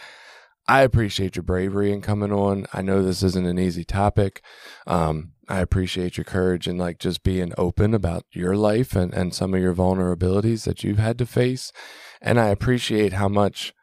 I 0.67 0.81
appreciate 0.81 1.35
your 1.35 1.43
bravery 1.43 1.91
in 1.91 2.01
coming 2.01 2.31
on. 2.31 2.65
I 2.73 2.81
know 2.81 3.03
this 3.03 3.23
isn't 3.23 3.45
an 3.45 3.59
easy 3.59 3.83
topic. 3.83 4.41
Um, 4.87 5.33
I 5.49 5.59
appreciate 5.59 6.17
your 6.17 6.23
courage 6.23 6.67
and 6.67 6.79
like 6.79 6.99
just 6.99 7.23
being 7.23 7.53
open 7.57 7.93
about 7.93 8.25
your 8.31 8.55
life 8.55 8.95
and, 8.95 9.13
and 9.13 9.33
some 9.33 9.53
of 9.53 9.61
your 9.61 9.73
vulnerabilities 9.73 10.63
that 10.63 10.83
you've 10.83 10.99
had 10.99 11.17
to 11.17 11.25
face. 11.25 11.71
And 12.21 12.39
I 12.39 12.47
appreciate 12.47 13.13
how 13.13 13.27
much 13.27 13.73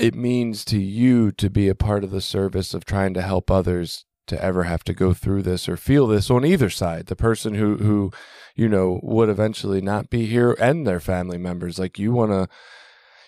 it 0.00 0.14
means 0.14 0.64
to 0.66 0.78
you 0.78 1.30
to 1.32 1.48
be 1.48 1.68
a 1.68 1.74
part 1.76 2.02
of 2.02 2.10
the 2.10 2.20
service 2.20 2.74
of 2.74 2.84
trying 2.84 3.14
to 3.14 3.22
help 3.22 3.50
others 3.50 4.04
to 4.26 4.42
ever 4.42 4.64
have 4.64 4.84
to 4.84 4.94
go 4.94 5.12
through 5.12 5.42
this 5.42 5.68
or 5.68 5.76
feel 5.76 6.06
this 6.06 6.30
on 6.30 6.44
either 6.44 6.70
side. 6.70 7.06
The 7.06 7.16
person 7.16 7.54
who, 7.54 7.76
who, 7.76 8.12
you 8.54 8.68
know, 8.68 9.00
would 9.02 9.28
eventually 9.28 9.80
not 9.80 10.10
be 10.10 10.26
here 10.26 10.56
and 10.60 10.86
their 10.86 11.00
family 11.00 11.38
members. 11.38 11.78
Like 11.78 11.98
you 11.98 12.12
want 12.12 12.32
to, 12.32 12.48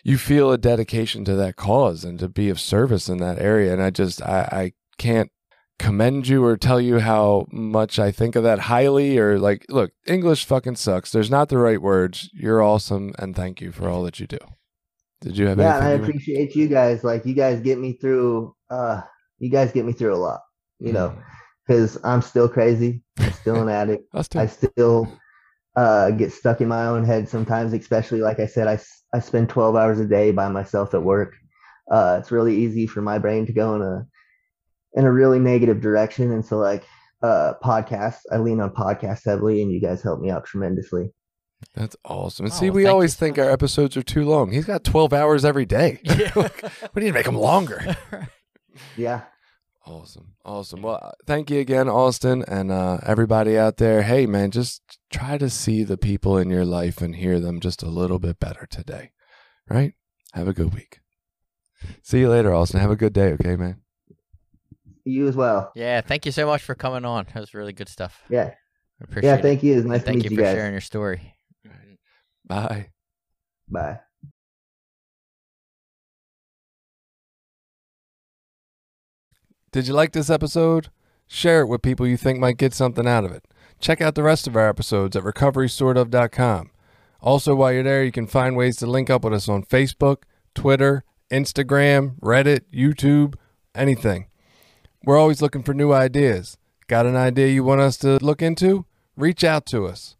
you 0.02 0.18
feel 0.18 0.52
a 0.52 0.58
dedication 0.58 1.24
to 1.24 1.34
that 1.36 1.56
cause 1.56 2.04
and 2.04 2.18
to 2.18 2.28
be 2.28 2.48
of 2.48 2.60
service 2.60 3.08
in 3.08 3.18
that 3.18 3.38
area. 3.38 3.72
And 3.72 3.82
I 3.82 3.90
just, 3.90 4.22
I, 4.22 4.48
I 4.52 4.72
can't 4.98 5.30
commend 5.78 6.28
you 6.28 6.44
or 6.44 6.56
tell 6.56 6.80
you 6.80 7.00
how 7.00 7.46
much 7.50 7.98
I 7.98 8.12
think 8.12 8.36
of 8.36 8.44
that 8.44 8.60
highly 8.60 9.18
or 9.18 9.38
like, 9.38 9.66
look, 9.68 9.92
English 10.06 10.44
fucking 10.44 10.76
sucks. 10.76 11.10
There's 11.10 11.30
not 11.30 11.48
the 11.48 11.58
right 11.58 11.80
words. 11.80 12.30
You're 12.32 12.62
awesome. 12.62 13.12
And 13.18 13.34
thank 13.34 13.60
you 13.60 13.72
for 13.72 13.88
all 13.88 14.04
that 14.04 14.20
you 14.20 14.26
do. 14.26 14.38
Did 15.20 15.38
you 15.38 15.46
have 15.46 15.58
yeah, 15.58 15.78
I 15.78 15.90
appreciate 15.90 16.54
you 16.54 16.68
guys. 16.68 17.02
Like 17.02 17.24
you 17.24 17.34
guys 17.34 17.60
get 17.60 17.78
me 17.78 17.94
through. 17.94 18.54
Uh, 18.68 19.00
you 19.38 19.50
guys 19.50 19.72
get 19.72 19.86
me 19.86 19.92
through 19.92 20.14
a 20.14 20.16
lot. 20.16 20.40
You 20.86 20.92
know, 20.92 21.18
because 21.66 21.98
I'm 22.04 22.22
still 22.22 22.48
crazy. 22.48 23.02
I'm 23.18 23.32
still 23.32 23.56
an 23.62 23.68
addict. 23.68 24.08
I 24.34 24.46
still 24.46 25.18
uh, 25.76 26.10
get 26.10 26.32
stuck 26.32 26.60
in 26.60 26.68
my 26.68 26.86
own 26.86 27.04
head 27.04 27.28
sometimes. 27.28 27.72
Especially 27.72 28.20
like 28.20 28.40
I 28.40 28.46
said, 28.46 28.68
I, 28.68 28.78
I 29.14 29.20
spend 29.20 29.48
12 29.48 29.76
hours 29.76 30.00
a 30.00 30.06
day 30.06 30.30
by 30.30 30.48
myself 30.48 30.94
at 30.94 31.02
work. 31.02 31.34
Uh, 31.90 32.18
it's 32.20 32.30
really 32.30 32.56
easy 32.56 32.86
for 32.86 33.02
my 33.02 33.18
brain 33.18 33.46
to 33.46 33.52
go 33.52 33.74
in 33.74 33.82
a 33.82 34.06
in 34.94 35.04
a 35.04 35.12
really 35.12 35.38
negative 35.38 35.80
direction. 35.80 36.32
And 36.32 36.44
so 36.44 36.58
like 36.58 36.84
uh, 37.22 37.54
podcasts, 37.62 38.20
I 38.30 38.38
lean 38.38 38.60
on 38.60 38.70
podcasts 38.70 39.24
heavily, 39.24 39.62
and 39.62 39.72
you 39.72 39.80
guys 39.80 40.02
help 40.02 40.20
me 40.20 40.30
out 40.30 40.44
tremendously. 40.44 41.12
That's 41.74 41.96
awesome. 42.04 42.46
And 42.46 42.52
Oh, 42.52 42.56
see, 42.56 42.70
we 42.70 42.82
thank 42.82 42.86
you 42.86 42.92
always 42.92 43.14
think 43.14 43.38
our 43.38 43.50
episodes 43.50 43.96
are 43.96 44.02
too 44.02 44.24
long. 44.24 44.52
He's 44.52 44.66
got 44.66 44.84
12 44.84 45.12
hours 45.12 45.44
every 45.44 45.64
day. 45.64 46.00
Yeah. 46.04 46.30
we 46.94 47.02
need 47.02 47.08
to 47.08 47.12
make 47.14 47.24
them 47.24 47.36
longer. 47.36 47.96
Yeah. 48.96 49.22
Awesome. 49.86 50.34
Awesome. 50.44 50.80
Well, 50.82 50.98
uh, 51.02 51.10
thank 51.26 51.50
you 51.50 51.60
again, 51.60 51.88
Austin, 51.90 52.42
and 52.48 52.70
uh, 52.72 52.98
everybody 53.04 53.58
out 53.58 53.76
there. 53.76 54.02
Hey, 54.02 54.24
man, 54.24 54.50
just 54.50 54.80
try 55.10 55.36
to 55.36 55.50
see 55.50 55.84
the 55.84 55.98
people 55.98 56.38
in 56.38 56.48
your 56.48 56.64
life 56.64 57.02
and 57.02 57.14
hear 57.16 57.38
them 57.38 57.60
just 57.60 57.82
a 57.82 57.88
little 57.88 58.18
bit 58.18 58.38
better 58.40 58.66
today. 58.70 59.10
Right? 59.68 59.92
Have 60.32 60.48
a 60.48 60.54
good 60.54 60.72
week. 60.74 61.00
See 62.02 62.20
you 62.20 62.30
later, 62.30 62.54
Austin. 62.54 62.80
Have 62.80 62.90
a 62.90 62.96
good 62.96 63.12
day, 63.12 63.32
okay, 63.32 63.56
man? 63.56 63.82
You 65.04 65.28
as 65.28 65.36
well. 65.36 65.70
yeah, 65.74 66.00
thank 66.00 66.24
you 66.24 66.32
so 66.32 66.46
much 66.46 66.62
for 66.62 66.74
coming 66.74 67.04
on. 67.04 67.26
That 67.34 67.40
was 67.40 67.52
really 67.52 67.74
good 67.74 67.90
stuff. 67.90 68.22
Yeah. 68.30 68.52
I 69.00 69.04
appreciate 69.04 69.30
Yeah. 69.30 69.36
it. 69.36 69.42
Thank 69.42 69.62
you. 69.62 69.76
It's 69.76 69.86
nice 69.86 70.02
Thank 70.02 70.22
to 70.22 70.24
you 70.24 70.30
meet 70.30 70.36
for 70.36 70.40
you 70.42 70.46
guys. 70.46 70.56
sharing 70.56 70.72
your 70.72 70.80
story. 70.80 71.34
Bye. 72.46 72.88
Bye. 73.68 74.00
Did 79.74 79.88
you 79.88 79.94
like 79.94 80.12
this 80.12 80.30
episode? 80.30 80.88
Share 81.26 81.62
it 81.62 81.66
with 81.66 81.82
people 81.82 82.06
you 82.06 82.16
think 82.16 82.38
might 82.38 82.58
get 82.58 82.72
something 82.72 83.08
out 83.08 83.24
of 83.24 83.32
it. 83.32 83.44
Check 83.80 84.00
out 84.00 84.14
the 84.14 84.22
rest 84.22 84.46
of 84.46 84.54
our 84.54 84.68
episodes 84.68 85.16
at 85.16 85.24
recoverysortof.com. 85.24 86.70
Also, 87.20 87.56
while 87.56 87.72
you're 87.72 87.82
there, 87.82 88.04
you 88.04 88.12
can 88.12 88.28
find 88.28 88.56
ways 88.56 88.76
to 88.76 88.86
link 88.86 89.10
up 89.10 89.24
with 89.24 89.34
us 89.34 89.48
on 89.48 89.64
Facebook, 89.64 90.18
Twitter, 90.54 91.02
Instagram, 91.28 92.20
Reddit, 92.20 92.60
YouTube, 92.72 93.34
anything. 93.74 94.28
We're 95.02 95.18
always 95.18 95.42
looking 95.42 95.64
for 95.64 95.74
new 95.74 95.92
ideas. 95.92 96.56
Got 96.86 97.06
an 97.06 97.16
idea 97.16 97.48
you 97.48 97.64
want 97.64 97.80
us 97.80 97.96
to 97.96 98.24
look 98.24 98.42
into? 98.42 98.86
Reach 99.16 99.42
out 99.42 99.66
to 99.66 99.86
us. 99.86 100.14